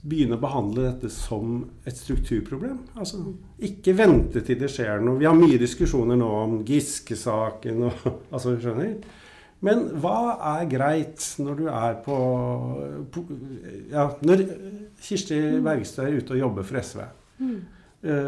begynne 0.09 0.37
å 0.37 0.43
behandle 0.43 0.85
dette 0.85 1.11
som 1.13 1.63
et 1.89 1.97
strukturproblem. 1.97 2.81
Altså, 3.01 3.21
ikke 3.65 3.95
vente 3.97 4.43
til 4.45 4.59
det 4.61 4.71
skjer 4.73 5.01
noe. 5.05 5.19
Vi 5.21 5.29
har 5.29 5.37
mye 5.37 5.61
diskusjoner 5.61 6.19
nå 6.21 6.29
om 6.43 6.59
Giske-saken 6.69 7.87
og 7.89 8.05
altså, 8.35 8.55
skjønner? 8.61 8.99
Men 9.65 9.89
hva 9.99 10.37
er 10.55 10.69
greit 10.71 11.25
når 11.43 11.57
du 11.59 11.65
er 11.73 11.97
på, 12.05 12.17
på 13.11 13.25
Ja, 13.91 14.05
når 14.23 14.45
Kirsti 15.03 15.39
Bergstø 15.65 16.05
er 16.05 16.21
ute 16.21 16.37
og 16.37 16.43
jobber 16.45 16.69
for 16.69 16.79
SV 16.79 17.01
mm. 17.43 17.57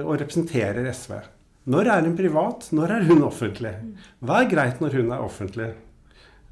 og 0.02 0.16
representerer 0.16 0.88
SV. 0.90 1.14
Når 1.68 1.90
er 1.92 2.06
hun 2.06 2.16
privat? 2.16 2.70
Når 2.72 2.94
er 2.96 3.06
hun 3.10 3.22
offentlig? 3.26 3.74
Hva 4.24 4.40
er 4.40 4.50
greit 4.50 4.80
når 4.80 4.96
hun 4.96 5.12
er 5.12 5.24
offentlig? 5.24 5.70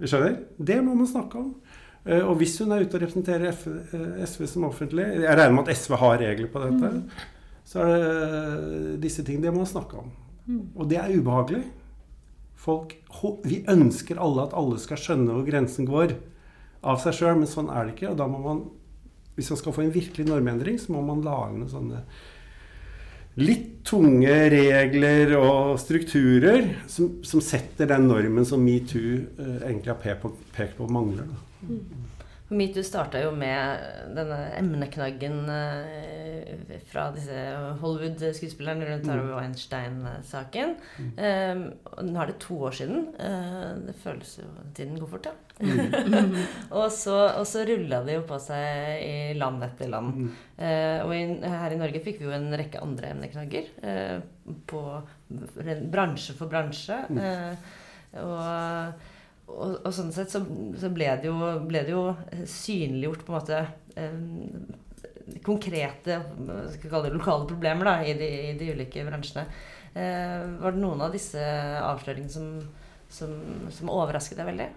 Skjønner? 0.02 0.36
Det 0.58 0.78
må 0.84 0.94
man 0.98 1.08
snakke 1.10 1.40
om. 1.40 1.52
Og 2.08 2.36
hvis 2.40 2.54
hun 2.62 2.72
er 2.72 2.84
ute 2.84 2.96
og 2.96 3.02
representerer 3.02 3.52
SV 4.24 4.46
som 4.48 4.68
offentlig 4.68 5.04
Jeg 5.04 5.34
regner 5.34 5.56
med 5.56 5.68
at 5.68 5.76
SV 5.76 5.96
har 6.00 6.20
regler 6.22 6.48
på 6.52 6.62
dette. 6.62 6.92
Så 7.68 7.82
er 7.84 7.90
det 7.92 9.00
disse 9.02 9.24
tingene 9.24 9.48
det 9.48 9.54
må 9.56 9.64
man 9.64 9.70
snakke 9.70 10.00
om. 10.00 10.12
Og 10.76 10.88
det 10.88 11.00
er 11.00 11.12
ubehagelig. 11.12 11.66
Folk, 12.58 12.94
vi 13.44 13.62
ønsker 13.70 14.20
alle 14.20 14.48
at 14.48 14.56
alle 14.56 14.78
skal 14.82 15.00
skjønne 15.00 15.34
hvor 15.34 15.46
grensen 15.46 15.88
går 15.88 16.16
av 16.88 16.98
seg 17.02 17.16
sjøl, 17.18 17.36
men 17.40 17.50
sånn 17.50 17.68
er 17.72 17.86
det 17.86 17.96
ikke. 17.96 18.12
Og 18.12 18.18
da 18.18 18.26
må 18.30 18.40
man, 18.42 18.64
hvis 19.36 19.50
man 19.52 19.60
skal 19.60 19.76
få 19.76 19.84
en 19.84 19.94
virkelig 19.94 20.26
normendring, 20.28 20.78
så 20.80 20.94
må 20.94 21.02
man 21.06 21.22
lage 21.26 21.54
noen 21.58 21.70
sånne 21.70 22.02
litt 23.38 23.66
tunge 23.88 24.34
regler 24.52 25.32
og 25.38 25.78
strukturer 25.80 26.66
som, 26.90 27.22
som 27.24 27.40
setter 27.44 27.88
den 27.88 28.08
normen 28.10 28.44
som 28.46 28.60
metoo 28.60 29.22
uh, 29.38 29.62
egentlig 29.62 29.94
har 29.94 30.00
pekt 30.02 30.24
på, 30.24 30.32
pekt 30.56 30.76
på 30.76 30.88
mangler. 30.92 31.30
Da. 31.30 31.76
Metoo 32.48 32.82
starta 32.84 33.20
jo 33.20 33.32
med 33.36 34.12
denne 34.16 34.38
emneknaggen 34.56 35.42
eh, 35.52 36.78
fra 36.88 37.08
disse 37.12 37.36
Hollywood-skuespillerne 37.82 38.86
rundt 38.88 39.08
Harvey 39.10 39.34
Weinstein-saken. 39.34 40.72
Mm. 40.96 41.10
Um, 41.18 42.06
nå 42.08 42.22
er 42.22 42.30
det 42.30 42.38
to 42.40 42.56
år 42.64 42.78
siden. 42.78 43.10
Uh, 43.20 43.74
det 43.84 43.96
føles 44.00 44.30
jo 44.40 44.46
Tiden 44.76 44.96
går 44.96 45.10
fort, 45.12 45.28
ja. 45.28 45.34
Mm. 45.60 46.38
og 46.78 46.88
så, 46.94 47.18
og 47.36 47.44
så 47.50 47.66
rulla 47.68 48.00
det 48.06 48.16
jo 48.16 48.24
på 48.30 48.40
seg 48.40 49.02
i 49.04 49.36
land 49.36 49.68
etter 49.68 49.92
land. 49.92 50.16
Mm. 50.16 50.32
Uh, 50.56 50.98
og 51.04 51.14
i, 51.18 51.22
her 51.44 51.76
i 51.76 51.80
Norge 51.82 52.02
fikk 52.06 52.22
vi 52.22 52.30
jo 52.30 52.34
en 52.38 52.48
rekke 52.56 52.80
andre 52.84 53.12
emneknagger. 53.12 53.68
Uh, 53.84 54.56
på 54.72 54.82
bransje 55.92 56.32
for 56.38 56.48
bransje. 56.48 56.96
og 58.24 59.06
og, 59.48 59.78
og, 59.80 59.88
sånn 59.94 60.12
sett 60.14 60.32
så, 60.32 60.42
så 60.78 60.90
ble, 60.92 61.08
det 61.22 61.30
jo, 61.30 61.36
ble, 61.68 61.82
det 61.86 61.94
jo, 61.94 62.04
synliggjort 62.48 63.24
på 63.24 63.32
en 63.32 63.38
måte 63.38 63.62
eh, 63.96 64.18
konkrete 65.44 66.20
det 66.38 67.12
lokale 67.14 67.48
problemer 67.48 67.88
da, 67.88 67.94
i, 68.04 68.14
de, 68.18 68.28
i 68.50 68.52
de 68.60 68.72
ulike 68.76 69.04
bransjene. 69.06 69.46
Eh, 69.94 70.44
var 70.60 70.76
det 70.76 70.82
noen 70.82 71.02
av 71.04 71.14
disse 71.14 71.40
avsløringene 71.80 72.32
som, 72.32 72.52
som, 73.12 73.34
som, 73.72 73.90
overrasket 73.92 74.40
deg 74.40 74.50
veldig? 74.52 74.68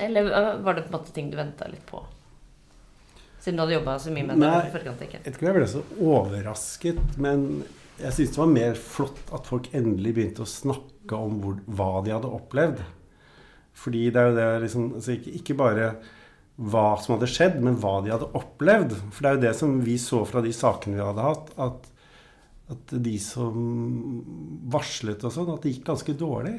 Eller 0.00 0.32
var 0.64 0.76
det 0.76 0.86
på 0.86 0.92
en 0.94 0.96
måte 0.96 1.12
ting 1.12 1.28
du 1.30 1.36
venta 1.36 1.68
litt 1.68 1.84
på? 1.88 2.00
Siden 3.42 3.58
du 3.58 3.64
hadde 3.64 3.76
jobba 3.76 3.98
så 4.00 4.12
mye 4.14 4.24
med 4.28 4.40
det 4.40 4.48
Nei, 4.48 4.72
forkant? 4.72 5.04
ikke? 5.04 5.20
Jeg 5.26 5.36
tror 5.36 5.48
jeg 5.48 5.58
ble 5.58 5.68
så 5.68 5.84
overrasket, 5.98 7.00
men 7.20 7.46
jeg 7.98 8.14
syntes 8.14 8.32
det 8.32 8.40
var 8.40 8.52
mer 8.54 8.78
flott 8.78 9.32
at 9.36 9.48
folk 9.50 9.68
endelig 9.76 10.14
begynte 10.16 10.44
å 10.44 10.48
snakke 10.48 11.18
om 11.18 11.40
hvor, 11.42 11.58
hva 11.66 11.90
de 12.06 12.14
hadde 12.14 12.30
opplevd. 12.38 12.84
Fordi 13.78 14.08
det 14.12 14.20
er 14.20 14.28
jo 14.28 14.36
det 14.36 14.48
liksom 14.66 14.90
altså 14.98 15.14
ikke, 15.16 15.36
ikke, 15.38 15.56
bare 15.58 15.86
hva 16.62 16.92
som 17.00 17.16
hadde 17.16 17.30
skjedd, 17.32 17.56
men 17.64 17.78
hva 17.80 17.96
de 18.04 18.12
hadde 18.12 18.28
opplevd. 18.38 18.94
For 19.10 19.24
det 19.24 19.30
er 19.30 19.38
jo 19.38 19.44
det 19.46 19.54
som 19.58 19.80
vi 19.84 19.96
så 20.00 20.22
fra 20.28 20.44
de 20.44 20.52
sakene 20.54 20.98
vi 20.98 21.06
hadde 21.06 21.26
hatt, 21.26 21.50
at, 21.66 21.88
at 22.76 22.94
de 23.08 23.16
som 23.22 23.56
varslet 24.72 25.24
og 25.24 25.34
sånn, 25.34 25.50
at 25.54 25.64
det 25.64 25.74
gikk 25.74 25.88
ganske 25.90 26.16
dårlig. 26.20 26.56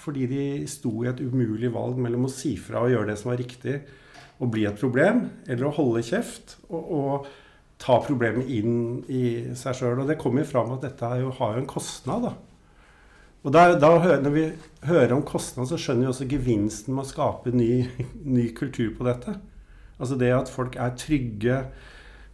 Fordi 0.00 0.28
de 0.30 0.44
sto 0.70 0.96
i 1.02 1.10
et 1.10 1.22
umulig 1.24 1.72
valg 1.74 2.00
mellom 2.00 2.28
å 2.28 2.32
si 2.32 2.54
fra 2.60 2.86
og 2.86 2.94
gjøre 2.94 3.10
det 3.12 3.20
som 3.20 3.34
var 3.34 3.42
riktig, 3.42 3.80
og 4.42 4.50
bli 4.50 4.64
et 4.66 4.78
problem, 4.78 5.26
eller 5.46 5.68
å 5.68 5.76
holde 5.76 6.06
kjeft. 6.06 6.58
og, 6.70 6.84
og 6.84 7.32
ta 7.84 7.98
problemet 8.04 8.50
inn 8.54 9.02
i 9.12 9.54
seg 9.58 9.76
sjøl. 9.78 10.02
Og 10.02 10.10
det 10.10 10.18
kommer 10.20 10.44
jo 10.44 10.50
fram 10.52 10.74
at 10.76 10.84
dette 10.86 11.08
har 11.08 11.22
jo 11.22 11.32
en 11.60 11.68
kostnad. 11.68 12.28
da. 12.28 12.53
Og 13.44 13.52
da, 13.52 13.66
da, 13.76 13.90
Når 14.24 14.30
vi 14.32 14.44
hører 14.88 15.12
om 15.12 15.24
kostnad, 15.26 15.68
så 15.68 15.76
skjønner 15.80 16.06
vi 16.06 16.12
også 16.12 16.28
gevinsten 16.28 16.94
med 16.94 17.04
å 17.04 17.08
skape 17.08 17.52
ny, 17.52 17.84
ny 18.36 18.48
kultur 18.56 18.94
på 18.96 19.04
dette. 19.08 19.36
Altså 19.98 20.16
det 20.18 20.32
at 20.34 20.50
folk 20.50 20.78
er 20.80 20.96
trygge, 20.98 21.58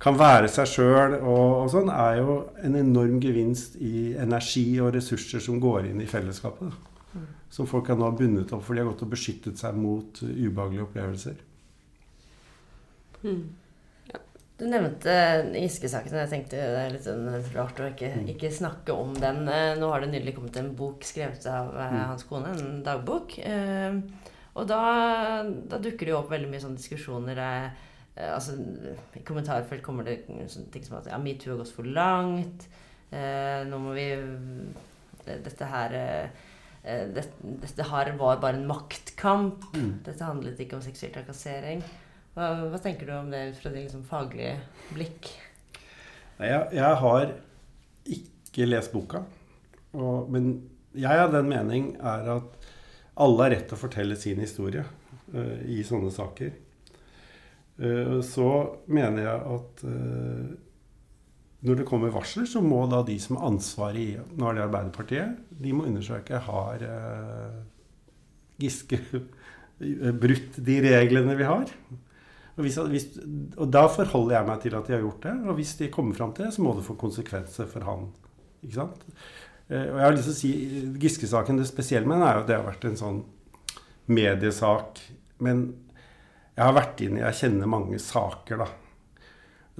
kan 0.00 0.16
være 0.16 0.48
seg 0.48 0.68
sjøl 0.70 1.18
og, 1.18 1.48
og, 1.58 1.66
sånn, 1.74 1.90
er 1.92 2.22
jo 2.22 2.36
en 2.64 2.78
enorm 2.78 3.18
gevinst 3.20 3.74
i 3.84 4.14
energi 4.16 4.64
og 4.80 4.94
ressurser 4.94 5.42
som 5.44 5.58
går 5.60 5.90
inn 5.90 6.00
i 6.00 6.08
fellesskapet. 6.08 6.70
Da. 6.70 7.24
Som 7.52 7.68
folk 7.68 7.90
nå 7.90 8.06
ha 8.06 8.14
bundet 8.16 8.54
opp 8.54 8.62
for 8.64 8.78
de 8.78 8.80
har 8.80 8.88
gått 8.88 9.02
og 9.04 9.10
beskyttet 9.12 9.60
seg 9.60 9.76
mot 9.76 10.22
ubehagelige 10.22 10.86
opplevelser. 10.86 11.36
Mm. 13.26 13.42
Du 14.60 14.66
nevnte 14.68 15.12
Giske-saken. 15.54 16.18
Jeg 16.20 16.28
tenkte 16.28 16.58
det 16.60 16.80
er 16.82 16.90
litt 16.92 17.06
sånn 17.06 17.28
rart 17.54 17.78
å 17.80 17.86
ikke, 17.88 18.10
mm. 18.12 18.26
ikke, 18.34 18.50
snakke 18.52 18.92
om 18.92 19.14
den. 19.16 19.46
Eh, 19.48 19.78
nå 19.80 19.88
har 19.88 20.04
det 20.04 20.10
nylig 20.12 20.34
kommet 20.36 20.58
en 20.60 20.74
bok 20.76 21.06
skrevet 21.08 21.46
av 21.48 21.70
eh, 21.72 21.94
mm. 21.94 22.00
hans 22.10 22.26
kone, 22.28 22.50
en 22.52 22.82
dagbok. 22.84 23.38
Eh, 23.40 23.96
og 24.60 24.66
da, 24.68 24.82
da 25.70 25.78
dukker 25.80 26.04
det 26.04 26.12
jo 26.12 26.18
opp 26.18 26.28
veldig 26.34 26.50
mye 26.52 26.60
sånne 26.60 26.76
diskusjoner. 26.76 27.40
Altså, 28.20 28.58
I 29.16 29.22
kommentarfelt 29.24 29.84
kommer 29.86 30.04
det 30.04 30.18
ting 30.28 30.84
som 30.84 30.98
at 30.98 31.08
ja, 31.08 31.16
metoo 31.22 31.54
har 31.54 31.62
gått 31.62 31.72
for 31.72 31.88
langt. 31.88 32.66
Nå 33.10 33.78
må 33.80 33.94
vi 33.96 34.04
Dette 35.24 35.68
her 35.70 35.94
dette, 36.82 37.54
dette 37.62 37.86
her 37.86 38.12
var 38.20 38.42
bare 38.42 38.58
en 38.58 38.68
maktkamp. 38.68 39.70
Mm. 39.72 39.90
Dette 40.04 40.26
handlet 40.26 40.60
ikke 40.60 40.76
om 40.76 40.84
seksuell 40.84 41.14
trakassering. 41.14 41.86
Hva, 42.30 42.50
hva, 42.70 42.78
tenker 42.78 43.08
du 43.08 43.14
om 43.16 43.30
det 43.32 43.42
fra 43.58 43.72
din 43.74 43.88
liksom, 43.88 44.04
faglige 44.06 44.54
blikk? 44.94 45.32
Jeg, 46.40 46.60
jeg, 46.76 46.98
har 47.02 47.32
ikke 48.06 48.68
lest 48.68 48.94
boka. 48.94 49.24
Og, 49.98 50.30
men 50.30 50.52
jeg 50.94 51.24
av 51.24 51.34
den 51.34 51.50
mening 51.50 51.92
er 51.98 52.30
at 52.38 52.68
alle 53.20 53.44
har 53.44 53.54
rett 53.56 53.66
til 53.68 53.76
å 53.76 53.80
fortelle 53.80 54.16
sin 54.18 54.40
historie 54.40 54.84
uh, 55.34 55.58
i 55.66 55.82
sånne 55.86 56.12
saker. 56.14 56.54
Uh, 57.80 58.18
så 58.24 58.48
mener 58.86 59.26
jeg 59.26 59.56
at 59.56 59.82
uh, 59.90 60.50
når 61.66 61.80
det 61.82 61.88
kommer 61.90 62.14
varsler, 62.14 62.46
så 62.48 62.62
må 62.64 62.84
da 62.88 63.02
de 63.04 63.18
som 63.20 63.36
har 63.36 63.50
ansvaret 63.50 64.00
i 64.00 64.36
Nå 64.38 64.46
er 64.48 64.56
det 64.56 64.62
Arbeiderpartiet. 64.68 65.42
De 65.50 65.74
må 65.76 65.84
undersøke 65.90 66.38
har 66.46 66.86
Giske 68.60 68.96
brutt 70.22 70.56
de 70.56 70.78
reglene 70.86 71.36
vi 71.36 71.50
har. 71.50 71.74
Og, 72.60 72.66
hvis, 72.66 72.78
hvis, 72.92 73.06
og, 73.56 73.66
da 73.72 73.86
forholder 73.90 74.36
jeg 74.36 74.48
meg 74.50 74.64
til 74.64 74.76
at 74.76 74.88
de 74.88 74.96
har 74.96 75.04
gjort 75.04 75.26
det. 75.26 75.36
Og 75.48 75.56
hvis 75.58 75.76
de 75.80 75.92
kommer 75.92 76.18
fram 76.18 76.34
til 76.36 76.46
det, 76.46 76.54
så 76.56 76.64
må 76.64 76.74
det 76.76 76.84
få 76.86 76.98
konsekvenser 77.00 77.70
for 77.70 77.86
han. 77.88 78.10
Ikke 78.60 78.76
sant? 78.76 79.06
Eh, 79.70 79.86
og 79.86 79.96
jeg 79.96 80.04
har 80.04 80.16
lyst 80.16 80.28
til 80.28 80.36
å 80.36 80.40
si 80.40 80.52
Giske-saken, 81.00 81.60
det 81.60 81.70
spesielle 81.70 82.10
med 82.10 82.20
den 82.20 82.26
er 82.28 82.36
jo 82.36 82.44
at 82.44 82.50
det 82.50 82.58
har 82.58 82.68
vært 82.68 82.86
en 82.90 83.00
sånn 83.00 83.22
mediesak. 84.12 85.00
Men 85.40 85.64
jeg 86.52 86.66
har 86.66 86.76
vært 86.76 87.00
inne 87.00 87.22
Jeg 87.22 87.38
kjenner 87.38 87.70
mange 87.72 87.98
saker, 88.02 88.64
da. 88.64 88.70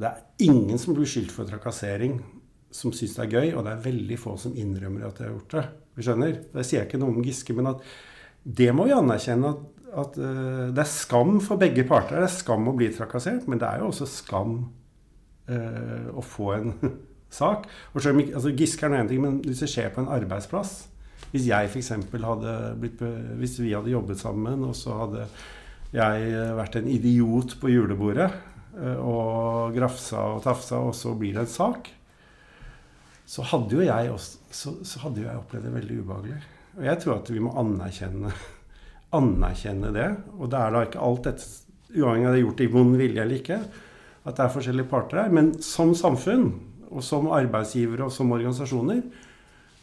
Det 0.00 0.08
er 0.08 0.46
ingen 0.48 0.78
som 0.80 0.96
blir 0.96 1.08
skyldt 1.08 1.34
for 1.34 1.48
trakassering 1.48 2.22
som 2.70 2.94
syns 2.94 3.16
det 3.16 3.26
er 3.26 3.34
gøy, 3.34 3.48
og 3.58 3.66
det 3.66 3.74
er 3.74 3.84
veldig 3.84 4.16
få 4.20 4.36
som 4.38 4.54
innrømmer 4.56 5.08
at 5.08 5.18
de 5.18 5.26
har 5.26 5.34
gjort 5.34 5.56
det. 5.56 5.64
Vi 5.98 6.06
skjønner? 6.06 6.36
Det 6.54 6.64
sier 6.64 6.80
jeg 6.80 6.88
ikke 6.88 7.00
noe 7.02 7.12
om 7.12 7.24
Giske, 7.26 7.56
men 7.58 7.72
at 7.72 7.82
det 8.40 8.70
må 8.72 8.86
vi 8.88 8.94
anerkjenne 8.96 9.50
at 9.50 9.79
at 9.98 10.18
uh, 10.20 10.68
det 10.70 10.83
er 10.83 10.90
skam 10.90 11.38
for 11.44 11.61
begge 11.61 11.85
parter. 11.88 12.20
Det 12.20 12.29
er 12.29 12.35
skam 12.35 12.68
å 12.70 12.76
bli 12.76 12.90
trakassert, 12.94 13.46
men 13.50 13.61
det 13.61 13.68
er 13.68 13.83
jo 13.83 13.90
også 13.90 14.09
skam 14.11 14.57
uh, 15.50 16.09
å 16.14 16.24
få 16.24 16.53
en 16.57 16.74
sak. 17.40 17.66
Og 17.94 18.05
selv, 18.05 18.22
altså, 18.29 18.55
Giske 18.57 18.87
er 18.87 18.94
noe 18.94 19.09
ting, 19.11 19.22
men 19.24 19.40
hvis 19.44 19.64
det 19.64 19.70
skjer 19.72 19.92
på 19.94 20.03
en 20.03 20.11
arbeidsplass 20.11 20.72
Hvis 21.31 21.46
jeg 21.46 21.68
f.eks. 21.70 21.92
hadde 22.11 22.55
blitt 22.81 23.03
Hvis 23.38 23.61
vi 23.61 23.70
hadde 23.70 23.92
jobbet 23.92 24.18
sammen, 24.18 24.64
og 24.66 24.74
så 24.79 24.96
hadde 25.05 25.29
jeg 25.94 26.35
vært 26.55 26.79
en 26.79 26.88
idiot 26.90 27.57
på 27.59 27.70
julebordet 27.70 28.29
uh, 28.79 28.98
og 29.03 29.74
grafsa 29.74 30.22
og 30.37 30.44
tafsa, 30.46 30.79
og 30.79 30.94
så 30.94 31.16
blir 31.18 31.35
det 31.35 31.44
en 31.44 31.50
sak, 31.50 31.90
så 33.31 33.42
hadde 33.46 33.74
jo 33.74 33.83
jeg, 33.87 34.11
også, 34.11 34.38
så, 34.50 34.72
så 34.87 35.03
hadde 35.05 35.22
jeg 35.22 35.38
opplevd 35.38 35.66
det 35.66 35.74
veldig 35.74 35.98
ubehagelig. 36.03 36.38
Og 36.79 36.87
jeg 36.87 37.03
tror 37.03 37.18
at 37.18 37.31
vi 37.31 37.42
må 37.42 37.53
anerkjenne 37.59 38.31
anerkjenne 39.16 39.92
det. 39.94 40.08
Og 40.38 40.50
det 40.52 40.60
er 40.60 40.74
da 40.74 40.82
ikke 40.86 41.04
alt 41.06 41.28
dette, 41.28 41.48
uavhengig 41.90 42.28
av 42.28 42.34
det 42.34 42.40
er 42.40 42.44
gjort 42.44 42.62
i 42.62 42.70
vond 42.70 42.98
vilje 42.98 43.24
eller 43.24 43.40
ikke, 43.40 43.58
at 44.20 44.36
det 44.36 44.44
er 44.44 44.54
forskjellige 44.54 44.90
parter 44.90 45.24
her. 45.24 45.34
Men 45.34 45.54
som 45.64 45.94
samfunn, 45.98 46.52
og 46.90 47.04
som 47.06 47.28
arbeidsgivere 47.30 48.08
og 48.08 48.14
som 48.14 48.32
organisasjoner, 48.34 49.02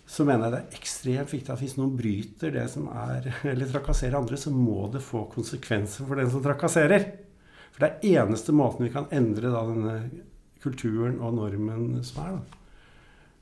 så 0.07 0.23
mener 0.27 0.47
jeg 0.47 0.53
det 0.53 0.59
er 0.59 0.79
ekstremt 0.79 1.31
viktig 1.33 1.51
at 1.51 1.61
hvis 1.61 1.75
noen 1.79 1.95
bryter 1.99 2.53
det 2.55 2.65
som 2.71 2.87
er, 2.91 3.27
eller 3.51 3.71
trakasserer 3.71 4.19
andre, 4.19 4.39
så 4.39 4.53
må 4.55 4.87
det 4.93 5.03
få 5.03 5.25
konsekvenser 5.33 6.07
for 6.07 6.19
den 6.19 6.31
som 6.31 6.43
trakasserer. 6.43 7.09
For 7.75 7.83
det 7.83 7.89
er 7.91 8.23
eneste 8.23 8.55
måten 8.55 8.87
vi 8.87 8.93
kan 8.93 9.09
endre 9.13 9.51
da, 9.51 9.65
denne 9.67 9.97
kulturen 10.63 11.19
og 11.23 11.35
normen 11.37 11.99
som 12.07 12.23
er. 12.23 12.37
Da. 12.37 12.63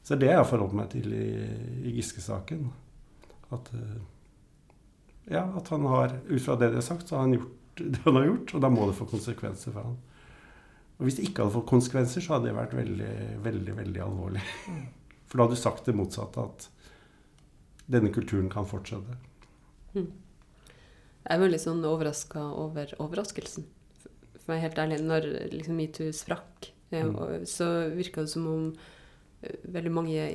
Så 0.06 0.14
det 0.14 0.18
er 0.18 0.22
det 0.22 0.34
jeg 0.34 0.42
har 0.42 0.50
forholdt 0.50 0.78
meg 0.78 0.90
til 0.92 1.14
i, 1.18 1.30
i 1.86 1.94
Giske-saken. 1.96 2.66
At 3.56 3.70
uh, 3.74 4.02
ja, 5.32 5.44
at 5.58 5.70
han 5.74 5.86
har, 5.90 6.18
ut 6.28 6.42
fra 6.42 6.58
det 6.60 6.70
de 6.72 6.80
har 6.80 6.86
sagt, 6.86 7.08
så 7.08 7.18
har 7.18 7.26
han 7.26 7.38
gjort 7.38 7.62
det 7.96 8.04
han 8.04 8.20
har 8.20 8.30
gjort, 8.30 8.54
og 8.56 8.62
da 8.64 8.72
må 8.72 8.90
det 8.90 8.98
få 9.00 9.08
konsekvenser 9.10 9.74
for 9.76 9.90
han. 9.90 9.98
Og 10.96 11.08
hvis 11.08 11.18
det 11.18 11.26
ikke 11.28 11.44
hadde 11.44 11.58
fått 11.58 11.72
konsekvenser, 11.74 12.24
så 12.24 12.38
hadde 12.38 12.50
det 12.50 12.56
vært 12.56 12.76
veldig, 12.78 13.16
veldig, 13.44 13.74
veldig 13.82 14.04
alvorlig. 14.06 14.44
For 15.28 15.36
da 15.36 15.48
hadde 15.48 15.58
du 15.58 15.60
sagt 15.60 15.90
det 15.90 15.96
motsatte, 15.98 16.46
at 16.46 16.70
denne 17.92 18.14
kulturen 18.16 18.48
kan 18.52 18.68
fortsette. 18.70 19.18
Mm. 19.96 20.08
Jeg 21.26 21.34
er 21.36 21.42
veldig 21.42 21.60
sånn 21.60 21.84
overraska 21.90 22.46
over 22.62 22.94
overraskelsen. 23.02 23.68
For 24.38 24.54
være 24.54 24.64
helt 24.68 24.82
ærlig, 24.86 25.02
når 25.04 25.28
liksom 25.52 25.80
metoo 25.82 26.16
sprakk, 26.16 26.70
eh, 26.94 27.10
mm. 27.10 27.46
så 27.50 27.70
virka 27.98 28.24
det 28.24 28.32
som 28.32 28.48
om 28.48 28.66
eh, 29.42 29.58
veldig 29.76 29.94
mange 29.94 30.30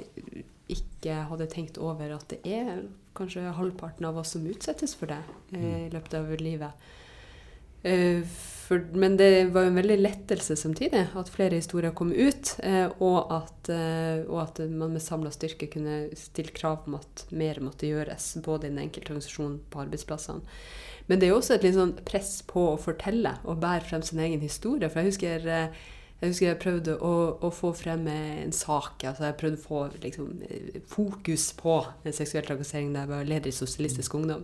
ikke 0.71 1.23
hadde 1.31 1.49
tenkt 1.51 1.81
over 1.81 2.19
at 2.19 2.27
det 2.35 2.43
er 2.45 2.85
kanskje 3.17 3.51
halvparten 3.57 4.07
av 4.09 4.21
oss 4.21 4.37
som 4.37 4.47
utsettes 4.47 4.95
for 4.99 5.11
det 5.11 5.21
eh, 5.53 5.59
i 5.59 5.67
mm. 5.67 5.91
løpet 5.97 6.17
av 6.21 6.33
livet. 6.41 6.89
Eh, 7.83 8.25
for, 8.71 8.85
men 8.95 9.17
det 9.19 9.49
var 9.51 9.65
jo 9.65 9.73
en 9.73 9.79
veldig 9.81 9.97
lettelse 9.99 10.55
samtidig 10.55 11.01
at 11.19 11.31
flere 11.35 11.59
historier 11.59 11.95
kom 11.97 12.13
ut, 12.15 12.53
eh, 12.63 12.87
og, 13.03 13.33
at, 13.35 13.71
eh, 13.75 14.21
og, 14.29 14.37
at, 14.45 14.61
man 14.71 14.95
med 14.95 15.03
samla 15.03 15.33
styrke 15.35 15.67
kunne 15.73 16.05
stille 16.19 16.55
krav 16.55 16.87
om 16.87 17.01
at 17.01 17.25
mer 17.35 17.59
måtte 17.65 17.91
gjøres, 17.91 18.37
både 18.45 18.69
i 18.69 18.71
den 18.71 18.85
enkelte 18.85 19.11
organisasjonen 19.11 19.59
på 19.73 19.83
arbeidsplassene. 19.83 20.61
Men 21.11 21.19
det 21.19 21.27
er 21.27 21.33
jo 21.33 21.41
også 21.41 21.57
et 21.57 21.67
litt 21.67 21.75
sånn 21.75 21.97
press 22.07 22.37
på 22.47 22.69
å 22.71 22.79
fortelle 22.79 23.33
og 23.43 23.59
bære 23.65 23.89
frem 23.89 24.05
sin 24.07 24.23
egen 24.23 24.45
historie. 24.45 24.87
For 24.87 25.03
jeg 25.03 25.11
husker 25.11 25.51
eh, 25.51 25.81
jeg 26.21 26.35
husker 26.35 26.47
jeg 26.51 26.61
prøvde 26.61 26.95
å, 27.01 27.13
å, 27.41 27.49
få 27.55 27.71
frem 27.73 28.03
en 28.13 28.53
sak. 28.53 29.01
altså 29.09 29.31
Jeg 29.31 29.39
prøvde 29.41 29.57
å 29.57 29.65
få 29.65 29.85
liksom, 30.03 30.43
fokus 30.91 31.47
på 31.57 31.79
seksuell 32.05 32.45
trakassering 32.45 32.91
da 32.93 33.07
jeg 33.07 33.13
var 33.15 33.31
leder 33.31 33.49
i 33.49 33.57
Sosialistisk 33.57 34.19
Ungdom. 34.19 34.43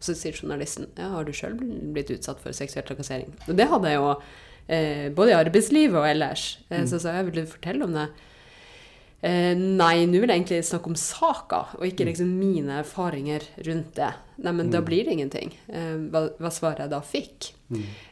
Og 0.00 0.06
så 0.06 0.14
sier 0.16 0.32
journalisten 0.32 0.88
ja, 0.96 1.10
har 1.12 1.28
du 1.28 1.34
sjøl 1.36 1.58
blitt 1.60 2.12
utsatt 2.14 2.40
for 2.40 2.56
seksuell 2.56 2.86
trakassering. 2.88 3.34
Og 3.50 3.58
det 3.58 3.68
hadde 3.68 3.92
jeg 3.92 4.00
jo 4.00 4.14
eh, 4.16 5.06
både 5.12 5.34
i 5.34 5.36
arbeidslivet 5.36 6.00
og 6.00 6.08
ellers. 6.08 6.46
Mm. 6.70 6.88
Så 6.88 7.02
sa 7.02 7.18
jeg 7.18 7.28
ville 7.28 7.44
fortelle 7.50 7.84
om 7.84 7.92
det. 7.98 8.08
Eh, 9.20 9.52
nei, 9.52 10.06
nå 10.08 10.22
vil 10.22 10.30
jeg 10.32 10.38
egentlig 10.38 10.62
snakke 10.64 10.88
om 10.88 10.96
saka, 10.96 11.58
og 11.76 11.84
ikke 11.84 12.06
liksom 12.08 12.30
mine 12.40 12.78
erfaringer 12.80 13.44
rundt 13.66 13.92
det. 13.98 14.14
Nei, 14.40 14.52
men 14.56 14.70
da 14.72 14.80
blir 14.80 15.04
det 15.04 15.12
ingenting. 15.12 15.52
Eh, 15.68 15.96
hva, 16.08 16.30
hva 16.40 16.50
svaret 16.54 16.86
jeg 16.86 16.92
da 16.94 17.00
fikk. 17.04 17.50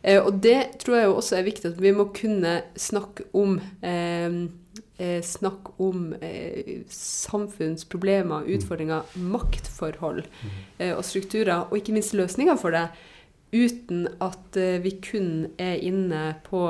Eh, 0.03 0.21
og 0.21 0.43
det 0.45 0.59
tror 0.83 0.99
jeg 0.99 1.07
jo 1.09 1.15
også 1.19 1.39
er 1.39 1.47
viktig 1.49 1.71
at 1.73 1.81
vi 1.83 1.95
må 1.97 2.11
kunne 2.15 2.59
snakke 2.79 3.25
om 3.35 3.57
eh, 3.81 4.37
eh, 5.01 5.23
Snakke 5.25 5.73
om 5.83 6.13
eh, 6.21 6.85
samfunnsproblemer, 6.93 8.47
utfordringer, 8.59 9.09
maktforhold 9.17 10.27
eh, 10.79 10.93
og 10.93 11.03
strukturer, 11.09 11.71
og 11.71 11.81
ikke 11.81 11.97
minst 11.97 12.15
løsninger 12.19 12.61
for 12.61 12.77
det, 12.77 12.91
uten 13.49 14.05
at 14.21 14.59
vi 14.85 14.91
kun 15.01 15.31
er 15.57 15.81
inne 15.81 16.35
på 16.45 16.67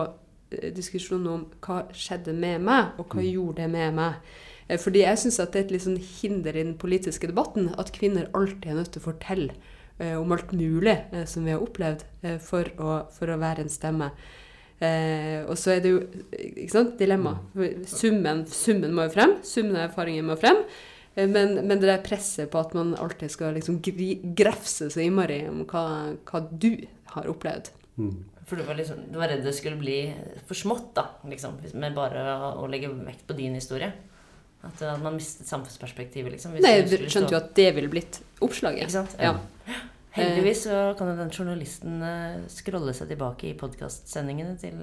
eh, 0.51 0.70
diskusjonen 0.74 1.28
om 1.32 1.46
hva 1.64 1.82
skjedde 1.92 2.34
med 2.34 2.61
meg, 2.68 2.94
og 2.99 3.09
hva 3.14 3.24
gjorde 3.24 3.62
det 3.62 3.70
med 3.70 3.94
meg. 3.99 4.14
Eh, 4.68 4.78
Fordi 4.78 5.05
jeg 5.05 5.18
syns 5.18 5.40
det 5.40 5.49
er 5.55 5.64
et 5.66 5.70
litt 5.76 5.86
sånn 5.86 6.01
hinder 6.01 6.57
i 6.57 6.64
den 6.64 6.74
politiske 6.80 7.30
debatten 7.30 7.72
at 7.78 7.92
kvinner 7.96 8.30
alltid 8.34 8.70
er 8.72 8.80
nødt 8.80 8.92
til 8.92 9.03
å 9.03 9.09
fortelle 9.11 9.55
eh, 9.99 10.16
om 10.18 10.32
alt 10.32 10.53
mulig 10.53 10.99
som 11.26 11.44
vi 11.44 11.55
har 11.55 11.62
opplevd, 11.64 12.05
for, 12.44 12.68
å, 12.78 13.01
for 13.12 13.32
å 13.32 13.40
være 13.40 13.64
en 13.64 13.72
stemme. 13.72 14.12
Eh, 14.78 15.42
og 15.49 15.57
så 15.59 15.72
er 15.74 15.80
det 15.82 15.90
jo 15.90 16.03
ikke 16.38 16.70
sant, 16.70 16.92
dilemma. 17.01 17.32
Summen, 17.90 18.44
summen 18.46 18.94
må 18.94 19.09
jo 19.09 19.14
frem. 19.16 19.32
Summen 19.42 19.74
av 19.74 19.88
erfaringer 19.88 20.22
må 20.28 20.36
frem. 20.38 20.61
Eh, 21.16 21.26
Men, 21.26 21.57
men 21.66 21.80
det 21.80 21.88
der 21.88 22.05
presset 22.05 22.51
på 22.53 22.61
at 22.61 22.74
man 22.78 22.94
alltid 22.94 23.32
skal 23.34 23.57
liksom 23.59 23.80
grefse 24.38 24.86
så 24.94 25.03
innmari 25.03 25.49
om 25.51 25.64
hva, 25.66 26.14
hva 26.30 26.44
du 26.53 26.84
har 27.16 27.26
opplevd. 27.26 27.72
Mm. 27.99 28.20
For 28.49 28.57
du 28.57 28.64
var, 28.64 28.78
liksom, 28.78 29.03
du 29.12 29.18
var 29.20 29.28
redd 29.28 29.44
det 29.44 29.53
skulle 29.57 29.76
bli 29.80 29.99
for 30.49 30.57
smått, 30.57 30.94
da, 30.96 31.05
liksom, 31.28 31.59
med 31.76 31.96
bare 31.96 32.22
å, 32.32 32.53
å 32.62 32.70
legge 32.70 32.88
vekt 32.96 33.26
på 33.28 33.36
din 33.36 33.59
historie? 33.59 33.92
At, 34.64 34.80
at 34.82 35.03
man 35.03 35.14
mistet 35.14 35.46
samfunnsperspektivet, 35.46 36.32
liksom? 36.34 36.57
hvis 36.57 36.64
Nei, 36.64 36.80
du 36.82 36.96
skjønte 37.07 37.36
jo 37.36 37.38
at 37.38 37.53
det 37.55 37.68
ville 37.76 37.92
blitt 37.92 38.18
oppslaget. 38.42 38.88
Ikke 38.88 38.96
sant? 38.96 39.14
Ja. 39.22 39.36
Heldigvis 40.16 40.64
så 40.66 40.80
kan 40.99 41.12
jo 41.12 41.18
den 41.20 41.30
journalisten 41.30 42.01
uh, 42.03 42.40
scrolle 42.51 42.94
seg 42.96 43.12
tilbake 43.12 43.51
i 43.51 43.57
podkastsendingene 43.59 44.57
til, 44.59 44.80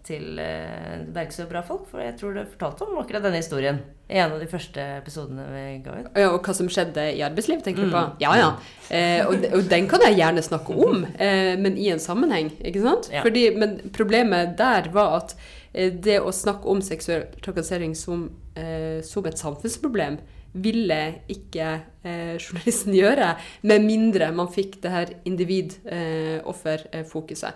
eh, 0.00 0.06
til 0.06 0.40
uh, 0.40 1.06
Bergsø 1.14 1.46
Bra 1.48 1.62
Folk, 1.66 1.88
for 1.90 2.00
jeg 2.02 2.16
tror 2.18 2.34
du 2.34 2.42
fortalte 2.48 2.86
om 2.86 2.98
akkurat 3.00 3.22
denne 3.24 3.40
historien 3.40 3.80
i 4.10 4.18
en 4.18 4.32
av 4.34 4.40
de 4.42 4.48
første 4.50 4.82
episodene 4.98 5.44
vi 5.52 5.62
ga 5.84 5.94
ut. 5.94 6.08
Ja, 6.18 6.32
og 6.32 6.40
hva 6.42 6.54
som 6.56 6.68
skjedde 6.72 7.04
i 7.14 7.22
arbeidsliv, 7.22 7.62
tenker 7.62 7.86
du 7.86 7.92
på? 7.92 8.02
Mm. 8.08 8.16
Ja, 8.22 8.32
ja. 8.40 8.48
Eh, 8.90 9.22
og, 9.26 9.46
og 9.54 9.68
den 9.70 9.86
kan 9.90 10.02
jeg 10.06 10.18
gjerne 10.18 10.42
snakke 10.42 10.74
om, 10.74 11.04
eh, 11.14 11.54
men 11.60 11.78
i 11.78 11.90
en 11.94 12.02
sammenheng, 12.02 12.50
ikke 12.58 12.82
sant? 12.84 13.10
Ja. 13.12 13.22
Fordi, 13.26 13.46
men 13.60 13.78
problemet 13.94 14.56
der 14.58 14.90
var 14.94 15.20
at 15.20 15.36
eh, 15.72 15.92
det 15.94 16.18
å 16.24 16.34
snakke 16.34 16.70
om 16.70 16.82
seksuell 16.82 17.28
trakassering 17.44 17.94
som, 17.98 18.28
eh, 18.58 18.98
som 19.06 19.30
et 19.30 19.38
samfunnsproblem, 19.38 20.18
ville 20.52 21.14
ikke 21.30 21.80
eh, 22.02 22.36
journalisten 22.40 22.94
gjøre, 22.96 23.36
med 23.62 23.80
mindre 23.84 24.32
man 24.34 24.48
fikk 24.50 24.82
det 24.82 24.90
her 24.90 25.06
individ-offer-fokuset. 25.28 27.52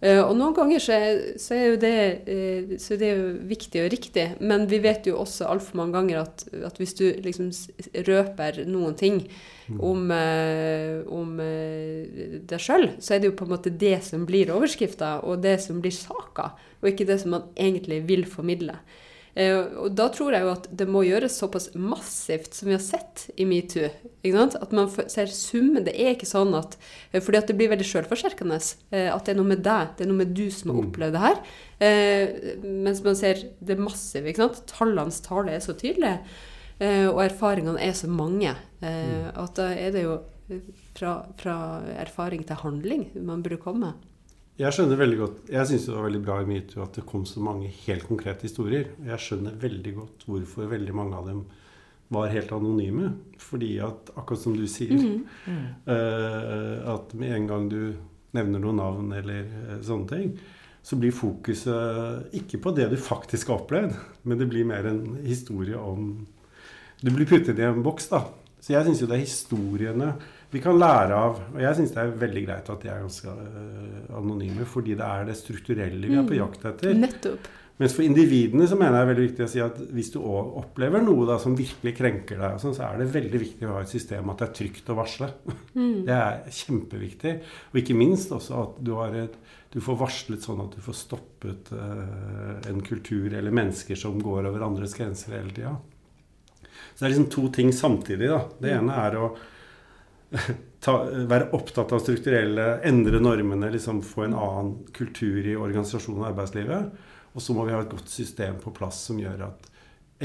Eh, 0.00 0.22
og 0.22 0.36
noen 0.38 0.54
ganger 0.56 0.78
så 0.82 0.92
så 1.40 1.54
er 1.56 1.66
jo 1.66 1.76
det, 1.82 2.22
eh, 2.30 2.78
så 2.78 2.94
er 2.94 3.10
jo 3.10 3.32
viktig 3.50 3.84
og 3.84 3.92
riktig, 3.94 4.26
men 4.40 4.66
vi 4.70 4.78
vet 4.84 5.06
jo 5.08 5.14
også 5.18 5.44
altfor 5.50 5.76
mange 5.80 5.94
ganger 5.98 6.16
at, 6.22 6.36
at 6.70 6.76
hvis 6.78 6.94
du 6.98 7.06
liksom 7.24 7.46
røper 8.06 8.52
noen 8.68 8.94
ting 8.98 9.16
om, 9.78 10.10
eh, 10.14 10.96
om 11.12 11.40
eh, 11.42 12.04
deg 12.48 12.60
sjøl, 12.62 12.88
så 13.02 13.14
er 13.14 13.18
det 13.20 13.28
jo 13.32 13.38
på 13.38 13.44
en 13.48 13.54
måte 13.56 13.70
det 13.74 13.98
som 14.06 14.26
blir 14.28 14.52
overskrifta, 14.54 15.08
og 15.26 15.34
det 15.44 15.56
som 15.64 15.76
blir 15.82 15.94
saka, 15.94 16.44
og 16.80 16.86
ikke 16.92 17.08
det 17.08 17.18
som 17.22 17.30
man 17.36 17.44
egentlig 17.58 18.00
vil 18.08 18.24
formidle. 18.28 18.74
Eh, 19.38 19.54
og 19.78 19.92
da 19.94 20.08
tror 20.10 20.34
jeg 20.34 20.42
jo 20.42 20.50
at 20.50 20.66
det 20.80 20.88
må 20.90 21.04
gjøres 21.06 21.36
såpass 21.38 21.68
massivt 21.78 22.56
som 22.58 22.70
vi 22.70 22.74
har 22.74 22.82
sett 22.82 23.28
i 23.38 23.46
metoo. 23.46 23.90
At 24.26 24.74
man 24.74 24.90
ser 24.90 25.30
summen. 25.30 25.84
Det 25.86 25.94
er 25.94 26.16
ikke 26.16 26.28
sånn 26.28 26.56
at 26.58 26.74
eh, 27.12 27.22
Fordi 27.22 27.38
at 27.38 27.50
det 27.50 27.58
blir 27.60 27.70
veldig 27.70 27.86
sjølforsterkende. 27.86 28.58
Eh, 28.90 29.08
at 29.14 29.28
det 29.28 29.34
er 29.34 29.38
noe 29.38 29.52
med 29.52 29.62
deg, 29.66 29.94
det 29.94 30.06
er 30.06 30.10
noe 30.10 30.24
med 30.24 30.34
du 30.34 30.48
som 30.54 30.74
har 30.74 30.82
opplevd 30.82 31.18
det 31.18 31.24
her. 31.24 31.42
Mens 32.66 33.04
man 33.04 33.18
ser 33.18 33.44
det 33.62 33.78
massive. 33.78 34.32
ikke 34.32 34.48
sant? 34.48 34.64
Tallenes 34.72 35.20
tale 35.22 35.54
er 35.54 35.62
så 35.62 35.76
tydelig, 35.78 36.16
og 36.82 37.20
erfaringene 37.22 37.78
er 37.78 37.94
så 37.94 38.10
mange. 38.10 38.56
Eh, 38.82 39.30
at 39.30 39.54
da 39.58 39.70
er 39.74 39.94
det 39.94 40.04
jo 40.04 40.18
fra, 40.96 41.20
fra 41.38 41.56
erfaring 41.98 42.44
til 42.46 42.60
handling 42.62 43.08
man 43.14 43.42
burde 43.44 43.60
komme. 43.62 43.94
Jeg 44.58 44.74
skjønner 44.74 44.98
veldig 44.98 45.18
godt 45.20 45.50
Jeg 45.52 45.68
syns 45.70 45.84
det 45.86 45.94
var 45.94 46.06
veldig 46.08 46.20
bra 46.24 46.40
i 46.42 46.48
Metoo 46.48 46.82
at 46.82 46.98
det 46.98 47.06
kom 47.06 47.22
så 47.28 47.42
mange 47.44 47.70
helt 47.84 48.08
konkrete 48.08 48.48
historier. 48.48 48.90
Jeg 49.06 49.22
skjønner 49.22 49.58
veldig 49.62 49.92
godt 49.94 50.24
hvorfor 50.26 50.70
veldig 50.72 50.94
mange 50.98 51.18
av 51.18 51.28
dem 51.30 51.44
var 52.10 52.32
helt 52.32 52.52
anonyme. 52.56 53.12
Fordi 53.38 53.76
at, 53.84 54.10
akkurat 54.16 54.42
som 54.42 54.56
du 54.56 54.64
sier, 54.70 54.96
eh, 55.46 56.76
at 56.90 57.12
med 57.14 57.34
en 57.36 57.46
gang 57.50 57.68
du 57.70 57.82
nevner 58.36 58.62
noen 58.62 58.80
navn 58.80 59.12
eller 59.16 59.46
uh, 59.46 59.76
sånne 59.84 60.08
ting, 60.10 60.32
så 60.84 60.98
blir 61.00 61.14
fokuset 61.16 62.34
ikke 62.36 62.60
på 62.64 62.72
det 62.76 62.88
du 62.92 62.96
faktisk 63.00 63.52
har 63.52 63.62
opplevd, 63.62 63.94
men 64.28 64.40
det 64.40 64.48
blir 64.50 64.66
mer 64.68 64.88
en 64.88 65.18
historie 65.24 65.76
om 65.78 66.26
Du 66.98 67.12
blir 67.14 67.28
puttet 67.30 67.60
i 67.60 67.62
en 67.62 67.84
boks, 67.84 68.08
da. 68.10 68.24
Så 68.58 68.72
jeg 68.72 68.82
syns 68.88 69.00
jo 69.04 69.06
det 69.06 69.20
er 69.20 69.22
historiene 69.22 70.08
vi 70.50 70.62
kan 70.64 70.78
lære 70.80 71.16
av. 71.16 71.40
Og 71.54 71.60
jeg 71.62 71.78
syns 71.78 71.94
det 71.94 72.02
er 72.02 72.18
veldig 72.24 72.42
greit 72.46 72.68
at 72.72 72.84
de 72.84 72.90
er 72.92 73.04
ganske 73.04 73.32
øh, 73.32 74.02
anonyme, 74.18 74.66
fordi 74.68 74.96
det 74.98 75.06
er 75.06 75.28
det 75.28 75.36
strukturelle 75.38 76.08
vi 76.08 76.18
er 76.18 76.28
på 76.28 76.38
jakt 76.38 76.68
etter. 76.70 76.94
Nettopp. 76.96 77.50
Mens 77.78 77.92
for 77.94 78.02
individene 78.02 78.66
så 78.66 78.74
mener 78.74 78.96
jeg 78.96 78.96
det 78.96 79.02
er 79.04 79.10
veldig 79.12 79.24
viktig 79.28 79.44
å 79.44 79.50
si 79.52 79.60
at 79.62 79.76
hvis 79.94 80.08
du 80.10 80.16
opplever 80.18 81.02
noe 81.04 81.28
da 81.28 81.36
som 81.38 81.54
virkelig 81.54 81.92
krenker 81.94 82.40
deg, 82.40 82.56
sånn, 82.58 82.74
så 82.74 82.88
er 82.88 82.98
det 82.98 83.12
veldig 83.14 83.40
viktig 83.44 83.68
å 83.68 83.76
ha 83.76 83.82
et 83.84 83.92
system 83.92 84.32
at 84.32 84.40
det 84.40 84.48
er 84.48 84.56
trygt 84.58 84.90
å 84.90 84.96
varsle. 84.98 85.28
Det 86.08 86.16
er 86.16 86.40
kjempeviktig. 86.56 87.34
Og 87.70 87.78
ikke 87.78 87.94
minst 87.94 88.34
også 88.34 88.56
at 88.64 88.80
du, 88.82 88.90
har 88.98 89.14
et, 89.20 89.36
du 89.70 89.78
får 89.84 90.00
varslet 90.00 90.42
sånn 90.42 90.64
at 90.64 90.74
du 90.74 90.82
får 90.82 90.96
stoppet 91.04 91.70
uh, 91.70 92.58
en 92.66 92.82
kultur 92.82 93.30
eller 93.30 93.54
mennesker 93.54 94.00
som 94.00 94.18
går 94.26 94.50
over 94.50 94.66
andres 94.66 94.96
grenser 94.98 95.36
hele 95.38 95.54
tida. 95.54 95.76
Så 96.96 97.04
det 97.04 97.06
er 97.06 97.14
liksom 97.14 97.30
to 97.30 97.46
ting 97.54 97.70
samtidig. 97.70 98.32
da. 98.32 98.40
Det 98.58 98.74
ene 98.74 98.98
er 99.06 99.20
å 99.22 99.30
ta, 100.84 100.94
være 101.30 101.50
opptatt 101.56 101.92
av 101.94 102.02
strukturelle, 102.02 102.66
endre 102.86 103.20
normene, 103.22 103.70
liksom 103.72 104.02
få 104.06 104.26
en 104.26 104.36
annen 104.36 104.74
kultur 104.96 105.40
i 105.40 105.56
organisasjonen 105.56 106.22
og 106.22 106.30
arbeidslivet. 106.32 107.06
Og 107.34 107.44
så 107.44 107.54
må 107.54 107.66
vi 107.66 107.74
ha 107.74 107.82
et 107.84 107.92
godt 107.92 108.10
system 108.10 108.58
på 108.62 108.72
plass 108.76 109.04
som 109.08 109.20
gjør 109.20 109.48
at 109.50 109.68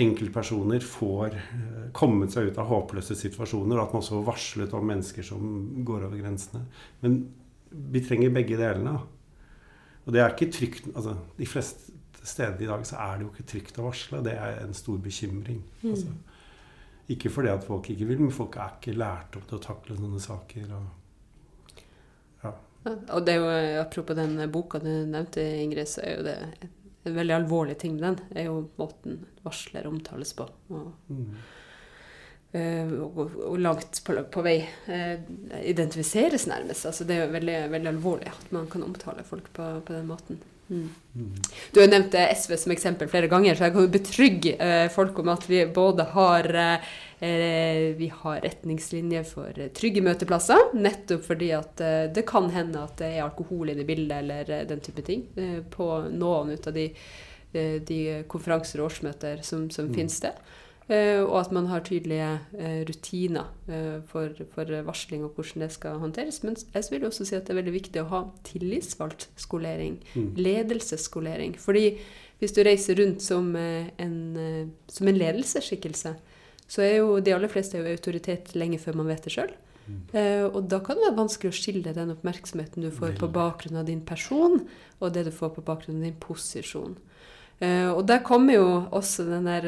enkeltpersoner 0.04 0.82
får 0.82 1.36
eh, 1.38 1.88
kommet 1.93 2.34
seg 2.34 2.49
ut 2.49 2.60
av 2.62 2.70
håpløse 2.72 3.16
situasjoner, 3.18 3.78
og 3.78 3.84
at 3.84 3.93
man 3.93 4.01
også 4.01 4.16
får 4.16 4.30
varslet 4.32 4.78
om 4.78 4.88
mennesker 4.89 5.28
som 5.28 5.43
går 5.86 6.08
over 6.08 6.18
grensene. 6.18 6.64
Men 7.04 7.20
vi 7.93 8.01
trenger 8.06 8.34
begge 8.34 8.58
delene. 8.58 8.97
Og 10.04 10.16
det 10.16 10.20
er 10.20 10.34
ikke 10.34 10.51
trygt 10.51 10.89
altså, 10.91 11.16
De 11.38 11.47
fleste 11.47 11.93
steder 12.24 12.60
i 12.64 12.68
dag 12.68 12.84
så 12.88 12.97
er 12.99 13.18
det 13.18 13.26
jo 13.26 13.32
ikke 13.32 13.47
trygt 13.51 13.80
å 13.80 13.88
varsle. 13.88 14.22
Det 14.26 14.34
er 14.36 14.62
en 14.64 14.76
stor 14.78 14.99
bekymring. 15.04 15.62
Altså, 15.84 16.12
ikke 17.10 17.30
fordi 17.34 17.49
at 17.51 17.64
folk 17.68 17.89
ikke 17.91 18.06
vil, 18.08 18.20
men 18.24 18.32
folk 18.32 18.56
er 18.58 18.78
ikke 18.78 18.93
lært 18.97 19.36
opp 19.36 19.47
til 19.49 19.58
å 19.58 19.64
takle 19.64 19.97
sånne 19.97 20.22
saker. 20.24 20.70
Og, 20.78 21.82
ja. 22.43 22.54
Og 23.16 23.26
det 23.26 23.34
er 23.36 23.41
jo, 23.41 23.82
apropos 23.82 24.16
den 24.16 24.38
boka 24.51 24.80
du 24.80 24.89
nevnte, 25.08 25.43
Ingrid, 25.64 25.88
så 25.91 26.01
er 26.06 26.16
jo 26.18 26.24
det 26.30 26.38
en 27.04 27.18
veldig 27.18 27.36
alvorlig 27.36 27.76
ting 27.82 27.97
med 27.97 28.06
den. 28.06 28.20
er 28.39 28.47
jo 28.47 28.70
måten 28.80 29.26
varsler 29.43 29.88
omtales 29.89 30.32
på. 30.38 30.47
Og, 30.72 30.93
Mm. 31.10 31.36
eh, 32.54 32.93
og, 33.04 33.36
og 33.49 33.60
langt 33.60 33.99
på, 34.06 34.16
på 34.32 34.43
vei 34.45 34.56
eh, 34.88 35.20
identifiseres 35.66 36.47
nærmest. 36.47 36.86
Altså, 36.86 37.04
det 37.04 37.18
er 37.18 37.26
jo 37.26 37.34
veldig, 37.34 37.58
veldig 37.74 37.91
alvorlig 37.91 38.32
at 38.32 38.51
man 38.56 38.68
kan 38.72 38.84
omtale 38.88 39.24
folk 39.28 39.51
på, 39.54 39.68
på 39.84 39.93
den 39.93 40.08
måten. 40.08 40.39
Mm. 40.70 40.89
Du 41.74 41.80
har 41.82 41.89
nevnt 41.91 42.16
eh, 42.18 42.32
SV 42.34 42.55
som 42.57 42.72
eksempel 42.74 43.09
flere 43.11 43.28
ganger, 43.30 43.55
så 43.55 43.68
jeg 43.68 43.74
kan 43.76 43.89
betrygge 43.93 44.53
eh, 44.64 44.86
folk 44.93 45.20
om 45.22 45.30
at 45.34 45.43
vi 45.49 45.59
både 45.76 46.05
har 46.16 46.47
eh, 46.55 46.88
eh, 47.20 47.82
vi 47.99 48.07
har 48.24 48.39
retningslinjer 48.45 49.28
for 49.28 49.59
trygge 49.78 50.01
møteplasser, 50.05 50.72
nettopp 50.74 51.28
fordi 51.28 51.51
at 51.57 51.84
eh, 51.84 52.07
det 52.16 52.26
kan 52.30 52.49
hende 52.55 52.82
at 52.88 52.95
det 53.03 53.11
er 53.18 53.26
alkohol 53.28 53.70
inne 53.74 53.84
i 53.86 53.89
bildet, 53.91 54.24
eller 54.24 54.66
den 54.72 54.82
type 54.86 55.05
ting, 55.05 55.28
på 55.76 55.91
noen 56.16 56.55
ut 56.55 56.68
av 56.72 56.74
de, 56.80 56.88
de 57.53 58.01
konferanser 58.32 58.82
og 58.82 58.89
årsmøter 58.89 59.43
som, 59.45 59.68
som 59.70 59.91
Mm. 59.91 59.95
finnes 59.99 60.20
det. 60.26 60.34
Eh, 60.91 61.21
og 61.23 61.38
at 61.39 61.51
man 61.55 61.69
har 61.71 61.84
tydelige 61.88 62.27
eh, 62.59 62.81
rutiner 62.89 63.47
eh, 63.71 64.01
for, 64.07 64.36
for 64.51 64.67
varsling 64.84 65.23
og 65.23 65.38
hvordan 65.38 65.63
det 65.63 65.71
skal 65.71 65.99
håndteres. 66.01 66.41
Men 66.43 66.57
jeg 66.73 66.84
vil 66.91 67.05
også 67.07 67.25
si 67.27 67.38
at 67.38 67.47
det 67.47 67.53
er 67.55 67.61
veldig 67.61 67.75
viktig 67.77 68.01
å 68.01 68.09
ha 68.11 68.23
tillitsvalgt 68.43 69.29
skolering 69.39 70.01
Mm. 70.13 70.36
ledelsesskolering. 70.36 71.55
Fordi 71.59 71.97
hvis 72.39 72.51
du 72.51 72.61
reiser 72.63 72.97
rundt 72.99 73.21
som 73.21 73.55
en, 73.55 74.71
som 74.88 75.07
en 75.07 75.17
ledelsesskikkelse, 75.17 76.11
så 76.67 76.81
er 76.81 76.97
jo 76.97 77.19
de 77.19 77.34
aller 77.34 77.47
fleste 77.47 77.77
jo 77.77 77.88
autoritet 77.88 78.53
lenge 78.55 78.79
før 78.79 78.97
man 78.99 79.07
vet 79.07 79.23
det 79.23 79.34
sjøl. 79.34 79.53
Mm. 79.84 80.55
og 80.55 80.69
da 80.71 80.77
kan 80.79 80.95
det 80.95 81.09
være 81.09 81.17
vanskelig 81.17 81.49
å 81.51 81.55
skille 81.57 81.93
den 81.93 82.13
oppmerksomheten 82.13 82.86
du 82.86 82.91
får 82.91 83.17
på 83.19 83.27
bakgrunn 83.27 83.81
av 83.81 83.86
din 83.86 83.99
person, 83.99 84.61
og 84.99 85.13
det 85.13 85.25
du 85.27 85.31
får 85.31 85.49
på 85.57 85.63
bakgrunn 85.67 85.97
av 85.97 86.05
din 86.07 86.19
posisjon. 86.19 86.95
Og 87.59 88.07
der 88.07 88.23
kommer 88.23 88.53
jo 88.53 88.67
også 88.91 89.25
den 89.27 89.49
der 89.49 89.67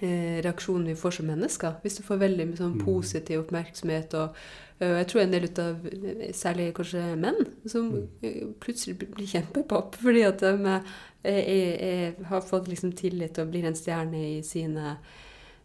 reaksjonen 0.00 0.86
vi 0.86 0.94
får 0.94 1.10
som 1.10 1.26
mennesker. 1.26 1.72
Hvis 1.82 1.96
du 1.98 2.02
får 2.06 2.18
veldig 2.22 2.46
mye 2.48 2.56
sånn 2.56 2.74
Mm. 2.78 2.84
positiv 2.84 3.40
oppmerksomhet 3.40 4.14
og 4.14 4.36
eh, 4.80 4.96
jeg 4.98 5.06
tror 5.10 5.20
en 5.22 5.30
del 5.32 5.48
av 5.58 5.86
eh, 5.92 6.32
særlig 6.32 6.72
kanskje 6.74 7.16
menn 7.16 7.46
som 7.66 7.90
Mm. 7.92 8.08
eh, 8.22 8.44
plutselig 8.60 8.98
blir 8.98 9.26
kjempepop 9.26 9.96
fordi 10.04 10.22
at 10.22 10.38
de 10.40 10.46
er, 10.66 10.82
er, 11.24 11.72
er, 11.80 12.24
har 12.24 12.40
fått 12.40 12.68
liksom 12.68 12.92
tillit 12.92 13.38
og 13.38 13.50
blir 13.50 13.64
en 13.66 13.74
stjerne 13.74 14.38
i 14.38 14.42
sine 14.42 14.96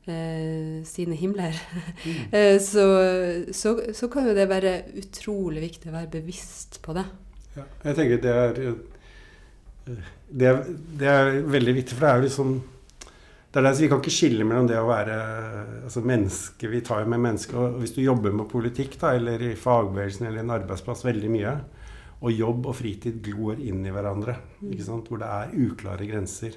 eh, 0.08 0.84
sine 0.84 1.16
himler. 1.16 1.54
Mm. 2.06 2.16
Eh, 2.34 2.60
så, 2.60 2.86
så, 3.54 3.80
så 3.94 4.08
kan 4.08 4.28
jo 4.28 4.34
det 4.36 4.50
være 4.50 4.82
utrolig 4.98 5.62
viktig 5.62 5.90
å 5.92 5.94
være 6.00 6.10
bevisst 6.12 6.82
på 6.82 6.94
det. 6.98 7.06
Ja, 7.56 7.64
jeg 7.86 7.96
tenker 7.96 8.18
det 8.24 8.32
er, 8.34 8.60
eh, 8.66 9.98
det 10.34 10.48
er 10.48 10.64
Det 11.00 11.08
er 11.08 11.42
veldig 11.42 11.76
viktig, 11.76 11.96
for 11.98 12.06
det 12.06 12.12
er 12.12 12.16
jo 12.18 12.28
liksom 12.28 12.54
det 13.54 13.62
er 13.62 13.68
der, 13.68 13.78
Vi 13.78 13.88
kan 13.92 14.02
ikke 14.02 14.14
skille 14.14 14.48
mellom 14.50 14.68
det 14.68 14.80
å 14.82 14.90
være 14.90 15.16
altså 15.84 16.02
menneske 16.02 16.72
Vi 16.72 16.82
tar 16.82 17.04
jo 17.04 17.12
med 17.14 17.22
mennesker. 17.22 17.60
og 17.60 17.80
Hvis 17.84 17.94
du 17.94 18.02
jobber 18.02 18.34
med 18.34 18.50
politikk 18.50 18.98
da, 19.00 19.14
eller 19.14 19.42
i 19.46 19.54
fagbevegelsen 19.56 20.28
eller 20.28 20.42
en 20.42 20.56
arbeidsplass 20.58 21.06
veldig 21.06 21.30
mye, 21.30 21.56
og 22.24 22.32
jobb 22.32 22.70
og 22.72 22.78
fritid 22.80 23.22
glor 23.22 23.60
inn 23.60 23.86
i 23.86 23.92
hverandre, 23.92 24.38
ikke 24.64 24.86
sant? 24.86 25.10
hvor 25.12 25.20
det 25.20 25.28
er 25.28 25.58
uklare 25.60 26.08
grenser. 26.08 26.56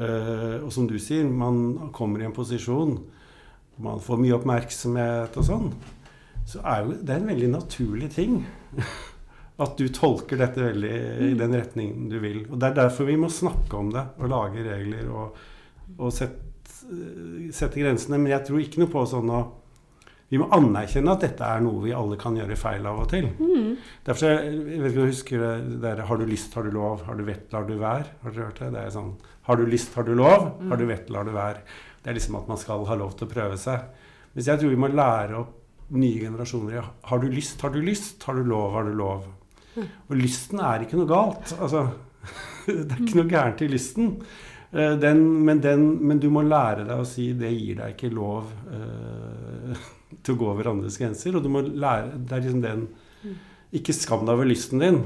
Uh, 0.00 0.64
og 0.64 0.70
som 0.72 0.86
du 0.88 0.96
sier, 0.96 1.26
man 1.28 1.90
kommer 1.92 2.22
i 2.22 2.24
en 2.24 2.32
posisjon 2.32 2.96
man 3.82 4.00
får 4.02 4.20
mye 4.20 4.36
oppmerksomhet 4.36 5.38
og 5.38 5.46
sånn, 5.46 5.70
så 6.48 6.60
er 6.66 6.84
jo 6.84 6.98
det 7.00 7.14
er 7.14 7.22
en 7.22 7.30
veldig 7.30 7.48
naturlig 7.54 8.10
ting 8.14 8.40
at 9.62 9.78
du 9.78 9.86
tolker 9.94 10.40
dette 10.40 10.62
veldig 10.64 10.92
i 11.28 11.32
den 11.38 11.56
retningen 11.56 12.10
du 12.10 12.18
vil. 12.22 12.42
Og 12.48 12.58
Det 12.58 12.70
er 12.70 12.78
derfor 12.82 13.08
vi 13.08 13.18
må 13.20 13.30
snakke 13.32 13.78
om 13.78 13.92
det 13.94 14.04
og 14.18 14.30
lage 14.32 14.64
regler 14.66 15.10
og, 15.12 15.38
og 15.98 16.12
sette, 16.14 16.76
sette 17.54 17.80
grensene. 17.80 18.20
Men 18.20 18.32
jeg 18.34 18.46
tror 18.48 18.62
ikke 18.62 18.82
noe 18.82 18.92
på 18.92 19.04
sånn 19.08 19.32
å 19.32 19.42
Vi 20.32 20.38
må 20.40 20.46
anerkjenne 20.56 21.12
at 21.12 21.24
dette 21.26 21.44
er 21.44 21.60
noe 21.60 21.82
vi 21.82 21.90
alle 21.92 22.16
kan 22.16 22.36
gjøre 22.38 22.56
feil 22.56 22.86
av 22.88 23.02
og 23.02 23.10
til. 23.10 23.26
Derfor 24.06 24.18
så, 24.22 24.30
jeg 24.32 24.80
vet 24.80 24.94
ikke 24.94 25.02
om 25.02 25.08
du 25.08 25.12
husker 25.12 25.42
det 25.42 25.80
der 25.82 26.00
Har 26.08 26.16
du 26.16 26.24
lyst, 26.24 26.54
har 26.56 26.64
du 26.64 26.70
lov. 26.72 27.02
Har 27.04 27.18
du 27.18 27.24
vett, 27.26 27.50
lar 27.52 27.66
du 27.68 27.74
være. 27.76 28.06
Har 28.22 28.32
dere 28.32 28.46
hørt 28.48 28.62
det? 28.62 28.70
Det 28.72 28.84
er 28.86 28.94
sånn 28.94 29.12
Har 29.48 29.60
du 29.60 29.66
lyst, 29.68 29.92
har 29.94 30.08
du 30.08 30.14
lov. 30.16 30.46
Har 30.70 30.80
du 30.80 30.86
vett, 30.88 31.10
lar 31.12 31.28
du 31.28 31.34
være. 31.36 31.60
Det 32.02 32.10
er 32.10 32.16
liksom 32.16 32.38
at 32.40 32.48
man 32.48 32.58
skal 32.58 32.86
ha 32.88 32.96
lov 32.96 33.12
til 33.18 33.28
å 33.28 33.34
prøve 33.34 33.58
seg. 33.60 33.84
Mens 34.32 34.48
jeg 34.48 34.62
tror 34.62 34.72
vi 34.72 34.80
må 34.80 34.88
lære 34.88 35.36
opp 35.36 35.58
nye 35.92 36.22
generasjoner 36.24 36.78
i 36.78 36.86
Har 37.10 37.20
du 37.20 37.28
lyst, 37.28 37.60
har 37.60 37.70
du 37.70 37.82
lyst. 37.84 38.22
Har 38.24 38.34
du 38.34 38.44
lov, 38.48 38.72
har 38.72 38.88
du 38.88 38.94
lov. 38.96 39.28
Og 39.76 40.16
lysten 40.16 40.60
er 40.60 40.84
ikke 40.84 40.98
noe 41.00 41.10
galt. 41.10 41.52
Altså, 41.60 41.86
det 42.66 42.88
er 42.88 43.04
ikke 43.04 43.20
noe 43.20 43.30
gærent 43.30 43.62
i 43.64 43.70
lysten. 43.72 44.16
Eh, 44.72 44.94
Den, 44.98 45.44
men, 45.44 45.60
den, 45.60 45.84
men 46.00 46.20
du 46.20 46.30
må 46.32 46.44
lære 46.46 46.86
deg 46.88 47.00
å 47.00 47.08
si 47.08 47.32
det 47.36 47.52
gir 47.52 47.80
deg 47.82 47.94
ikke 47.94 48.12
lov 48.14 48.48
uh, 48.72 49.76
til 50.24 50.34
å 50.34 50.40
gå 50.40 50.48
over 50.54 50.72
andres 50.72 50.98
grenser. 51.00 51.36
Og 51.36 51.44
du 51.44 51.50
må 51.52 51.64
lære 51.64 52.16
Det 52.16 52.36
er 52.36 52.46
liksom 52.46 52.64
den 52.64 52.88
Ikke 53.72 53.96
skam 53.96 54.26
deg 54.26 54.36
over 54.36 54.48
lysten 54.48 54.82
din. 54.82 55.02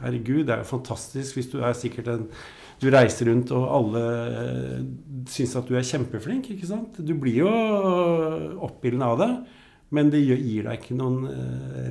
Herregud, 0.00 0.46
det 0.46 0.54
er 0.54 0.62
jo 0.62 0.72
fantastisk 0.72 1.36
hvis 1.36 1.50
du 1.52 1.60
er 1.60 1.76
sikkert 1.76 2.08
en 2.14 2.26
Du 2.80 2.88
reiser 2.88 3.28
rundt, 3.28 3.50
og 3.52 3.66
alle 3.76 4.02
eh, 4.30 4.76
syns 5.28 5.52
at 5.58 5.68
du 5.68 5.74
er 5.76 5.84
kjempeflink, 5.84 6.46
ikke 6.54 6.70
sant? 6.70 6.96
Du 7.04 7.12
blir 7.12 7.42
jo 7.42 7.50
oppildna 8.64 9.10
av 9.12 9.20
det. 9.20 9.30
Men 9.92 10.08
det 10.08 10.22
gir 10.22 10.64
deg 10.64 10.78
ikke 10.78 10.96
noen 10.96 11.26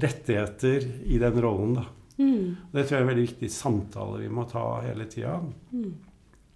rettigheter 0.02 0.88
i 1.04 1.20
den 1.22 1.38
rollen, 1.44 1.76
da. 1.78 1.84
Det 2.72 2.88
tror 2.88 2.96
jeg 2.96 2.98
er 2.98 3.06
en 3.06 3.12
veldig 3.12 3.26
viktig 3.28 3.50
samtale 3.54 4.22
vi 4.24 4.32
må 4.34 4.48
ta 4.50 4.64
hele 4.88 5.06
tida. 5.12 5.36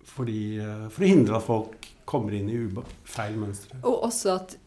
Fordi, 0.05 0.57
eh, 0.59 0.89
for 0.89 1.03
å 1.03 1.07
hindre 1.07 1.37
at 1.37 1.43
folk 1.47 1.89
kommer 2.05 2.33
inn 2.35 2.49
i 2.51 2.57
feil 3.07 3.37
mønstre. 3.39 3.77
Og 3.87 4.01
også 4.09 4.33
at 4.35 4.57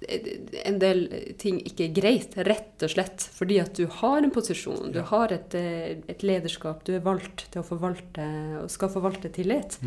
en 0.64 0.78
del 0.80 1.02
ting 1.38 1.58
ikke 1.60 1.84
er 1.84 1.92
greit, 1.94 2.36
rett 2.48 2.82
og 2.82 2.88
slett. 2.94 3.26
Fordi 3.36 3.58
at 3.60 3.74
du 3.76 3.84
har 3.86 4.22
en 4.24 4.30
posisjon, 4.32 4.90
du 4.92 4.98
Ja. 5.00 5.04
har 5.04 5.28
et, 5.32 5.54
eh, 5.54 5.96
et 6.08 6.22
lederskap, 6.22 6.82
du 6.84 6.94
er 6.96 7.00
valgt 7.00 7.50
til 7.52 7.60
å 7.62 7.64
forvalte 7.66 8.62
og 8.62 8.70
skal 8.70 8.88
forvalte 8.88 9.28
tillit. 9.30 9.78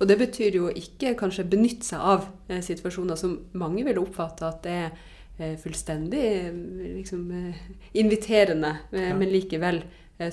Og 0.00 0.06
det 0.06 0.18
betyr 0.18 0.52
jo 0.52 0.68
ikke 0.68 1.16
kanskje 1.16 1.48
benytte 1.48 1.84
seg 1.84 1.98
av 2.00 2.28
eh, 2.50 2.60
situasjoner 2.60 3.16
som 3.16 3.38
mange 3.54 3.84
vil 3.84 3.96
oppfatte 3.96 4.42
at 4.46 4.62
det 4.62 4.70
er 4.72 4.92
eh, 5.40 5.56
fullstendig 5.56 6.24
eh, 6.24 6.52
liksom, 6.98 7.30
eh, 7.32 7.54
inviterende, 7.94 8.78
eh, 8.92 9.08
Ja. 9.08 9.14
men 9.14 9.28
likevel 9.30 9.76
eh, 9.76 9.82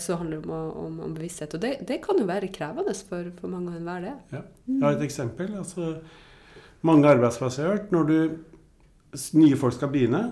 så 0.02 0.18
handler 0.18 0.42
det 0.42 0.50
om, 0.50 0.78
om, 0.86 1.00
om 1.08 1.14
bevissthet. 1.14 1.54
Og 1.54 1.62
det, 1.62 1.76
det 1.88 2.00
kan 2.04 2.18
jo 2.20 2.26
være 2.26 2.50
krevende 2.54 2.96
for, 3.10 3.28
for 3.40 3.52
mange 3.52 3.74
og 3.74 3.78
enhver, 3.80 4.08
det. 4.08 4.16
Ja. 4.34 4.42
Jeg 4.72 4.82
har 4.82 4.98
et 4.98 5.06
eksempel. 5.06 5.54
Altså, 5.60 5.92
mange 6.86 7.10
arbeidsplasser 7.10 7.64
jeg 7.64 7.70
har 7.70 7.78
hørt. 7.78 7.94
Når 7.94 8.10
du, 8.10 8.18
nye 9.38 9.60
folk 9.62 9.78
skal 9.78 9.94
begynne, 9.94 10.24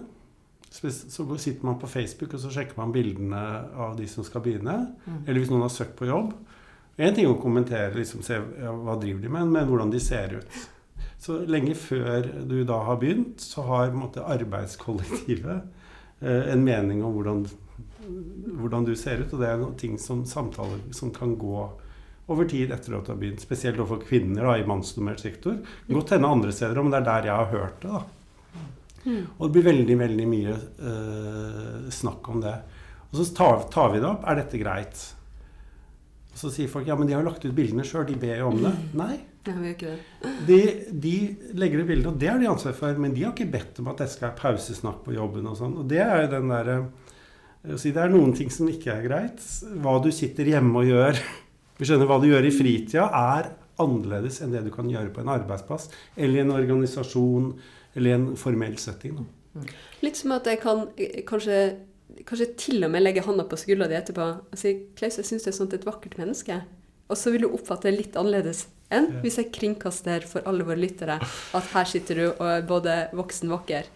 så 0.73 0.89
sitter 1.37 1.65
man 1.65 1.77
på 1.79 1.87
Facebook 1.87 2.33
og 2.33 2.41
så 2.41 2.49
sjekker 2.49 2.79
man 2.79 2.93
bildene 2.95 3.41
av 3.77 3.93
de 3.97 4.07
som 4.09 4.25
skal 4.25 4.41
begynne. 4.41 4.77
Eller 5.27 5.43
hvis 5.43 5.53
noen 5.53 5.67
har 5.67 5.73
søkt 5.73 5.95
på 5.99 6.09
jobb. 6.09 6.33
En 6.97 7.13
ting 7.13 7.29
å 7.29 7.37
kommentere, 7.41 7.93
liksom, 7.97 8.21
se 8.25 8.37
ja, 8.37 8.73
hva 8.73 8.97
driver 9.01 9.21
de 9.21 9.31
med, 9.33 9.49
men 9.53 9.69
hvordan 9.69 9.93
de 9.93 10.01
ser 10.01 10.37
ut. 10.37 10.57
Så 11.21 11.39
lenge 11.49 11.73
før 11.79 12.25
du 12.45 12.59
da 12.67 12.81
har 12.85 12.99
begynt, 13.01 13.41
så 13.41 13.63
har 13.69 13.93
måte, 13.95 14.25
arbeidskollektivet 14.25 15.61
eh, 16.21 16.51
en 16.53 16.65
mening 16.65 17.01
om 17.05 17.15
hvordan, 17.15 17.45
hvordan 18.03 18.85
du 18.87 18.95
ser 18.99 19.23
ut. 19.23 19.33
Og 19.33 19.41
det 19.41 19.49
er 19.49 19.61
noen 19.61 19.77
ting 19.79 19.97
som 20.01 20.23
samtaler 20.27 20.81
som 20.95 21.13
kan 21.15 21.35
gå 21.39 21.63
over 22.31 22.47
tid 22.47 22.71
etter 22.71 22.95
at 22.95 23.07
du 23.07 23.13
har 23.13 23.19
begynt. 23.19 23.43
Spesielt 23.43 23.79
overfor 23.79 24.03
kvinner 24.07 24.47
da, 24.47 24.57
i 24.57 24.67
mannsdominert 24.67 25.23
sektor. 25.23 25.57
Godt 25.89 26.15
hende 26.15 26.31
andre 26.31 26.53
steder, 26.55 26.79
men 26.81 26.93
det 26.93 27.01
er 27.01 27.09
der 27.09 27.31
jeg 27.31 27.39
har 27.41 27.51
hørt 27.51 27.81
det. 27.83 27.95
da. 27.97 28.03
Og 29.37 29.49
det 29.49 29.51
blir 29.57 29.67
veldig 29.67 29.97
veldig 29.99 30.29
mye 30.31 30.53
eh, 30.53 31.89
snakk 31.91 32.29
om 32.31 32.39
det. 32.43 32.55
Og 33.11 33.19
så 33.19 33.27
tar, 33.35 33.67
tar 33.73 33.91
vi 33.93 33.99
det 33.99 34.09
opp. 34.09 34.23
Er 34.29 34.39
dette 34.39 34.61
greit? 34.61 35.03
Og 36.33 36.39
så 36.39 36.49
sier 36.53 36.71
folk 36.71 36.87
ja, 36.89 36.95
men 36.97 37.09
de 37.09 37.13
har 37.13 37.21
jo 37.21 37.29
lagt 37.29 37.43
ut 37.45 37.53
bildene 37.55 37.85
sjøl. 37.85 38.07
De 38.07 38.15
ber 38.19 38.39
jo 38.39 38.49
om 38.53 38.59
det. 38.63 38.73
Nei. 38.97 39.13
Nei, 39.43 39.53
vi 39.59 39.71
ikke 39.73 39.89
det. 39.91 40.29
De, 40.47 40.57
de 41.03 41.15
legger 41.59 41.81
ut 41.81 41.89
bilder, 41.89 42.13
og 42.13 42.19
det 42.21 42.29
har 42.31 42.37
de 42.39 42.47
ansvar 42.47 42.75
for. 42.77 42.99
Men 43.03 43.11
de 43.11 43.25
har 43.25 43.33
ikke 43.35 43.51
bedt 43.51 43.81
om 43.83 43.89
at 43.91 43.99
det 43.99 44.07
skal 44.13 44.29
være 44.29 44.39
pausesnakk 44.39 45.01
på 45.03 45.17
jobben 45.17 45.49
og 45.51 45.57
sånn. 45.59 45.75
Og 45.81 45.89
det 45.91 45.99
er 45.99 46.23
jo 46.23 46.29
den 46.31 46.53
derre 46.53 46.77
Det 47.63 47.95
er 47.95 48.11
noen 48.11 48.33
ting 48.35 48.51
som 48.51 48.67
ikke 48.67 48.91
er 48.91 49.05
greit. 49.05 49.43
Hva 49.83 49.95
du 50.03 50.09
sitter 50.11 50.49
hjemme 50.51 50.81
og 50.81 50.89
gjør, 50.89 51.21
vi 51.79 51.87
skjønner 51.87 52.09
hva 52.09 52.19
du 52.19 52.27
gjør 52.27 52.47
i 52.49 52.53
fritida, 52.53 53.07
er 53.07 53.53
annerledes 53.81 54.41
enn 54.43 54.51
det 54.53 54.65
du 54.65 54.73
kan 54.73 54.89
gjøre 54.89 55.09
på 55.13 55.23
en 55.23 55.31
arbeidsplass 55.33 55.87
eller 56.13 56.37
i 56.37 56.43
en 56.43 56.53
organisasjon 56.53 57.47
eller 57.95 58.09
i 58.11 58.17
en 58.17 58.27
formell 58.37 58.75
setting. 58.81 59.17
Da. 59.17 59.65
Litt 60.03 60.19
som 60.19 60.35
at 60.35 60.47
jeg 60.49 60.59
kan 60.61 60.85
eh, 60.97 61.23
kanskje, 61.29 61.57
kanskje 62.27 62.51
til 62.59 62.85
og 62.85 62.93
med 62.93 63.05
legge 63.05 63.23
handa 63.25 63.47
på 63.49 63.57
skuldra 63.59 63.89
di 63.89 63.97
etterpå 63.97 64.29
og 64.43 64.59
si 64.59 64.75
Klaus, 64.97 65.17
jeg 65.21 65.29
syns 65.29 65.47
du 65.47 65.51
er 65.53 65.57
sånt 65.57 65.75
et 65.77 65.87
vakkert 65.87 66.19
menneske. 66.21 66.61
Og 67.09 67.19
så 67.19 67.33
vil 67.33 67.45
du 67.45 67.51
oppfatte 67.51 67.89
det 67.89 67.97
litt 67.97 68.19
annerledes 68.19 68.67
enn 68.93 69.09
hvis 69.23 69.39
jeg 69.39 69.51
kringkaster 69.55 70.25
for 70.29 70.45
alle 70.49 70.65
våre 70.67 70.81
lyttere 70.81 71.17
at 71.17 71.69
her 71.73 71.89
sitter 71.89 72.19
du 72.19 72.25
og 72.29 72.45
er 72.49 72.65
både 72.67 72.97
voksen 73.17 73.51
vakker. 73.53 73.89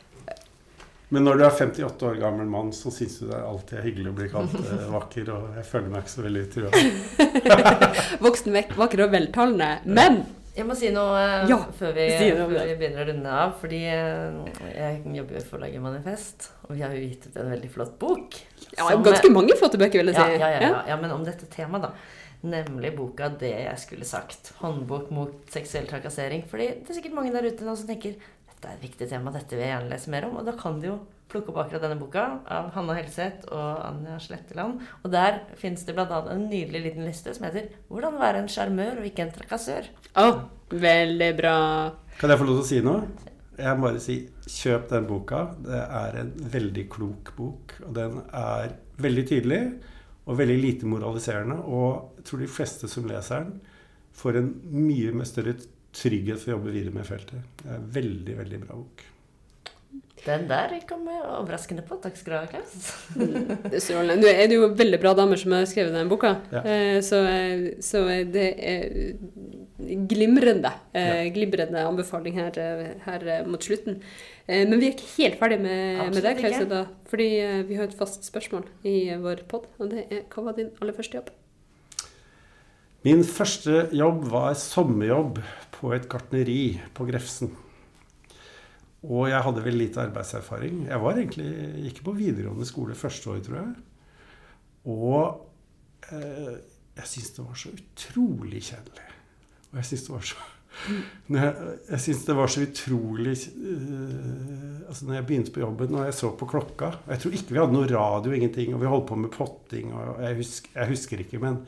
Men 1.09 1.23
når 1.23 1.37
du 1.39 1.43
er 1.45 1.53
58 1.55 2.03
år 2.09 2.17
gammel 2.19 2.49
mann, 2.51 2.73
så 2.75 2.91
syns 2.91 3.19
du 3.21 3.29
det 3.29 3.37
alltid 3.39 3.77
er 3.79 3.85
hyggelig 3.87 4.09
å 4.11 4.15
bli 4.17 4.25
kalt 4.33 4.55
eh, 4.59 4.87
vakker. 4.97 5.29
Og 5.31 5.53
jeg 5.55 5.67
føler 5.69 5.93
meg 5.93 6.01
ikke 6.03 6.15
så 6.17 6.25
veldig 6.25 6.41
trua. 6.51 6.71
Voksen, 8.25 8.57
vakker 8.75 9.05
og 9.05 9.13
veltalende. 9.13 9.69
Men 9.87 10.19
Jeg 10.57 10.65
må 10.65 10.73
si 10.75 10.89
noe 10.91 11.15
eh, 11.21 11.47
Ja, 11.51 11.59
før, 11.79 11.93
vi, 11.95 12.09
si 12.17 12.27
noe 12.33 12.49
før 12.51 12.65
vi 12.71 12.75
begynner 12.81 13.03
å 13.05 13.07
runde 13.11 13.37
av. 13.39 13.55
Fordi 13.61 13.81
eh, 13.93 14.61
jeg 14.73 15.15
jobber 15.21 15.37
jo 15.39 15.43
i 15.45 15.47
forlaget 15.53 15.83
Manifest, 15.87 16.49
og 16.67 16.75
vi 16.75 16.83
har 16.83 16.95
jo 16.97 17.03
gitt 17.05 17.27
ut 17.29 17.39
en 17.43 17.51
veldig 17.55 17.71
flott 17.77 17.97
bok. 18.03 18.39
ja, 18.73 18.83
som- 18.89 19.03
ganske 19.07 19.31
mange 19.31 19.55
flotte 19.59 19.79
bøker, 19.79 20.01
vil 20.03 20.11
jeg 20.11 20.19
ja, 20.19 20.27
si. 20.27 20.39
ja, 20.43 20.53
ja, 20.57 20.63
ja, 20.67 20.85
ja, 20.91 20.99
men 21.01 21.13
om 21.15 21.23
dette 21.27 21.47
temaet, 21.53 21.87
da. 21.87 21.93
Nemlig 22.47 22.91
boka 22.93 23.29
'Det 23.33 23.49
jeg 23.49 23.79
skulle 23.81 24.05
sagt'. 24.05 24.51
Håndbok 24.59 25.07
mot 25.09 25.31
seksuell 25.49 25.87
trakassering. 25.89 26.43
Fordi 26.45 26.67
det 26.83 26.89
er 26.91 26.99
sikkert 26.99 27.15
mange 27.17 27.31
der 27.33 27.47
ute 27.47 27.65
nå 27.65 27.73
som 27.75 27.87
tenker 27.87 28.13
dette 28.57 28.71
er 28.71 28.79
et 28.79 28.87
viktig 28.87 29.05
tema, 29.11 29.29
dette 29.29 29.53
vil 29.53 29.61
jeg 29.61 29.69
gjerne 29.75 29.91
lese 29.91 30.09
mer 30.09 30.25
om. 30.25 30.39
Og 30.39 30.47
da 30.47 30.55
kan 30.57 30.79
de 30.81 30.89
jo 30.89 30.95
plukke 31.29 31.51
opp 31.51 31.59
akkurat 31.61 31.83
denne 31.83 31.99
boka 31.99 32.23
av 32.55 32.71
Hanna 32.73 32.95
Helseth 32.97 33.51
og 33.53 33.83
Anja 33.85 34.15
Sletteland. 34.23 34.81
Og 35.03 35.13
der 35.13 35.43
finnes 35.59 35.83
det 35.85 35.93
bl.a. 35.93 36.21
en 36.31 36.47
nydelig 36.49 36.81
liten 36.87 37.05
liste 37.05 37.35
som 37.35 37.45
heter 37.45 37.67
'Hvordan 37.91 38.17
være 38.17 38.41
en 38.41 38.49
sjarmør 38.49 39.01
og 39.01 39.05
ikke 39.05 39.27
en 39.27 39.35
trakassør'. 39.35 39.91
Å, 40.15 40.27
veldig 40.71 41.31
bra. 41.37 41.57
Kan 42.17 42.29
jeg 42.29 42.39
få 42.39 42.49
lov 42.49 42.57
til 42.57 42.65
å 42.65 42.69
si 42.71 42.81
noe? 42.81 43.03
Jeg 43.57 43.77
må 43.77 43.87
bare 43.87 44.01
si 44.01 44.17
kjøp 44.47 44.89
den 44.89 45.05
boka. 45.05 45.45
Det 45.61 45.83
er 46.01 46.19
en 46.21 46.33
veldig 46.57 46.89
klok 46.89 47.35
bok. 47.37 47.77
Og 47.85 47.93
den 47.93 48.21
er 48.33 48.73
veldig 48.97 49.27
tydelig 49.27 49.61
og 50.25 50.37
veldig 50.37 50.57
lite 50.61 50.89
moraliserende. 50.89 51.61
Og 51.61 52.17
jeg 52.17 52.25
tror 52.25 52.39
de 52.39 52.53
fleste 52.57 52.89
som 52.89 53.05
leser 53.05 53.43
den, 53.43 53.61
får 54.17 54.37
en 54.37 54.53
mye 54.73 55.11
med 55.13 55.29
større 55.29 55.53
trygghet 55.93 56.39
for 56.41 56.51
å 56.51 56.57
jobbe 56.57 56.73
videre 56.75 56.93
med 56.95 57.05
feltet. 57.07 57.45
Det 57.63 57.69
er 57.71 57.77
en 57.79 57.91
veldig, 57.95 58.37
veldig 58.41 58.59
bra 58.65 58.75
bok. 58.81 59.05
Den 60.25 60.47
der 60.49 60.73
kom 60.89 61.05
jeg 61.07 61.21
overraskende 61.23 61.83
på. 61.87 61.95
Takk 62.03 62.17
skal 62.19 62.33
du 62.33 62.37
ha, 62.37 62.47
Klaus. 62.49 62.87
Det 63.15 63.77
er 63.77 63.83
strålende. 63.83 64.17
Nå 64.25 64.27
er 64.31 64.49
det 64.49 64.57
jo 64.57 64.67
veldig 64.75 64.99
bra 64.99 65.13
damer 65.15 65.39
som 65.39 65.53
har 65.55 65.67
skrevet 65.69 65.93
den 65.95 66.09
boka, 66.11 66.33
Ja. 66.51 66.63
eh, 66.65 66.97
så, 67.05 67.21
eh, 67.23 67.77
så 67.85 68.01
det 68.33 68.47
er 68.57 69.13
glimrende, 70.09 70.71
eh, 70.97 71.29
glimrende 71.31 71.85
anbefaling 71.85 72.33
her, 72.41 72.51
her 73.05 73.45
mot 73.47 73.61
slutten. 73.63 74.01
Eh, 74.47 74.65
Men 74.67 74.79
vi 74.81 74.87
er 74.89 74.95
ikke 74.97 75.13
helt 75.21 75.39
ferdig 75.39 75.61
med, 75.61 76.13
med 76.13 76.23
det, 76.23 76.35
Klaus, 76.41 76.65
da, 76.67 76.85
fordi 77.07 77.29
vi 77.69 77.75
har 77.79 77.83
et 77.87 77.97
fast 77.97 78.23
spørsmål 78.27 78.65
i 78.83 79.13
vår 79.21 79.45
pod, 79.47 79.67
og 79.79 79.91
det 79.93 80.07
er 80.11 80.23
hva 80.33 80.43
var 80.49 80.53
din 80.57 80.71
aller 80.81 80.93
første 80.97 81.21
jobb? 81.21 81.29
Min 83.05 83.21
første 83.23 83.85
jobb 83.95 84.25
var 84.33 84.53
sommerjobb 84.59 85.37
på 85.77 85.93
et 85.95 86.07
gartneri 86.09 86.61
på 86.97 87.07
Grefsen. 87.07 87.53
Og 89.07 89.27
jeg 89.29 89.43
hadde 89.45 89.63
vel 89.63 89.77
lite 89.77 90.01
arbeidserfaring. 90.01 90.87
Jeg 90.89 91.01
var 91.03 91.19
egentlig 91.19 91.51
ikke 91.91 92.07
på 92.09 92.15
videregående 92.17 92.65
skole 92.67 92.97
første 92.97 93.31
år, 93.31 93.43
tror 93.45 93.59
jeg. 93.61 93.73
Og 94.87 95.21
eh, 96.11 96.57
jeg 96.97 97.09
syntes 97.13 97.33
det 97.37 97.45
var 97.45 97.59
så 97.61 97.73
utrolig 97.77 98.63
kjedelig. 98.71 99.09
Og 99.71 99.81
jeg 99.81 99.89
syntes 99.91 100.07
det 100.07 100.15
var 100.15 100.29
så 100.31 100.53
når 101.27 101.41
jeg, 101.41 101.75
jeg 101.89 102.01
synes 102.03 102.23
det 102.27 102.35
var 102.37 102.51
så 102.53 102.63
utrolig 102.63 103.33
uh, 103.33 104.87
altså 104.87 105.07
Når 105.07 105.15
jeg 105.15 105.25
begynte 105.25 105.53
på 105.55 105.63
jobben 105.63 105.95
og 105.97 106.05
jeg 106.05 106.13
så 106.13 106.31
på 106.37 106.47
klokka 106.49 106.91
og 106.93 107.11
Jeg 107.13 107.23
tror 107.23 107.37
ikke 107.37 107.55
vi 107.55 107.61
hadde 107.61 107.75
noe 107.75 107.89
radio, 107.91 108.35
ingenting, 108.35 108.75
og 108.75 108.83
vi 108.83 108.91
holdt 108.91 109.07
på 109.09 109.17
med 109.19 109.33
potting. 109.33 109.93
og 109.93 110.21
Jeg 110.23 110.37
husker, 110.37 110.69
jeg 110.75 110.91
husker 110.91 111.23
ikke, 111.23 111.41
men 111.41 111.59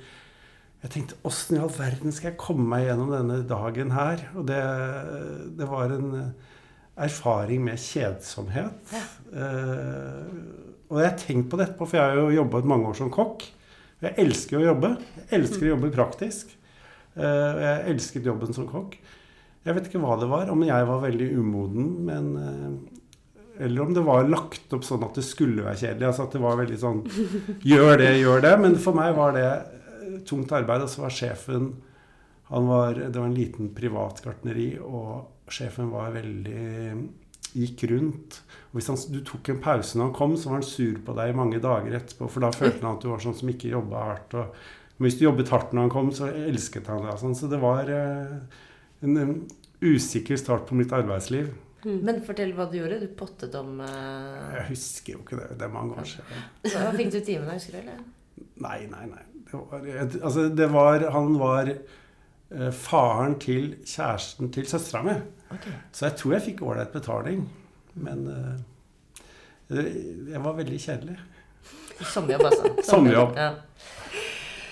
jeg 0.80 0.92
tenkte 0.94 1.18
åssen 1.28 1.58
i 1.58 1.60
all 1.60 1.74
verden 1.76 2.14
skal 2.16 2.32
jeg 2.32 2.40
komme 2.40 2.64
meg 2.72 2.86
gjennom 2.88 3.12
denne 3.12 3.42
dagen 3.48 3.92
her? 3.92 4.22
Og 4.40 4.46
det, 4.48 4.60
det 5.60 5.68
var 5.68 5.92
en 5.92 6.14
erfaring 7.00 7.64
med 7.66 7.80
kjedsomhet. 7.80 8.94
Eh, 8.96 10.22
og 10.90 11.02
jeg 11.02 11.10
har 11.10 11.18
tenkt 11.20 11.50
på 11.52 11.60
det 11.60 11.68
etterpå, 11.68 11.88
for 11.88 12.00
jeg 12.00 12.06
har 12.14 12.22
jo 12.22 12.38
jobbet 12.40 12.70
mange 12.70 12.92
år 12.92 12.98
som 12.98 13.12
kokk. 13.14 13.44
Jeg 14.00 14.16
elsker 14.24 14.60
å 14.60 14.68
jobbe. 14.70 14.94
Jeg 15.20 15.28
elsker 15.40 15.68
å 15.68 15.74
jobbe 15.74 15.92
praktisk. 15.96 16.56
Eh, 17.20 17.60
jeg 17.66 17.84
elsket 17.94 18.30
jobben 18.32 18.56
som 18.56 18.68
kokk. 18.70 18.96
Jeg 19.68 19.76
vet 19.76 19.90
ikke 19.90 20.02
hva 20.02 20.16
det 20.22 20.30
var, 20.32 20.48
om 20.54 20.64
jeg 20.64 20.88
var 20.88 21.04
veldig 21.04 21.28
umoden, 21.36 21.92
men 22.08 22.32
eh, 22.40 22.96
Eller 23.60 23.82
om 23.84 23.90
det 23.92 24.06
var 24.08 24.24
lagt 24.24 24.72
opp 24.72 24.86
sånn 24.88 25.02
at 25.04 25.18
det 25.20 25.26
skulle 25.28 25.66
være 25.66 25.82
kjedelig. 25.82 26.08
Altså 26.08 26.24
at 26.24 26.36
det 26.38 26.40
var 26.40 26.56
veldig 26.62 26.78
sånn 26.80 27.02
Gjør 27.72 27.98
det, 28.00 28.14
gjør 28.22 28.46
det. 28.46 28.54
Men 28.64 28.78
for 28.80 28.96
meg 28.96 29.12
var 29.18 29.36
det 29.36 29.50
tungt 30.28 30.52
arbeid. 30.56 30.84
Og 30.86 30.92
så 30.92 31.06
var 31.06 31.16
sjefen 31.16 31.72
han 32.50 32.66
var, 32.66 32.98
Det 32.98 33.14
var 33.14 33.28
en 33.28 33.38
liten 33.38 33.74
privat 33.78 34.24
gartneri, 34.26 34.72
og 34.82 35.52
sjefen 35.54 35.92
var 35.94 36.16
veldig 36.16 36.64
Gikk 37.50 37.84
rundt. 37.90 38.36
Og 38.70 38.78
hvis 38.78 38.90
han, 38.92 38.98
du 39.10 39.24
tok 39.26 39.50
en 39.50 39.62
pause 39.64 39.98
når 39.98 40.10
han 40.10 40.18
kom, 40.18 40.36
så 40.38 40.52
var 40.52 40.60
han 40.60 40.68
sur 40.68 41.00
på 41.06 41.16
deg 41.18 41.32
i 41.32 41.38
mange 41.38 41.62
dager 41.64 41.96
etterpå. 41.98 42.28
For 42.30 42.46
da 42.46 42.52
følte 42.54 42.84
han 42.86 43.00
at 43.00 43.06
du 43.06 43.10
var 43.10 43.24
sånn 43.24 43.38
som 43.40 43.50
ikke 43.50 43.72
jobba 43.72 44.04
hardt. 44.06 44.36
Og, 44.38 44.60
men 44.98 45.08
hvis 45.08 45.18
du 45.18 45.24
jobbet 45.26 45.50
hardt 45.54 45.74
når 45.74 45.88
han 45.88 45.94
kom, 45.96 46.12
så 46.14 46.30
elsket 46.30 46.92
han 46.92 47.08
deg. 47.08 47.18
Sånn. 47.22 47.34
Så 47.40 47.50
det 47.50 47.58
var 47.64 47.90
eh, 47.90 48.62
en, 49.02 49.18
en 49.24 49.34
usikker 49.82 50.38
start 50.38 50.68
på 50.70 50.78
mitt 50.78 50.94
arbeidsliv. 50.94 51.50
Men 51.88 52.22
fortell 52.28 52.52
hva 52.54 52.68
du 52.70 52.78
gjorde. 52.82 53.02
Du 53.02 53.10
pottet 53.18 53.56
om 53.58 53.80
eh, 53.82 54.56
Jeg 54.60 54.70
husker 54.74 55.16
jo 55.16 55.24
ikke 55.24 55.42
det. 55.42 55.50
Det 55.58 55.66
er 55.66 55.74
mange 55.74 55.98
år 55.98 56.14
siden. 56.14 56.48
Hva 56.68 56.94
fikk 57.00 57.14
du 57.16 57.20
timen, 57.24 57.50
husker 57.50 57.80
du? 57.80 57.82
eller? 57.82 58.06
Nei, 58.60 58.80
nei, 58.92 59.06
nei. 59.10 59.26
Det 59.52 59.58
var, 59.72 59.86
et- 60.04 60.20
altså, 60.22 60.48
det 60.56 60.68
var 60.72 61.00
Han 61.12 61.38
var 61.40 61.70
eh, 61.70 62.72
faren 62.72 63.40
til 63.40 63.76
kjæresten 63.86 64.52
til 64.54 64.66
søstera 64.70 65.04
mi. 65.04 65.16
Okay. 65.52 65.72
Så 65.92 66.06
jeg 66.10 66.18
tror 66.18 66.34
jeg 66.38 66.42
fikk 66.52 66.62
ålreit 66.62 66.92
betaling. 66.94 67.48
Men 67.96 68.28
eh, 69.70 69.80
jeg 70.32 70.42
var 70.44 70.54
veldig 70.58 70.80
kjedelig. 70.82 71.18
Sommerjobb, 72.14 72.46
altså. 72.50 72.70
Sommerjobb. 72.92 73.36
Ja. 73.38 73.50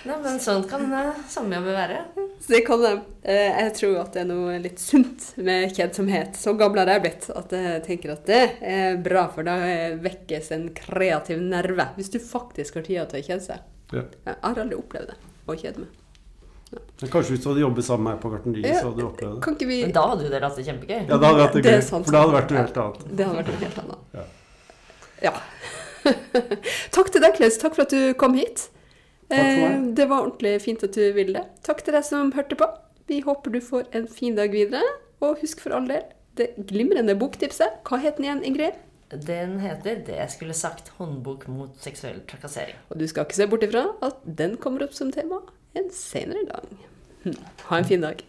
Nei, 0.08 0.14
men 0.22 0.38
sånn 0.40 0.62
kan 0.70 0.80
sommerjobber 0.86 1.24
sommerjobb 1.28 1.66
være. 1.74 1.96
Så 2.40 2.52
det 2.54 2.60
kan 2.64 2.84
jeg. 2.86 3.00
Eh, 3.28 3.58
Jeg 3.64 3.72
tror 3.76 3.96
at 4.04 4.12
det 4.14 4.22
er 4.22 4.28
noe 4.30 4.54
litt 4.62 4.78
sunt 4.80 5.32
med 5.42 5.74
kjedsomhet. 5.76 6.38
Så 6.38 6.54
gammel 6.56 6.80
har 6.84 6.94
jeg 6.94 7.04
blitt 7.04 7.26
at 7.36 7.52
jeg 7.58 7.82
tenker 7.84 8.14
at 8.14 8.22
det 8.30 8.40
er 8.64 8.96
bra, 9.04 9.26
for 9.34 9.44
da 9.46 9.56
eh, 9.66 9.98
vekkes 10.00 10.52
en 10.56 10.68
kreativ 10.78 11.42
nerve. 11.42 11.90
Hvis 11.98 12.14
du 12.14 12.18
faktisk 12.22 12.78
har 12.78 12.86
tida 12.86 13.04
til 13.10 13.20
å 13.20 13.26
kjede 13.26 13.44
seg. 13.50 13.66
Ja. 13.92 14.02
Jeg 14.26 14.36
har 14.42 14.60
aldri 14.64 14.76
opplevd 14.78 15.06
det, 15.12 15.16
å 15.48 15.56
kjede 15.56 15.78
meg. 15.84 15.94
Ja. 16.68 17.08
kanskje 17.08 17.32
hvis 17.32 17.40
du 17.42 17.46
hadde 17.48 17.60
jobbet 17.62 17.84
sammen 17.86 18.04
med 18.04 18.12
meg 18.12 18.20
på 18.20 18.30
gartneriet, 18.34 18.66
Ja, 18.68 18.80
så 18.82 18.90
hadde 18.90 19.00
du 19.00 19.06
opplevd 19.08 19.34
det. 19.38 19.42
Kan 19.46 19.54
ikke 19.56 19.68
vi 19.70 19.78
Men 19.86 19.92
da 19.96 20.02
hadde 20.10 20.24
jo 20.26 20.30
dere 20.34 20.48
hatt 20.50 20.56
det 20.60 20.64
kjempegøy. 20.66 20.98
Ja, 21.08 21.16
da 21.16 21.26
hadde 21.30 21.40
vært 21.44 21.54
det 21.56 21.62
Det 21.64 21.72
gøy. 21.72 21.82
sant. 21.86 22.04
For 22.04 22.12
da 22.12 22.20
hadde 22.20 22.32
det 22.32 22.38
vært 22.38 22.50
noe 22.50 22.60
helt 22.64 22.80
annet. 22.82 23.16
Det 23.16 23.26
hadde 23.26 23.38
vært 23.38 23.48
noe 23.48 23.62
helt 23.62 23.78
annet. 23.78 24.00
Ja. 24.18 24.24
Ja. 25.22 25.32
Takk 26.96 27.10
til 27.14 27.24
deg, 27.24 27.34
Klaus. 27.38 27.56
Takk 27.62 27.74
for 27.78 27.86
at 27.86 27.94
du 27.94 28.12
kom 28.20 28.34
hit. 28.38 28.66
Takk 29.28 29.40
for 29.40 29.62
meg. 29.64 29.72
Eh, 29.72 29.94
Det 29.98 30.06
var 30.10 30.26
ordentlig 30.26 30.54
fint 30.64 30.84
at 30.84 30.92
du 30.92 31.02
ville 31.16 31.32
det. 31.40 31.46
Takk 31.66 31.82
til 31.84 31.96
deg 31.96 32.04
som 32.04 32.32
hørte 32.36 32.58
på. 32.60 32.68
Vi 33.08 33.22
håper 33.24 33.50
du 33.56 33.60
får 33.64 33.88
en 33.96 34.06
fin 34.06 34.36
dag 34.36 34.52
videre. 34.52 34.84
Og 35.24 35.40
husk 35.40 35.60
for 35.64 35.72
all 35.74 35.88
del 35.88 36.04
det 36.38 36.52
glimrende 36.68 37.16
boktipset. 37.18 37.80
Hva 37.88 37.98
het 37.98 38.16
den 38.20 38.28
igjen, 38.28 38.44
Ingrid? 38.46 38.76
Den 39.10 39.58
heter 39.60 40.04
'Det 40.04 40.16
jeg 40.16 40.30
skulle 40.30 40.54
sagt 40.54 40.88
håndbok 40.88 41.48
mot 41.48 41.70
seksuell 41.80 42.20
trakassering'. 42.28 42.76
Og 42.90 43.00
du 43.00 43.06
skal 43.06 43.24
ikke 43.24 43.36
se 43.36 43.46
bort 43.46 43.62
ifra 43.62 43.86
at 44.02 44.14
den 44.38 44.56
kommer 44.56 44.82
opp 44.82 44.92
som 44.92 45.12
tema 45.12 45.40
en 45.74 45.90
senere 45.90 46.44
gang. 46.52 46.78
Hm. 47.24 47.36
Ha 47.68 47.78
en 47.78 47.84
fin 47.84 48.00
dag. 48.00 48.24